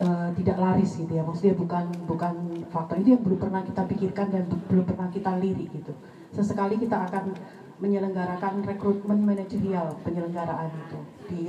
eh, 0.00 0.28
tidak 0.40 0.56
laris 0.58 0.90
gitu 0.98 1.12
ya. 1.14 1.22
Maksudnya 1.22 1.54
bukan 1.54 1.84
bukan 2.08 2.34
faktor 2.72 2.96
itu 3.02 3.14
yang 3.14 3.22
belum 3.22 3.38
pernah 3.38 3.62
kita 3.62 3.82
pikirkan 3.86 4.26
dan 4.32 4.44
belum 4.48 4.84
pernah 4.88 5.08
kita 5.10 5.30
lirik 5.38 5.70
gitu. 5.70 5.92
Sesekali 6.34 6.80
kita 6.80 7.06
akan 7.06 7.34
menyelenggarakan 7.78 8.62
rekrutmen 8.64 9.18
manajerial 9.22 9.98
penyelenggaraan 10.06 10.70
itu 10.70 10.98
di 11.30 11.40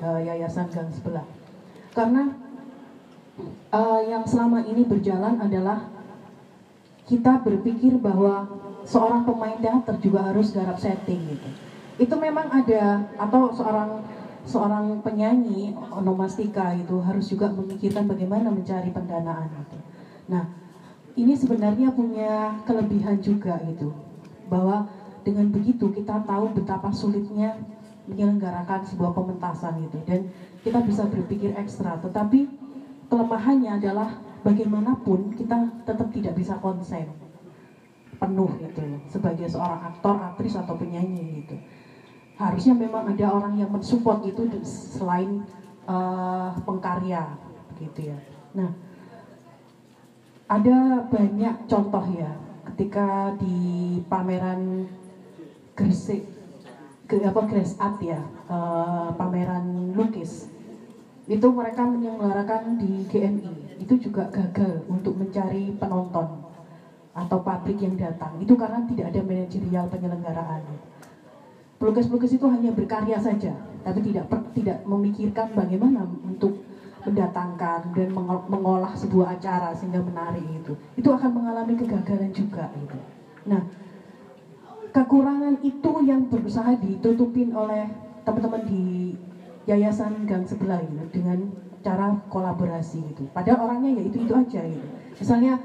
eh, 0.00 0.20
yayasan 0.24 0.68
gang 0.72 0.88
sebelah. 0.92 1.24
Karena 1.92 2.32
eh, 3.72 4.00
yang 4.08 4.24
selama 4.24 4.64
ini 4.64 4.84
berjalan 4.84 5.40
adalah 5.40 5.88
kita 7.10 7.42
berpikir 7.42 7.98
bahwa 7.98 8.46
seorang 8.86 9.26
pemain 9.26 9.58
teater 9.58 9.98
juga 9.98 10.30
harus 10.30 10.54
garap 10.54 10.78
setting 10.78 11.20
gitu. 11.36 11.48
Itu 12.00 12.14
memang 12.16 12.48
ada 12.48 13.04
atau 13.18 13.52
seorang 13.52 14.00
seorang 14.50 14.98
penyanyi 15.06 15.70
onomastika 15.94 16.74
itu 16.74 16.98
harus 16.98 17.30
juga 17.30 17.46
memikirkan 17.54 18.10
bagaimana 18.10 18.50
mencari 18.50 18.90
pendanaan 18.90 19.46
gitu. 19.46 19.78
Nah, 20.26 20.50
ini 21.14 21.38
sebenarnya 21.38 21.94
punya 21.94 22.58
kelebihan 22.66 23.22
juga 23.22 23.62
gitu. 23.70 23.94
Bahwa 24.50 24.90
dengan 25.22 25.54
begitu 25.54 25.94
kita 25.94 26.26
tahu 26.26 26.50
betapa 26.50 26.90
sulitnya 26.90 27.54
menyelenggarakan 28.10 28.82
sebuah 28.82 29.14
pementasan 29.14 29.86
gitu 29.86 30.02
dan 30.02 30.26
kita 30.66 30.82
bisa 30.82 31.06
berpikir 31.06 31.54
ekstra. 31.54 32.02
Tetapi 32.02 32.50
kelemahannya 33.06 33.78
adalah 33.78 34.18
bagaimanapun 34.42 35.38
kita 35.38 35.86
tetap 35.86 36.10
tidak 36.10 36.34
bisa 36.34 36.58
konsen 36.58 37.06
penuh 38.20 38.52
gitu 38.60 38.84
sebagai 39.08 39.48
seorang 39.48 39.80
aktor, 39.80 40.12
aktris 40.20 40.52
atau 40.52 40.76
penyanyi 40.76 41.40
gitu 41.40 41.56
harusnya 42.40 42.72
memang 42.72 43.04
ada 43.12 43.36
orang 43.36 43.60
yang 43.60 43.68
mensupport 43.68 44.24
itu 44.24 44.48
selain 44.64 45.44
eh, 45.84 46.48
pengkarya 46.64 47.36
gitu 47.76 48.08
ya. 48.08 48.18
Nah, 48.56 48.72
ada 50.48 51.04
banyak 51.04 51.68
contoh 51.68 52.04
ya 52.08 52.32
ketika 52.72 53.36
di 53.36 54.00
pameran 54.08 54.88
Gresik 55.76 56.24
apa 57.10 57.42
Grace 57.44 57.76
Art 57.76 58.00
ya 58.00 58.24
eh, 58.24 59.08
pameran 59.20 59.92
lukis 59.92 60.48
itu 61.28 61.46
mereka 61.52 61.84
menyelenggarakan 61.84 62.80
di 62.80 63.04
GMI 63.06 63.84
itu 63.84 64.08
juga 64.08 64.32
gagal 64.32 64.88
untuk 64.88 65.14
mencari 65.14 65.76
penonton 65.76 66.40
atau 67.10 67.38
publik 67.42 67.82
yang 67.82 67.94
datang. 67.98 68.38
Itu 68.38 68.54
karena 68.54 68.82
tidak 68.86 69.10
ada 69.14 69.20
manajerial 69.22 69.86
penyelenggaraan 69.90 70.89
pelukis-pelukis 71.80 72.36
itu 72.36 72.44
hanya 72.44 72.76
berkarya 72.76 73.16
saja, 73.16 73.56
tapi 73.80 74.04
tidak 74.04 74.28
tidak 74.52 74.84
memikirkan 74.84 75.56
bagaimana 75.56 76.04
untuk 76.04 76.52
mendatangkan 77.08 77.96
dan 77.96 78.12
mengo- 78.12 78.44
mengolah 78.52 78.92
sebuah 78.92 79.40
acara 79.40 79.72
sehingga 79.72 80.04
menarik 80.04 80.44
itu. 80.44 80.76
Itu 81.00 81.08
akan 81.08 81.32
mengalami 81.32 81.72
kegagalan 81.80 82.28
juga 82.36 82.68
gitu. 82.76 82.98
Nah, 83.48 83.64
kekurangan 84.92 85.64
itu 85.64 85.92
yang 86.04 86.28
berusaha 86.28 86.76
ditutupin 86.76 87.56
oleh 87.56 87.88
teman-teman 88.28 88.68
di 88.68 89.16
yayasan 89.64 90.28
gang 90.28 90.44
sebelah 90.44 90.84
gitu 90.84 91.08
dengan 91.08 91.48
cara 91.80 92.12
kolaborasi 92.28 93.00
gitu. 93.16 93.24
Padahal 93.32 93.64
orangnya 93.64 93.96
ya 93.96 94.02
itu 94.04 94.20
itu 94.20 94.36
aja 94.36 94.60
gitu. 94.68 94.86
Misalnya 95.16 95.56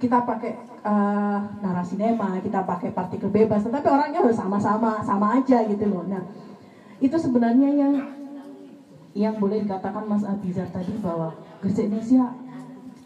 kita 0.00 0.24
pakai 0.24 0.56
eh, 0.80 1.40
narasi 1.60 2.00
sinema, 2.00 2.40
kita 2.40 2.64
pakai 2.64 2.88
partikel 2.88 3.28
bebas, 3.28 3.60
tetapi 3.68 3.84
orangnya 3.84 4.24
udah 4.24 4.32
sama-sama, 4.32 5.04
sama 5.04 5.36
aja 5.36 5.60
gitu 5.68 5.84
loh. 5.84 6.08
Nah, 6.08 6.24
itu 6.96 7.20
sebenarnya 7.20 7.68
yang 7.68 7.92
yang 9.12 9.36
boleh 9.36 9.60
dikatakan 9.60 10.08
Mas 10.08 10.24
Abizar 10.24 10.72
tadi 10.72 10.96
bahwa 11.04 11.36
Gresik 11.60 11.92
Indonesia 11.92 12.32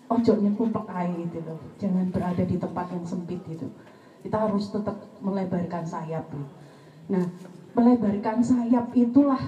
ojoknya 0.06 0.54
kumpek 0.54 0.86
air 0.94 1.10
gitu 1.26 1.42
loh. 1.42 1.58
Jangan 1.82 2.06
berada 2.14 2.44
di 2.46 2.54
tempat 2.54 2.86
yang 2.94 3.02
sempit 3.02 3.42
gitu. 3.50 3.66
Kita 4.22 4.46
harus 4.46 4.70
tetap 4.70 4.94
melebarkan 5.18 5.82
sayap. 5.82 6.30
Gitu. 6.30 6.46
Nah, 7.10 7.24
melebarkan 7.74 8.38
sayap 8.44 8.94
itulah 8.94 9.40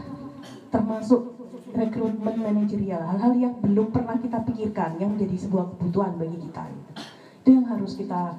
termasuk 0.73 1.31
rekrutmen 1.77 2.41
manajerial, 2.41 3.05
hal-hal 3.05 3.33
yang 3.37 3.55
belum 3.61 3.93
pernah 3.93 4.17
kita 4.19 4.43
pikirkan 4.43 4.99
yang 4.99 5.15
menjadi 5.15 5.47
sebuah 5.47 5.77
kebutuhan 5.77 6.17
bagi 6.17 6.41
kita. 6.41 6.65
Gitu 6.73 7.16
itu 7.47 7.55
yang 7.55 7.71
harus 7.71 7.95
kita 7.95 8.35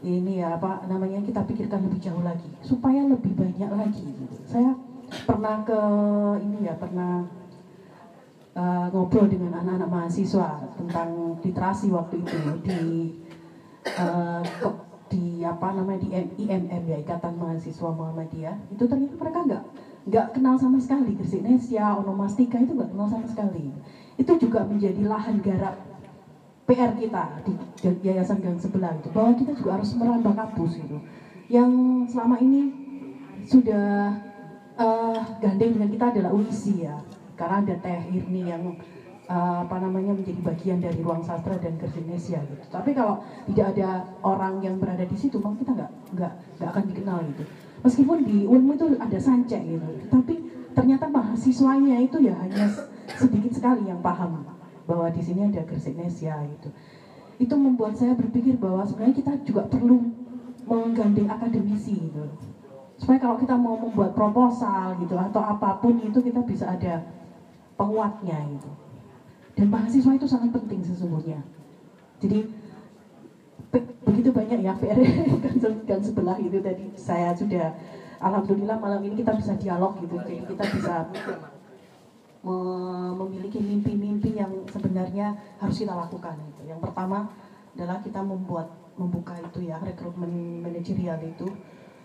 ini 0.00 0.40
ya 0.40 0.56
apa 0.56 0.88
namanya 0.88 1.20
kita 1.20 1.44
pikirkan 1.44 1.84
lebih 1.84 2.00
jauh 2.00 2.24
lagi. 2.24 2.48
Supaya 2.64 3.04
lebih 3.04 3.36
banyak 3.36 3.68
lagi. 3.68 4.08
Saya 4.48 4.72
pernah 5.28 5.68
ke 5.68 5.80
ini 6.40 6.64
ya 6.64 6.72
pernah 6.80 7.28
uh, 8.56 8.88
ngobrol 8.88 9.28
dengan 9.28 9.60
anak-anak 9.60 9.90
mahasiswa 9.92 10.64
tentang 10.80 11.36
literasi 11.44 11.92
waktu 11.92 12.24
itu 12.24 12.40
di 12.64 12.80
uh, 14.00 14.40
di 15.12 15.44
apa 15.44 15.68
namanya 15.76 16.08
di 16.08 16.08
IMM 16.40 16.88
ya 16.88 16.96
Ikatan 17.04 17.36
Mahasiswa 17.36 17.92
Muhammadiyah. 17.92 18.56
Itu 18.72 18.88
ternyata 18.88 19.12
mereka 19.20 19.38
nggak 19.44 19.64
nggak 20.08 20.26
kenal 20.32 20.56
sama 20.56 20.80
sekali. 20.80 21.20
Gresik 21.20 21.44
Nesia, 21.44 22.00
Onomastika 22.00 22.56
itu 22.56 22.72
nggak 22.72 22.96
kenal 22.96 23.12
sama 23.12 23.28
sekali. 23.28 23.76
Itu 24.16 24.40
juga 24.40 24.64
menjadi 24.64 25.04
lahan 25.04 25.44
garap 25.44 25.87
PR 26.68 26.92
kita 27.00 27.40
di 27.48 27.56
Yayasan 28.04 28.44
Gang 28.44 28.60
Sebelah 28.60 28.92
itu 29.00 29.08
bahwa 29.08 29.32
kita 29.40 29.56
juga 29.56 29.80
harus 29.80 29.88
merambah 29.96 30.36
kampus 30.36 30.76
gitu. 30.76 31.00
Yang 31.48 31.72
selama 32.12 32.36
ini 32.44 32.60
sudah 33.48 34.12
uh, 34.76 35.16
gandeng 35.40 35.80
dengan 35.80 35.88
kita 35.88 36.04
adalah 36.12 36.30
UISI 36.36 36.84
ya, 36.84 37.00
karena 37.40 37.64
ada 37.64 37.74
Teh 37.80 38.12
Irni 38.12 38.52
yang 38.52 38.76
uh, 39.32 39.64
apa 39.64 39.80
namanya 39.80 40.12
menjadi 40.12 40.44
bagian 40.44 40.84
dari 40.84 41.00
ruang 41.00 41.24
sastra 41.24 41.56
dan 41.56 41.80
Indonesia 41.80 42.36
gitu. 42.36 42.64
Tapi 42.68 42.92
kalau 42.92 43.24
tidak 43.48 43.72
ada 43.72 44.04
orang 44.20 44.60
yang 44.60 44.76
berada 44.76 45.08
di 45.08 45.16
situ, 45.16 45.40
maka 45.40 45.64
kita 45.64 45.72
nggak 45.72 45.90
nggak 46.20 46.32
nggak 46.60 46.68
akan 46.68 46.84
dikenal 46.92 47.18
gitu. 47.32 47.42
Meskipun 47.80 48.18
di 48.28 48.44
UNMU 48.44 48.76
itu 48.76 48.86
ada 49.00 49.16
sancek 49.16 49.64
gitu, 49.64 49.88
tapi 50.12 50.44
ternyata 50.76 51.08
mahasiswanya 51.08 51.96
itu 51.96 52.20
ya 52.28 52.36
hanya 52.44 52.68
sedikit 53.16 53.56
sekali 53.56 53.88
yang 53.88 54.04
paham 54.04 54.57
bahwa 54.88 55.12
di 55.12 55.20
sini 55.20 55.44
ada 55.44 55.60
Indonesia 55.68 56.34
gitu. 56.48 56.68
Itu 57.36 57.54
membuat 57.60 58.00
saya 58.00 58.16
berpikir 58.16 58.56
bahwa 58.56 58.88
sebenarnya 58.88 59.20
kita 59.20 59.32
juga 59.44 59.68
perlu 59.68 60.08
menggandeng 60.64 61.28
akademisi 61.28 62.08
gitu. 62.08 62.24
Supaya 62.96 63.20
kalau 63.20 63.36
kita 63.36 63.54
mau 63.54 63.76
membuat 63.76 64.16
proposal 64.16 64.96
gitu 65.04 65.14
atau 65.14 65.44
apa 65.44 65.78
pun 65.78 66.00
itu 66.00 66.18
kita 66.24 66.40
bisa 66.42 66.72
ada 66.72 67.04
penguatnya 67.76 68.40
gitu. 68.56 68.70
Dan 69.54 69.68
mahasiswa 69.68 70.16
itu 70.16 70.26
sangat 70.26 70.50
penting 70.56 70.80
sesungguhnya. 70.82 71.44
Jadi 72.18 72.48
begitu 74.08 74.32
banyak 74.32 74.64
ya 74.64 74.72
PR 74.80 74.98
dan 75.88 76.00
sebelah 76.00 76.40
itu 76.40 76.58
tadi 76.64 76.88
saya 76.96 77.36
sudah 77.36 77.76
alhamdulillah 78.24 78.80
malam 78.80 79.04
ini 79.04 79.20
kita 79.20 79.36
bisa 79.36 79.52
dialog 79.60 80.00
gitu 80.00 80.16
jadi 80.24 80.42
kita 80.48 80.64
bisa 80.72 80.94
memiliki 83.18 83.58
mimpi-mimpi 83.58 84.38
yang 84.38 84.62
sebenarnya 84.70 85.34
harus 85.58 85.82
kita 85.82 85.90
lakukan 85.90 86.38
itu 86.54 86.70
yang 86.70 86.78
pertama 86.78 87.26
adalah 87.74 88.02
kita 88.02 88.22
membuat 88.22 88.70
membuka 88.98 89.38
itu 89.38 89.70
ya 89.70 89.78
rekrutmen 89.78 90.58
manajerial 90.66 91.22
itu. 91.22 91.46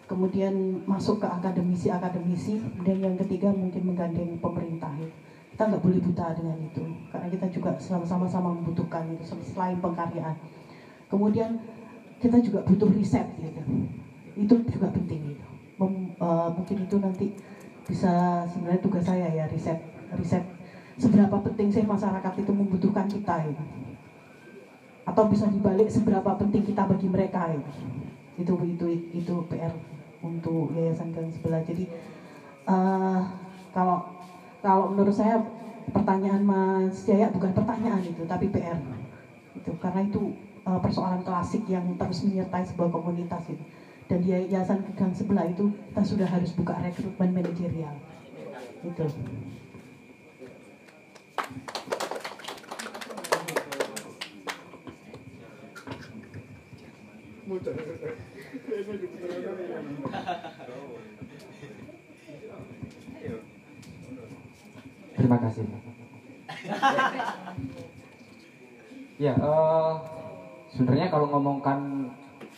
Kemudian 0.05 0.84
masuk 0.85 1.23
ke 1.23 1.27
akademisi-akademisi 1.27 2.61
dan 2.85 3.01
yang 3.01 3.15
ketiga 3.18 3.49
mungkin 3.49 3.81
menggandeng 3.88 4.38
pemerintah 4.38 4.91
itu 4.99 5.10
kita 5.53 5.69
nggak 5.69 5.81
boleh 5.85 6.01
buta 6.01 6.34
dengan 6.34 6.57
itu 6.65 6.81
karena 7.14 7.27
kita 7.30 7.45
juga 7.53 7.72
sama-sama 7.77 8.53
membutuhkan 8.53 9.05
itu 9.14 9.34
selain 9.41 9.81
pengkaryaan. 9.81 10.38
Kemudian 11.10 11.57
kita 12.22 12.38
juga 12.41 12.61
butuh 12.65 12.89
riset 12.93 13.26
gitu. 13.41 13.61
Itu 14.38 14.55
juga 14.69 14.89
penting 14.93 15.34
gitu. 15.34 15.45
Mem, 15.81 16.14
uh, 16.22 16.49
mungkin 16.53 16.77
itu 16.85 16.95
nanti 17.01 17.26
bisa 17.85 18.43
sebenarnya 18.49 18.81
tugas 18.81 19.05
saya 19.05 19.30
ya 19.34 19.45
riset 19.49 19.93
riset 20.18 20.45
seberapa 20.98 21.41
penting 21.41 21.73
sih 21.73 21.85
masyarakat 21.85 22.34
itu 22.38 22.52
membutuhkan 22.53 23.10
kita 23.10 23.49
gitu 23.49 23.64
atau 25.03 25.23
bisa 25.27 25.52
dibalik 25.52 25.91
seberapa 25.91 26.31
penting 26.40 26.64
kita 26.64 26.88
bagi 26.88 27.07
mereka 27.11 27.52
gitu. 27.52 27.72
itu 28.34 28.53
itu 28.65 28.85
itu 29.14 29.35
PR 29.52 29.73
untuk 30.23 30.72
yayasan 30.73 31.11
dan 31.11 31.27
sebelah. 31.30 31.61
Jadi 31.61 31.85
uh, 32.65 33.22
kalau 33.76 34.10
kalau 34.64 34.95
menurut 34.95 35.14
saya 35.14 35.44
pertanyaan 35.91 36.41
Mas 36.41 37.03
Jaya 37.03 37.27
bukan 37.30 37.52
pertanyaan 37.52 38.02
itu 38.02 38.23
tapi 38.23 38.48
PR 38.48 38.80
itu 39.53 39.72
karena 39.77 40.07
itu 40.07 40.34
uh, 40.64 40.80
persoalan 40.80 41.22
klasik 41.22 41.68
yang 41.68 41.84
terus 41.99 42.23
menyertai 42.23 42.64
sebuah 42.64 42.90
komunitas 42.90 43.44
itu 43.52 43.64
dan 44.07 44.18
di 44.23 44.31
yayasan 44.31 44.88
gang 44.95 45.11
sebelah 45.11 45.45
itu 45.45 45.68
kita 45.91 46.03
sudah 46.03 46.27
harus 46.27 46.56
buka 46.56 46.80
rekrutmen 46.80 47.35
manajerial. 47.35 47.95
Itu 48.84 49.07
Terima 65.13 65.38
kasih. 65.39 65.63
ya, 69.21 69.34
uh, 69.39 70.01
sebenarnya 70.73 71.07
kalau 71.13 71.30
ngomongkan 71.30 72.09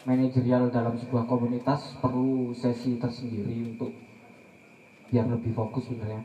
manajerial 0.05 0.69
dalam 0.71 0.95
sebuah 0.95 1.27
komunitas 1.27 1.97
perlu 1.99 2.53
sesi 2.55 2.95
tersendiri 3.01 3.75
untuk 3.75 3.91
biar 5.11 5.27
lebih 5.27 5.51
fokus 5.51 5.89
sebenarnya. 5.89 6.23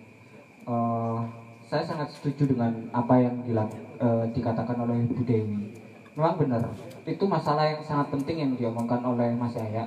Uh, 0.69 1.40
saya 1.71 1.87
sangat 1.87 2.11
setuju 2.11 2.51
dengan 2.51 2.91
apa 2.91 3.15
yang 3.15 3.47
dilang, 3.47 3.71
uh, 4.03 4.27
dikatakan 4.35 4.75
oleh 4.75 5.07
Bu 5.07 5.23
Dewi. 5.23 5.71
Memang 6.19 6.35
benar, 6.35 6.67
itu 7.07 7.23
masalah 7.31 7.71
yang 7.71 7.87
sangat 7.87 8.11
penting 8.11 8.43
yang 8.43 8.53
diomongkan 8.59 8.99
oleh 9.07 9.31
Mas 9.39 9.55
Yaya 9.55 9.87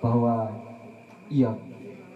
bahwa 0.00 0.48
iya 1.28 1.52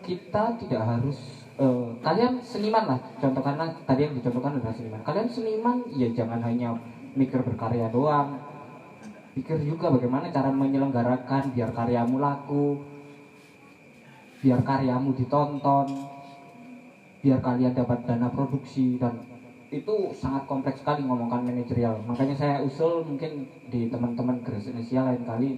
kita 0.00 0.56
tidak 0.56 0.88
harus 0.88 1.44
uh, 1.60 1.92
kalian 2.00 2.40
seniman 2.40 2.96
lah. 2.96 3.00
Contoh 3.20 3.44
karena 3.44 3.76
tadi 3.84 4.08
yang 4.08 4.16
dicontohkan 4.16 4.56
adalah 4.56 4.72
seniman. 4.72 5.00
Kalian 5.04 5.28
seniman 5.28 5.76
ya 5.92 6.08
jangan 6.16 6.40
hanya 6.40 6.72
mikir 7.12 7.44
berkarya 7.44 7.92
doang. 7.92 8.40
Pikir 9.36 9.60
juga 9.68 9.92
bagaimana 9.92 10.32
cara 10.32 10.48
menyelenggarakan 10.48 11.52
biar 11.52 11.76
karyamu 11.76 12.16
laku 12.16 12.80
biar 14.44 14.60
karyamu 14.60 15.16
ditonton 15.16 16.13
biar 17.24 17.40
kalian 17.40 17.72
dapat 17.72 18.04
dana 18.04 18.28
produksi 18.28 19.00
dan 19.00 19.16
itu 19.72 20.12
sangat 20.12 20.44
kompleks 20.44 20.84
sekali 20.84 21.08
ngomongkan 21.08 21.40
manajerial. 21.40 22.04
Makanya 22.04 22.36
saya 22.36 22.56
usul 22.60 23.00
mungkin 23.08 23.48
di 23.72 23.88
teman-teman 23.88 24.44
Grace 24.44 24.68
Indonesia 24.68 25.08
lain 25.08 25.24
kali 25.24 25.50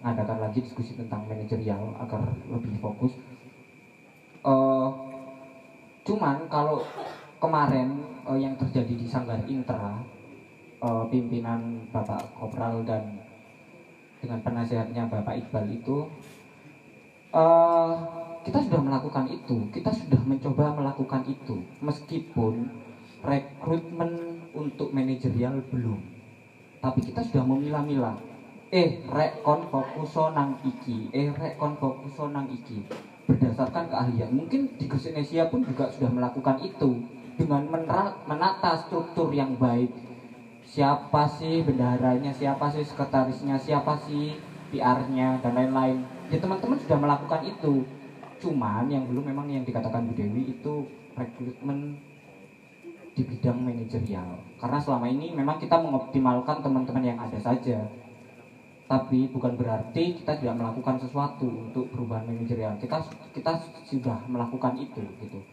ngadakan 0.00 0.48
lagi 0.48 0.64
diskusi 0.64 0.96
tentang 0.96 1.28
manajerial 1.28 1.92
agar 2.00 2.24
lebih 2.48 2.72
fokus. 2.80 3.12
Uh, 4.40 4.88
cuman 6.08 6.48
kalau 6.48 6.80
kemarin 7.36 8.00
uh, 8.24 8.40
yang 8.40 8.56
terjadi 8.56 8.96
di 8.96 9.04
Sanggar 9.04 9.44
Intra 9.44 10.00
uh, 10.80 11.04
pimpinan 11.12 11.84
Bapak 11.92 12.32
Kopral 12.40 12.80
dan 12.88 13.20
dengan 14.24 14.40
penasehatnya 14.40 15.04
Bapak 15.12 15.36
Iqbal 15.36 15.68
itu 15.68 16.08
uh, 17.36 18.19
kita 18.40 18.58
sudah 18.64 18.80
melakukan 18.80 19.28
itu. 19.28 19.68
Kita 19.68 19.92
sudah 19.92 20.20
mencoba 20.24 20.72
melakukan 20.72 21.22
itu. 21.28 21.60
Meskipun 21.84 22.72
rekrutmen 23.20 24.40
untuk 24.56 24.96
manajerial 24.96 25.60
belum. 25.68 26.00
Tapi 26.80 27.00
kita 27.04 27.20
sudah 27.20 27.44
memilah-milah. 27.44 28.16
Eh 28.70 29.02
rek 29.10 29.44
kon 29.44 29.68
fokus 29.68 30.16
nang 30.32 30.56
iki. 30.64 31.12
Eh 31.12 31.28
rek 31.28 31.60
kon 31.60 31.76
fokus 31.76 32.16
nang 32.32 32.48
iki. 32.48 32.88
Berdasarkan 33.28 33.92
keahlian. 33.92 34.32
Mungkin 34.32 34.80
di 34.80 34.88
Indonesia 34.88 35.42
pun 35.52 35.60
juga 35.60 35.92
sudah 35.92 36.08
melakukan 36.08 36.64
itu. 36.64 37.04
Dengan 37.36 37.68
menata 38.24 38.72
struktur 38.88 39.32
yang 39.36 39.56
baik. 39.60 39.92
Siapa 40.70 41.26
sih 41.26 41.66
bendaharanya, 41.66 42.30
siapa 42.30 42.70
sih 42.70 42.86
sekretarisnya, 42.86 43.58
siapa 43.58 43.98
sih 44.06 44.38
PR-nya 44.70 45.42
dan 45.42 45.52
lain-lain. 45.58 46.06
Ya 46.30 46.38
teman-teman 46.38 46.78
sudah 46.78 46.94
melakukan 47.00 47.42
itu. 47.42 47.82
Cuman 48.40 48.88
yang 48.88 49.04
belum 49.04 49.28
memang 49.28 49.52
yang 49.52 49.68
dikatakan 49.68 50.08
Bu 50.08 50.16
Dewi 50.16 50.56
itu 50.56 50.88
rekrutmen 51.12 52.00
di 53.12 53.22
bidang 53.28 53.60
manajerial. 53.60 54.40
Karena 54.56 54.80
selama 54.80 55.06
ini 55.12 55.36
memang 55.36 55.60
kita 55.60 55.76
mengoptimalkan 55.76 56.64
teman-teman 56.64 57.04
yang 57.04 57.18
ada 57.20 57.36
saja. 57.36 57.84
Tapi 58.88 59.28
bukan 59.30 59.54
berarti 59.60 60.16
kita 60.16 60.40
tidak 60.40 60.56
melakukan 60.56 60.96
sesuatu 60.98 61.46
untuk 61.46 61.92
perubahan 61.92 62.26
manajerial. 62.32 62.80
Kita 62.80 63.04
kita 63.36 63.60
sudah 63.86 64.24
melakukan 64.24 64.80
itu 64.80 65.04
gitu. 65.20 65.44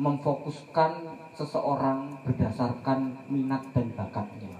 Memfokuskan 0.00 1.12
seseorang 1.36 2.24
berdasarkan 2.24 3.28
minat 3.28 3.68
dan 3.76 3.92
bakatnya. 3.92 4.56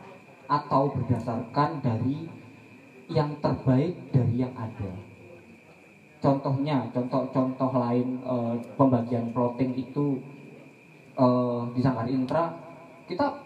Atau 0.47 0.93
berdasarkan 0.93 1.81
dari 1.81 2.29
yang 3.09 3.41
terbaik 3.41 4.13
dari 4.13 4.45
yang 4.45 4.53
ada 4.53 5.06
contohnya 6.21 6.89
contoh-contoh 6.93 7.71
lain 7.77 8.21
e, 8.25 8.35
pembagian 8.75 9.31
plotting 9.37 9.73
itu 9.77 10.21
e, 11.15 11.27
di 11.77 11.81
Sanggar 11.85 12.09
Intra 12.09 12.53
kita 13.07 13.43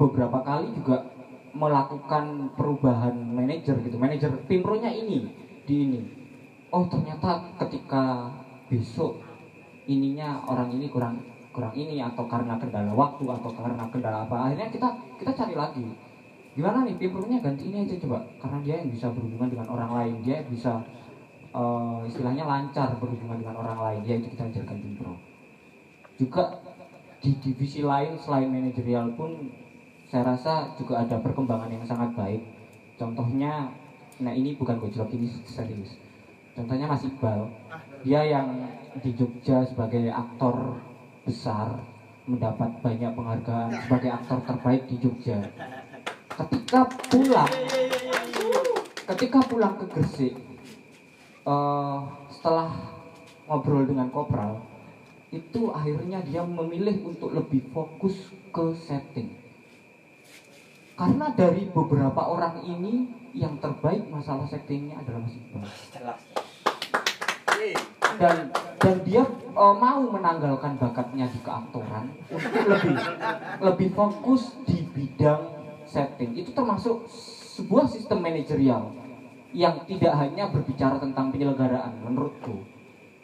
beberapa 0.00 0.40
kali 0.40 0.72
juga 0.76 1.04
melakukan 1.50 2.54
perubahan 2.54 3.14
manajer 3.34 3.74
gitu. 3.82 3.98
Manajer 3.98 4.30
pimpronya 4.46 4.90
ini 4.94 5.26
di 5.66 5.74
ini. 5.86 6.00
Oh 6.70 6.86
ternyata 6.86 7.50
ketika 7.58 8.30
besok 8.70 9.18
ininya 9.90 10.46
orang 10.46 10.70
ini 10.70 10.86
kurang 10.86 11.18
kurang 11.50 11.74
ini 11.74 11.98
atau 11.98 12.30
karena 12.30 12.54
kendala 12.62 12.94
waktu 12.94 13.26
atau 13.26 13.50
karena 13.50 13.84
kendala 13.90 14.22
apa 14.22 14.36
akhirnya 14.46 14.70
kita 14.70 14.88
kita 15.18 15.32
cari 15.34 15.54
lagi. 15.58 15.86
Gimana 16.54 16.86
nih 16.86 16.94
pimpronya 16.98 17.42
ganti 17.42 17.66
ini 17.66 17.86
aja 17.86 17.98
coba. 18.06 18.22
Karena 18.38 18.58
dia 18.62 18.74
yang 18.78 18.90
bisa 18.94 19.10
berhubungan 19.10 19.50
dengan 19.50 19.66
orang 19.70 19.90
lain 19.90 20.14
dia 20.22 20.46
bisa 20.46 20.82
eh, 21.54 21.98
istilahnya 22.08 22.44
lancar 22.46 22.94
berhubungan 22.98 23.42
dengan 23.42 23.56
orang 23.60 23.78
lain 23.78 24.00
yaitu 24.06 24.30
kita 24.32 24.46
ajarkan 24.50 24.78
Jimpro 24.78 25.14
juga 26.20 26.60
di 27.24 27.32
divisi 27.40 27.80
lain 27.80 28.20
selain 28.20 28.52
manajerial 28.52 29.16
pun 29.16 29.48
saya 30.12 30.36
rasa 30.36 30.76
juga 30.76 31.00
ada 31.00 31.16
perkembangan 31.16 31.72
yang 31.72 31.84
sangat 31.88 32.12
baik. 32.12 32.42
Contohnya 33.00 33.72
nah 34.20 34.32
ini 34.36 34.52
bukan 34.60 34.76
gojlok 34.76 35.08
ini 35.16 35.32
serius. 35.48 35.96
Contohnya 36.52 36.84
Mas 36.84 37.06
Iqbal. 37.08 37.48
Dia 38.04 38.20
yang 38.24 38.68
di 39.00 39.16
Jogja 39.16 39.64
sebagai 39.64 40.12
aktor 40.12 40.76
besar 41.24 41.80
mendapat 42.28 42.68
banyak 42.84 43.12
penghargaan 43.16 43.70
sebagai 43.86 44.10
aktor 44.12 44.38
terbaik 44.44 44.82
di 44.88 44.96
Jogja. 45.00 45.40
Ketika 46.36 46.84
pulang 47.08 47.52
ketika 49.08 49.38
pulang 49.46 49.74
ke 49.76 49.84
Gresik 49.88 50.34
eh, 51.46 51.98
setelah 52.32 52.70
ngobrol 53.50 53.88
dengan 53.88 54.08
Kopral 54.12 54.62
itu 55.30 55.70
akhirnya 55.70 56.22
dia 56.26 56.42
memilih 56.42 57.06
untuk 57.06 57.30
lebih 57.30 57.70
fokus 57.70 58.34
ke 58.50 58.74
setting. 58.82 59.30
Karena 60.98 61.32
dari 61.32 61.70
beberapa 61.70 62.28
orang 62.28 62.66
ini 62.66 63.08
yang 63.32 63.56
terbaik 63.62 64.10
masalah 64.10 64.44
settingnya 64.50 64.98
adalah 65.00 65.22
Mas 65.22 65.38
Iqbal. 65.38 65.64
Dan 68.18 68.36
dan 68.80 68.96
dia 69.06 69.22
eh, 69.24 69.74
mau 69.78 70.02
menanggalkan 70.10 70.76
bakatnya 70.76 71.30
di 71.30 71.38
keaktoran 71.40 72.10
untuk 72.26 72.62
lebih 72.66 72.96
lebih 73.62 73.88
fokus 73.94 74.58
di 74.66 74.82
bidang 74.92 75.46
setting. 75.86 76.34
Itu 76.36 76.50
termasuk 76.52 77.06
sebuah 77.60 77.86
sistem 77.86 78.24
manajerial 78.24 78.99
yang 79.50 79.82
tidak 79.86 80.14
hanya 80.14 80.46
berbicara 80.46 81.02
tentang 81.02 81.34
penyelenggaraan 81.34 81.98
menurutku. 82.06 82.62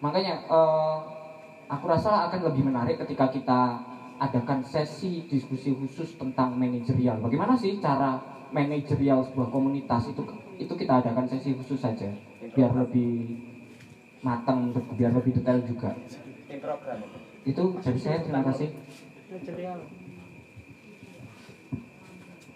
Makanya 0.03 0.35
eh, 0.43 0.99
aku 1.71 1.85
rasa 1.87 2.27
akan 2.31 2.51
lebih 2.51 2.67
menarik 2.67 2.99
ketika 3.07 3.31
kita 3.31 3.61
adakan 4.17 4.65
sesi 4.65 5.29
diskusi 5.29 5.77
khusus 5.77 6.17
tentang 6.17 6.57
manajerial. 6.57 7.21
Bagaimana 7.21 7.55
sih 7.55 7.77
cara 7.79 8.17
manajerial 8.51 9.23
sebuah 9.29 9.49
komunitas? 9.53 10.09
Itu 10.11 10.25
itu 10.57 10.73
kita 10.73 11.05
adakan 11.05 11.29
sesi 11.29 11.53
khusus 11.53 11.77
saja 11.77 12.09
biar 12.57 12.73
lebih 12.73 13.37
matang 14.25 14.73
untuk 14.73 14.89
biar 14.97 15.13
lebih 15.13 15.37
detail 15.37 15.61
juga. 15.63 15.93
Program. 16.57 16.99
itu 17.47 17.63
dari 17.79 18.01
saya 18.01 18.19
terima 18.25 18.43
kasih. 18.43 18.73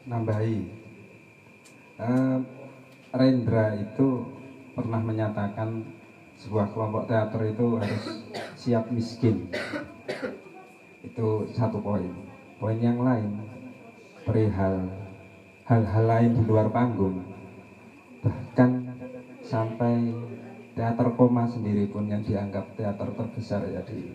Nambahi. 0.09 0.59
Eh, 2.01 2.39
Rendra 3.11 3.75
itu 3.75 4.23
pernah 4.79 5.03
menyatakan 5.03 5.83
sebuah 6.39 6.71
kelompok 6.71 7.11
teater 7.11 7.43
itu 7.51 7.67
harus 7.83 8.05
siap 8.55 8.87
miskin. 8.95 9.51
Itu 11.03 11.51
satu 11.51 11.83
poin. 11.83 12.07
Poin 12.63 12.79
yang 12.79 13.03
lain 13.03 13.35
perihal 14.23 14.87
hal-hal 15.67 16.05
lain 16.07 16.31
di 16.39 16.43
luar 16.47 16.71
panggung. 16.71 17.19
Bahkan 18.23 18.71
sampai 19.43 20.15
teater 20.79 21.11
koma 21.19 21.51
sendiri 21.51 21.91
pun 21.91 22.07
yang 22.07 22.23
dianggap 22.23 22.79
teater 22.79 23.11
terbesar 23.11 23.67
ya 23.67 23.83
di 23.83 24.07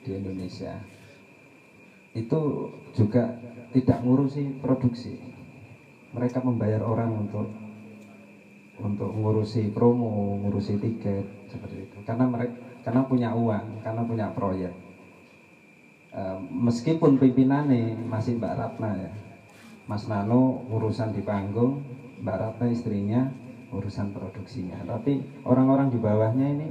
di 0.00 0.10
Indonesia. 0.16 0.72
Itu 2.16 2.72
juga 2.96 3.36
tidak 3.76 4.00
ngurusi 4.00 4.56
produksi. 4.64 5.20
Mereka 6.16 6.40
membayar 6.40 6.80
orang 6.80 7.28
untuk 7.28 7.67
untuk 8.78 9.10
ngurusi 9.10 9.74
promo, 9.74 10.38
ngurusi 10.42 10.78
tiket 10.78 11.50
seperti 11.50 11.76
itu. 11.90 11.96
Karena 12.06 12.24
mereka 12.30 12.54
karena 12.86 13.04
punya 13.04 13.30
uang, 13.34 13.84
karena 13.84 14.02
punya 14.06 14.26
proyek. 14.32 14.72
E, 16.08 16.22
meskipun 16.56 17.20
pimpinannya 17.20 18.06
masih 18.06 18.38
Mbak 18.38 18.54
Ratna 18.56 18.90
ya, 18.96 19.10
Mas 19.90 20.06
Nano 20.08 20.64
urusan 20.72 21.12
di 21.12 21.20
panggung, 21.20 21.84
Mbak 22.22 22.38
Ratna 22.38 22.66
istrinya 22.70 23.28
urusan 23.74 24.14
produksinya. 24.16 24.80
Tapi 24.88 25.44
orang-orang 25.44 25.92
di 25.92 25.98
bawahnya 26.00 26.46
ini 26.48 26.68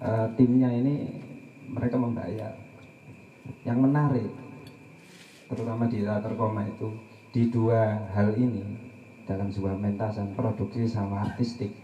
e, 0.00 0.10
timnya 0.34 0.72
ini 0.72 0.94
mereka 1.70 2.00
membayar. 2.00 2.56
Yang 3.62 3.78
menarik, 3.78 4.30
terutama 5.46 5.86
di 5.86 6.02
teater 6.02 6.34
koma 6.34 6.66
itu 6.66 6.90
di 7.30 7.46
dua 7.46 8.10
hal 8.16 8.34
ini 8.34 8.85
dalam 9.26 9.50
sebuah 9.50 9.74
mentasan 9.74 10.32
produksi 10.38 10.86
sama 10.86 11.26
artistik. 11.26 11.74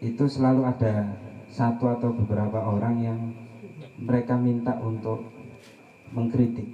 Itu 0.00 0.24
selalu 0.26 0.64
ada 0.64 1.12
satu 1.52 1.92
atau 1.92 2.10
beberapa 2.16 2.64
orang 2.64 2.96
yang 2.98 3.18
mereka 4.00 4.40
minta 4.40 4.80
untuk 4.80 5.28
mengkritik. 6.16 6.66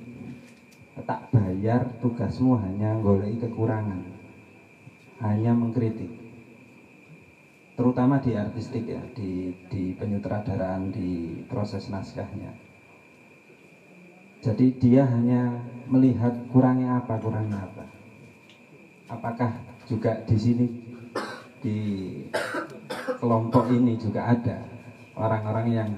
Tak 1.05 1.35
bayar 1.35 1.99
tugasmu 1.99 2.55
hanya 2.63 2.95
golei 3.03 3.35
kekurangan. 3.35 4.01
Hanya 5.19 5.53
mengkritik. 5.53 6.11
Terutama 7.75 8.23
di 8.23 8.39
artistik 8.39 8.87
ya 8.87 9.03
di 9.19 9.51
di 9.67 9.99
penyutradaraan 9.99 10.95
di 10.95 11.43
proses 11.51 11.91
naskahnya. 11.91 12.55
Jadi 14.45 14.79
dia 14.79 15.09
hanya 15.09 15.59
melihat 15.91 16.37
kurangnya 16.53 17.03
apa, 17.03 17.19
kurangnya 17.19 17.65
apa. 17.65 18.04
Apakah 19.05 19.53
juga 19.85 20.25
di 20.25 20.37
sini 20.41 20.67
di 21.61 21.77
kelompok 23.21 23.69
ini 23.73 24.01
juga 24.01 24.33
ada 24.33 24.65
orang-orang 25.17 25.67
yang 25.69 25.91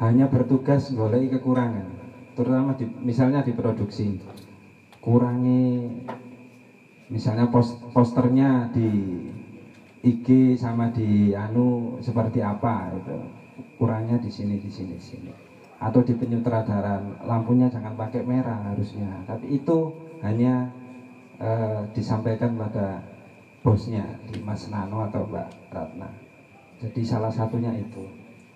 hanya 0.00 0.26
bertugas 0.26 0.90
golek 0.96 1.36
kekurangan, 1.38 1.86
terutama 2.34 2.74
di, 2.74 2.88
misalnya 3.04 3.44
di 3.44 3.52
produksi 3.52 4.18
kurangi 5.04 5.92
misalnya 7.12 7.52
pos, 7.52 7.76
posternya 7.92 8.72
di 8.72 8.88
IG 10.02 10.58
sama 10.58 10.90
di 10.90 11.36
anu 11.36 12.00
seperti 12.00 12.40
apa 12.42 12.96
itu 12.96 13.16
kurangnya 13.76 14.18
di 14.18 14.32
sini 14.32 14.56
di 14.58 14.70
sini 14.72 14.96
di 14.96 15.04
sini. 15.04 15.32
Atau 15.82 16.06
di 16.06 16.14
penyutradaran 16.14 17.26
lampunya 17.26 17.66
jangan 17.66 17.98
pakai 17.98 18.22
merah 18.22 18.72
harusnya 18.72 19.22
tapi 19.26 19.58
itu 19.60 19.90
hanya 20.22 20.81
eh, 21.42 21.80
disampaikan 21.90 22.54
pada 22.54 23.02
bosnya 23.66 24.06
di 24.30 24.38
Mas 24.42 24.70
Nano 24.70 25.02
atau 25.02 25.26
Mbak 25.26 25.74
Ratna. 25.74 26.08
Jadi 26.78 27.02
salah 27.02 27.30
satunya 27.30 27.74
itu. 27.74 28.02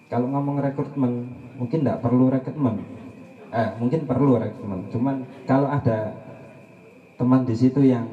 Kalau 0.07 0.31
ngomong 0.31 0.63
rekrutmen 0.63 1.27
mungkin 1.59 1.83
tidak 1.83 2.03
perlu 2.03 2.31
rekrutmen. 2.31 2.79
Eh 3.51 3.71
mungkin 3.83 4.07
perlu 4.07 4.39
rekrutmen. 4.39 4.87
Cuman 4.95 5.27
kalau 5.51 5.67
ada 5.67 6.15
teman 7.19 7.43
di 7.43 7.55
situ 7.59 7.83
yang 7.83 8.07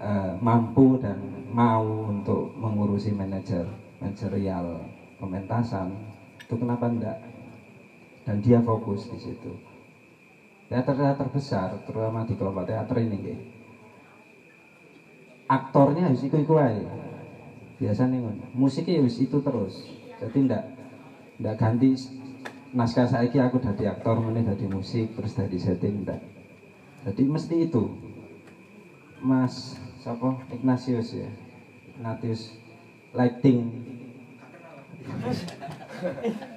eh, 0.00 0.32
mampu 0.36 1.00
dan 1.00 1.16
mau 1.54 1.84
untuk 2.12 2.52
mengurusi 2.60 3.14
manajer 3.14 3.64
manajerial 4.02 4.84
pementasan 5.16 5.96
itu 6.44 6.54
kenapa 6.60 6.92
enggak 6.92 7.18
dan 8.28 8.40
dia 8.44 8.60
fokus 8.60 9.08
di 9.08 9.16
situ. 9.20 9.52
Teater-teater 10.68 11.28
besar, 11.28 11.76
terutama 11.84 12.24
di 12.24 12.34
kelompok 12.34 12.64
teater 12.68 12.96
ini. 13.04 13.53
Aktornya 15.48 16.08
harus 16.08 16.24
ikut 16.24 16.40
ikut 16.44 16.58
aja. 16.58 16.88
Biasanya 17.80 18.16
ngono. 18.22 18.44
Musiknya 18.56 19.02
harus 19.02 19.18
itu 19.20 19.36
terus. 19.42 19.74
Jadi 20.22 20.38
ndak 20.48 20.62
ndak 21.42 21.54
ganti 21.58 21.98
naskah 22.74 23.06
saiki 23.06 23.38
aku 23.38 23.58
dari 23.62 23.86
aktor, 23.86 24.18
meneh 24.22 24.46
dari 24.46 24.66
musik, 24.66 25.14
terus 25.18 25.34
dari 25.36 25.58
setting 25.58 26.06
ndak. 26.06 26.20
Jadi 27.04 27.22
mesti 27.28 27.56
itu. 27.68 27.84
Mas 29.20 29.76
siapa 30.00 30.40
Ignatius 30.52 31.16
ya. 31.16 31.30
Ignatius 31.96 32.56
lighting. 33.12 33.72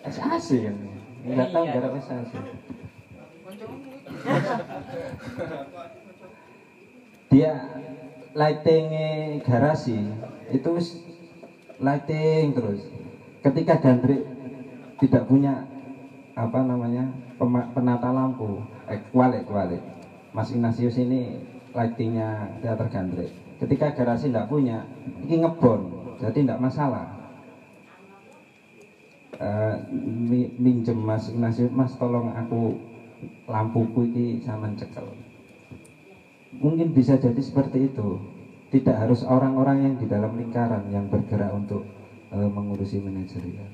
SAC 0.07 0.47
kan. 0.63 0.77
Enggak 1.27 1.49
tahu 1.51 1.65
gara 1.67 1.89
SAC. 1.99 2.31
Dia 7.27 7.51
lightingnya 8.37 9.41
garasi 9.41 10.13
itu 10.53 10.71
lighting 11.81 12.53
terus. 12.53 12.85
Ketika 13.41 13.81
Gandrik 13.81 14.21
tidak 15.01 15.25
punya 15.25 15.65
apa 16.37 16.61
namanya 16.61 17.09
penata 17.73 18.13
lampu, 18.13 18.61
eh, 18.85 19.01
kualik 19.09 19.49
kualik. 19.49 19.81
Mas 20.37 20.53
Ignatius 20.53 21.01
ini 21.01 21.33
lightingnya 21.73 22.61
teater 22.61 22.85
Gandrik. 22.93 23.33
Ketika 23.57 23.89
garasi 23.89 24.29
tidak 24.29 24.45
punya, 24.45 24.85
ini 25.25 25.41
ngebon, 25.41 25.89
jadi 26.21 26.45
tidak 26.45 26.61
masalah. 26.61 27.09
Mi- 30.29 30.53
minjem 30.61 30.97
Mas 30.97 31.29
Ignatius, 31.33 31.73
Mas 31.73 31.97
tolong 31.97 32.29
aku 32.37 32.77
lampuku 33.49 34.05
ini 34.13 34.25
sama 34.45 34.69
cekel. 34.77 35.26
Mungkin 36.57 36.93
bisa 36.93 37.17
jadi 37.21 37.37
seperti 37.37 37.93
itu. 37.93 38.17
Tidak 38.67 38.95
harus 38.95 39.23
orang-orang 39.23 39.87
yang 39.87 39.93
di 39.95 40.05
dalam 40.11 40.35
lingkaran 40.35 40.91
yang 40.91 41.07
bergerak 41.07 41.55
untuk 41.55 41.87
eh, 42.33 42.49
mengurusi 42.51 42.99
manajerial. 42.99 43.69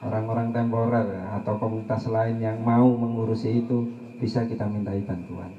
Orang-orang 0.00 0.48
temporer 0.48 1.28
atau 1.36 1.60
komunitas 1.60 2.08
lain 2.08 2.40
yang 2.40 2.56
mau 2.64 2.88
mengurusi 2.88 3.60
itu 3.60 3.84
bisa 4.16 4.48
kita 4.48 4.64
mintai 4.64 5.04
bantuan. 5.04 5.52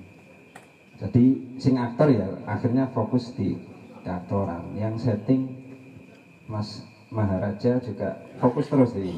Jadi 0.97 1.57
sing 1.61 1.77
aktor 1.77 2.09
ya 2.09 2.25
akhirnya 2.49 2.89
fokus 2.89 3.37
di 3.37 3.53
aktoran. 4.01 4.73
Yang 4.73 5.09
setting 5.09 5.45
Mas 6.49 6.81
Maharaja 7.13 7.77
juga 7.85 8.17
fokus 8.41 8.65
terus 8.65 8.97
di 8.97 9.13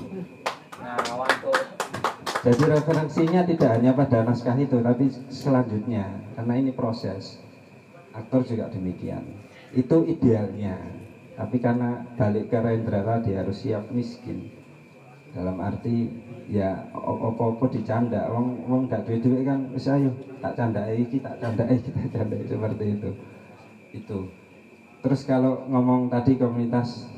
jadi 2.44 2.64
referensinya 2.76 3.48
tidak 3.48 3.70
hanya 3.80 3.96
pada 3.96 4.28
naskah 4.28 4.60
itu, 4.60 4.84
tapi 4.84 5.08
selanjutnya, 5.32 6.12
karena 6.36 6.54
ini 6.60 6.76
proses. 6.76 7.40
Aktor 8.14 8.46
juga 8.46 8.70
demikian. 8.70 9.26
Itu 9.74 10.06
idealnya. 10.06 10.78
Tapi 11.34 11.58
karena 11.58 12.14
balik 12.14 12.54
ke 12.54 12.62
Rendra 12.62 13.02
tadi 13.02 13.34
harus 13.34 13.58
siap 13.58 13.90
miskin. 13.90 14.54
Dalam 15.34 15.58
arti 15.58 16.14
ya 16.46 16.94
opo-opo 16.94 17.66
dicanda, 17.74 18.30
wong 18.30 18.70
wong 18.70 18.82
gak 18.86 19.10
duit 19.10 19.26
duit 19.26 19.42
kan, 19.42 19.66
wis 19.74 19.90
ayo 19.90 20.14
tak 20.38 20.54
candai 20.54 21.10
iki, 21.10 21.18
tak 21.18 21.42
candai 21.42 21.74
kita 21.82 22.22
seperti 22.54 22.86
itu. 22.94 23.10
Itu. 23.98 24.20
Terus 25.02 25.26
kalau 25.26 25.66
ngomong 25.74 26.14
tadi 26.14 26.38
komunitas 26.38 27.10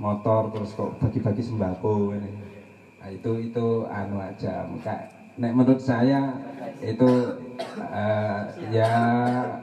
motor 0.00 0.48
terus 0.48 0.72
kok 0.72 0.96
bagi-bagi 0.96 1.44
sembako 1.44 2.16
ini 2.16 2.32
Nah, 3.02 3.10
itu 3.10 3.34
itu 3.34 3.82
anu 3.90 4.22
aja 4.22 4.62
muka 4.62 5.10
nek 5.40 5.52
menurut 5.56 5.80
saya 5.80 6.36
itu 6.82 7.38
eh, 7.78 8.40
ya 8.74 8.92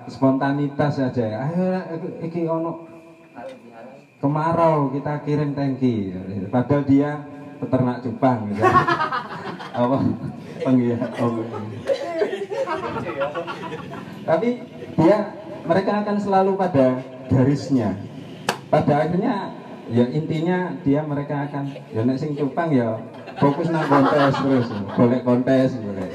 spontanitas 0.09 0.97
aja 0.97 1.49
ayo 1.49 1.65
iki- 1.99 2.15
iki 2.25 2.41
ono 2.49 2.87
kemarau 4.19 4.91
kita 4.91 5.23
kirim 5.23 5.53
tangki 5.55 6.15
padahal 6.51 6.83
dia 6.83 7.11
peternak 7.59 7.97
cupang 8.01 8.47
gitu. 8.51 8.63
Apa? 9.79 9.97
Penggiat 10.63 11.11
oh. 11.23 11.43
tapi 14.27 14.49
dia 14.95 15.17
mereka 15.63 15.91
akan 16.03 16.17
selalu 16.19 16.51
pada 16.55 16.99
garisnya. 17.31 17.95
Pada 18.67 19.07
akhirnya 19.07 19.55
ya 19.89 20.05
intinya 20.11 20.77
dia 20.83 21.01
mereka 21.01 21.49
akan 21.49 21.73
ya 21.89 22.01
nek 22.05 22.17
sing 22.19 22.35
cupang 22.37 22.69
ya 22.75 22.99
fokus 23.39 23.67
nang 23.71 23.85
kontes 23.87 24.33
terus. 24.37 24.67
Boleh 24.93 25.19
kontes 25.23 25.69
boleh 25.79 26.07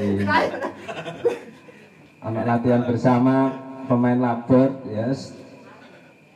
anak 2.25 2.45
latihan 2.49 2.83
bersama 2.89 3.53
pemain 3.89 4.17
labor 4.17 4.85
yes. 4.89 5.37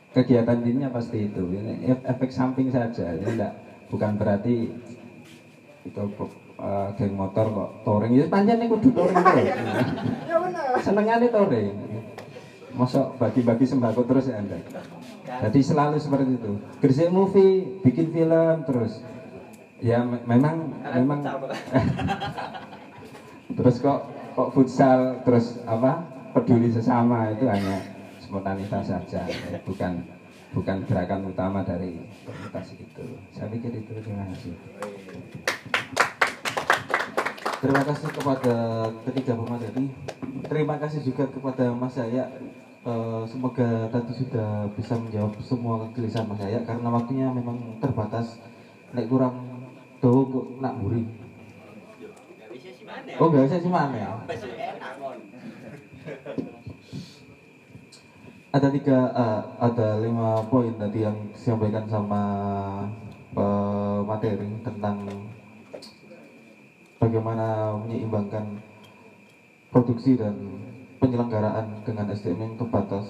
Kegiatan 0.09 0.65
intinya 0.65 0.89
pasti 0.89 1.29
itu. 1.29 1.45
Ini 1.53 1.85
ef- 1.93 2.05
efek 2.05 2.33
samping 2.33 2.73
saja. 2.73 3.13
Ini 3.13 3.37
enggak 3.37 3.53
bukan 3.93 4.17
berarti 4.17 4.73
itu 5.85 6.03
eh, 6.59 6.87
geng 6.97 7.13
motor 7.13 7.45
kok 7.45 7.69
touring. 7.85 8.17
Ya 8.17 8.25
panjang 8.25 8.57
nih 8.57 8.67
kudu 8.73 8.89
touring 8.89 9.17
terus 9.21 9.53
senengannya 10.81 11.29
touring. 11.29 11.73
Masuk 12.73 13.17
bagi-bagi 13.17 13.65
sembako 13.65 14.05
terus 14.05 14.29
ya 14.29 14.39
anda 14.39 14.57
jadi 15.29 15.59
selalu 15.61 15.97
seperti 16.01 16.41
itu. 16.41 16.51
Gresik 16.81 17.09
movie 17.13 17.79
bikin 17.85 18.09
film 18.09 18.65
terus 18.65 18.97
ya 19.79 20.03
me- 20.03 20.23
memang 20.27 20.55
memang 20.83 21.19
terus 23.57 23.75
kok 23.79 24.11
kok 24.35 24.49
futsal 24.51 25.23
terus 25.23 25.59
apa 25.63 26.03
peduli 26.35 26.69
sesama 26.71 27.31
itu 27.33 27.47
hanya 27.47 27.79
spontanitas 28.21 28.91
saja 28.91 29.25
ya, 29.25 29.59
bukan 29.63 30.03
bukan 30.53 30.83
gerakan 30.85 31.31
utama 31.31 31.63
dari 31.63 31.99
komunitas 32.27 32.75
itu 32.75 33.05
saya 33.31 33.47
pikir 33.51 33.71
itu 33.83 33.91
terima 34.03 34.27
kasih 34.31 34.53
Terima 37.59 37.83
kasih 37.83 38.07
kepada 38.15 38.87
ketiga 39.03 39.35
pemateri. 39.35 39.91
Terima 40.47 40.79
kasih 40.79 41.03
juga 41.03 41.27
kepada 41.27 41.75
Mas 41.75 41.91
Yaya. 41.99 42.31
Eh, 42.87 43.23
semoga 43.27 43.91
tadi 43.91 44.15
sudah 44.15 44.71
bisa 44.79 44.95
menjawab 44.95 45.35
semua 45.43 45.83
kegelisahan 45.91 46.31
Mas 46.31 46.39
Yaya 46.39 46.63
karena 46.63 46.87
waktunya 46.87 47.27
memang 47.27 47.59
terbatas. 47.83 48.39
Nek 48.95 49.11
kurang 49.11 49.48
tuh 49.99 50.19
kok 50.31 50.45
nak 50.63 50.73
buri. 50.79 51.03
Oh 53.19 53.27
nggak 53.27 53.45
bisa 53.47 53.57
sih 53.59 53.71
mana 53.71 53.95
ya? 53.95 54.11
Ada 58.49 58.67
tiga, 58.73 58.97
eh, 59.13 59.41
ada 59.61 59.87
lima 60.01 60.41
poin 60.49 60.73
tadi 60.73 61.05
yang 61.05 61.29
disampaikan 61.29 61.85
sama 61.85 62.21
pemateri 63.29 64.49
tentang 64.65 65.05
bagaimana 66.97 67.77
menyeimbangkan 67.77 68.57
produksi 69.69 70.17
dan 70.17 70.33
penyelenggaraan 70.97 71.85
dengan 71.85 72.09
SDM 72.09 72.41
yang 72.41 72.55
terbatas 72.57 73.05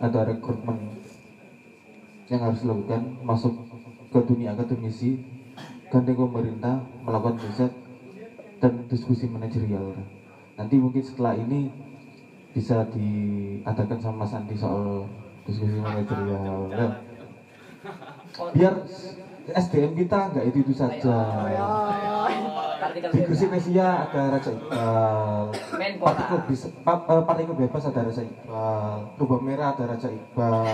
ada 0.00 0.26
rekrutmen 0.26 0.96
yang 2.32 2.40
harus 2.40 2.64
dilakukan 2.64 3.20
masuk 3.20 3.52
ke 4.10 4.18
dunia 4.24 4.56
akademisi 4.56 5.33
gandeng 5.94 6.18
pemerintah 6.26 6.82
melakukan 7.06 7.38
riset 7.46 7.70
dan 8.58 8.82
diskusi 8.90 9.30
manajerial. 9.30 9.94
Nanti 10.58 10.74
mungkin 10.82 11.06
setelah 11.06 11.38
ini 11.38 11.70
bisa 12.50 12.82
diadakan 12.90 13.98
sama 14.02 14.26
Mas 14.26 14.34
Andi 14.34 14.58
soal 14.58 15.06
diskusi 15.46 15.78
manajerial. 15.78 16.66
Ya. 16.74 16.88
biar 18.50 18.74
SDM 19.46 19.94
kita 19.94 20.34
nggak 20.34 20.44
itu 20.50 20.58
itu 20.66 20.74
saja. 20.74 21.46
Di 22.94 23.20
Gresik 23.22 23.54
Mesia 23.54 24.06
ada 24.06 24.34
Raja 24.34 24.50
Iqbal. 24.50 25.54
Menpora. 25.78 26.06
partikel, 26.10 26.38
bis, 26.46 26.62
pa, 26.82 26.94
eh, 27.06 27.22
partikel 27.22 27.54
bebas 27.54 27.86
ada 27.86 28.00
Raja 28.02 28.22
Iqbal. 28.22 29.14
Rubah 29.14 29.40
Merah 29.42 29.78
ada 29.78 29.94
Raja 29.94 30.08
Iqbal. 30.10 30.66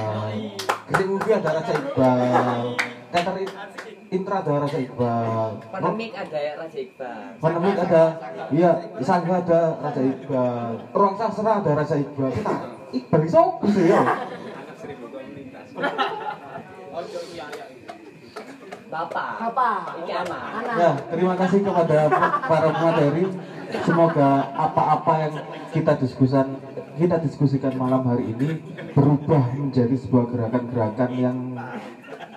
Gresik 0.89 1.07
Movie 1.13 1.35
ada 1.37 1.51
Raja 1.61 1.73
Iqbal. 1.77 2.65
Teater 3.11 3.35
Intra 4.11 4.43
ada 4.43 4.53
Raja 4.67 4.79
Iqbal 4.83 5.51
Pandemik 5.71 6.13
ada 6.19 6.39
ya 6.39 6.53
Raja 6.59 6.79
Iqbal. 6.83 7.23
Pandemik 7.39 7.77
ada 7.79 8.03
iya 8.51 8.71
Sangga 9.07 9.35
ada 9.39 9.61
Raja 9.79 10.03
Iqbal 10.03 10.73
Ruang 10.91 11.15
Sastra 11.15 11.53
ada 11.63 11.71
Raja 11.79 11.95
Iqbal 11.95 12.31
kita 12.35 12.55
Iqbal 12.91 13.23
iso 13.27 13.43
sih 13.71 13.87
ya 13.87 14.03
Bapak. 18.91 19.39
Bapak. 19.39 20.03
Iki 20.03 20.13
aman. 20.27 20.67
Ya, 20.67 20.93
terima 21.15 21.39
kasih 21.39 21.63
kepada 21.63 22.11
para 22.43 22.69
pemateri. 22.75 23.25
Semoga 23.87 24.51
apa-apa 24.51 25.13
yang 25.23 25.35
kita 25.71 25.95
diskusikan 26.03 26.59
kita 26.99 27.17
diskusikan 27.23 27.79
malam 27.79 28.03
hari 28.03 28.35
ini 28.35 28.59
berubah 28.91 29.55
menjadi 29.55 29.95
sebuah 29.95 30.27
gerakan-gerakan 30.35 31.11
yang 31.15 31.39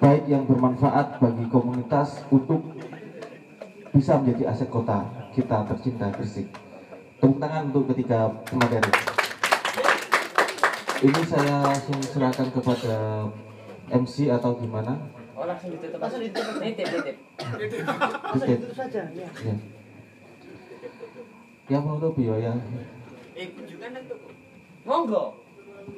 baik 0.03 0.27
yang 0.27 0.43
bermanfaat 0.43 1.15
bagi 1.23 1.47
komunitas 1.47 2.27
untuk 2.27 2.59
bisa 3.95 4.19
menjadi 4.19 4.51
aset 4.51 4.67
kota 4.67 5.07
kita 5.31 5.63
tercinta 5.63 6.11
Gresik. 6.11 6.51
Tepuk 7.23 7.39
tangan 7.39 7.71
untuk 7.71 7.87
ketiga 7.95 8.27
pemateri. 8.51 8.91
Ini 11.07 11.21
saya 11.23 11.55
langsung 11.63 12.03
serahkan 12.03 12.51
kepada 12.51 12.95
MC 13.95 14.27
atau 14.27 14.59
gimana? 14.59 14.99
Oh 15.39 15.47
langsung 15.47 15.71
ditutup. 15.71 16.03
Langsung 16.03 16.19
ditutup. 16.19 16.55
Nitip, 16.59 16.87
nitip. 16.99 17.15
Titip. 18.43 18.59
saja 18.75 19.07
ya. 19.07 19.27
Ya. 19.39 19.55
Yang 21.71 21.83
menutup 21.87 22.13
ya, 22.19 22.35
ya. 22.43 22.53
Eh, 23.39 23.47
kunjungan 23.55 23.89
dan. 23.95 24.03
Monggo. 24.83 25.39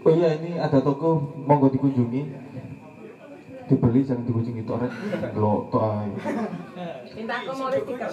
Oh 0.05 0.13
iya 0.13 0.37
ini 0.37 0.61
ada 0.61 0.77
toko 0.77 1.25
monggo 1.41 1.73
dikunjungi. 1.73 2.44
Dibeli 3.65 4.05
jangan. 4.05 4.25
Minta 7.15 7.33
aku 7.41 7.51
mau 7.57 7.69
stiker. 7.71 8.09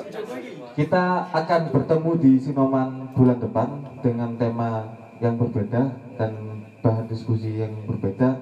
Kita 0.72 1.04
akan 1.28 1.60
bertemu 1.74 2.10
di 2.16 2.32
Sinoman 2.40 3.12
bulan 3.12 3.38
depan 3.40 3.68
dengan 4.00 4.36
tema 4.40 4.88
yang 5.20 5.36
berbeda 5.36 5.92
dan 6.16 6.64
bahan 6.80 7.06
diskusi 7.08 7.60
yang 7.60 7.84
berbeda. 7.84 8.40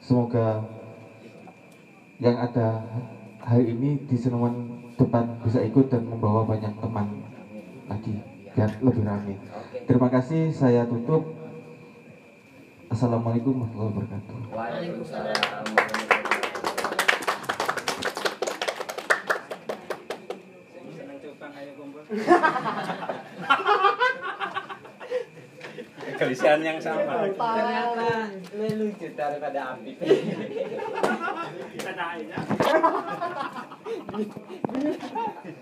Semoga 0.00 0.64
yang 2.20 2.36
ada 2.36 2.84
hari 3.40 3.72
ini 3.72 4.04
di 4.04 4.16
Sinoman 4.16 4.84
depan 5.00 5.40
bisa 5.40 5.64
ikut 5.64 5.88
dan 5.88 6.04
membawa 6.04 6.44
banyak 6.44 6.76
teman 6.80 7.24
lagi 7.88 8.20
biar 8.52 8.70
lebih 8.84 9.02
ramai. 9.08 9.36
Terima 9.88 10.08
kasih, 10.12 10.52
saya 10.52 10.84
tutup. 10.84 11.39
Assalamualaikum 12.90 13.54
warahmatullahi 13.54 14.02
wabarakatuh. 14.02 14.50
Waalaikumsalam. 14.50 15.62
kegelisahan 26.20 26.60
yang 26.60 26.76
sama 26.82 27.32
Ternyata 27.32 28.28
lebih 28.52 28.72
lucu 28.76 29.08
daripada 29.16 29.78
Apip. 29.78 29.96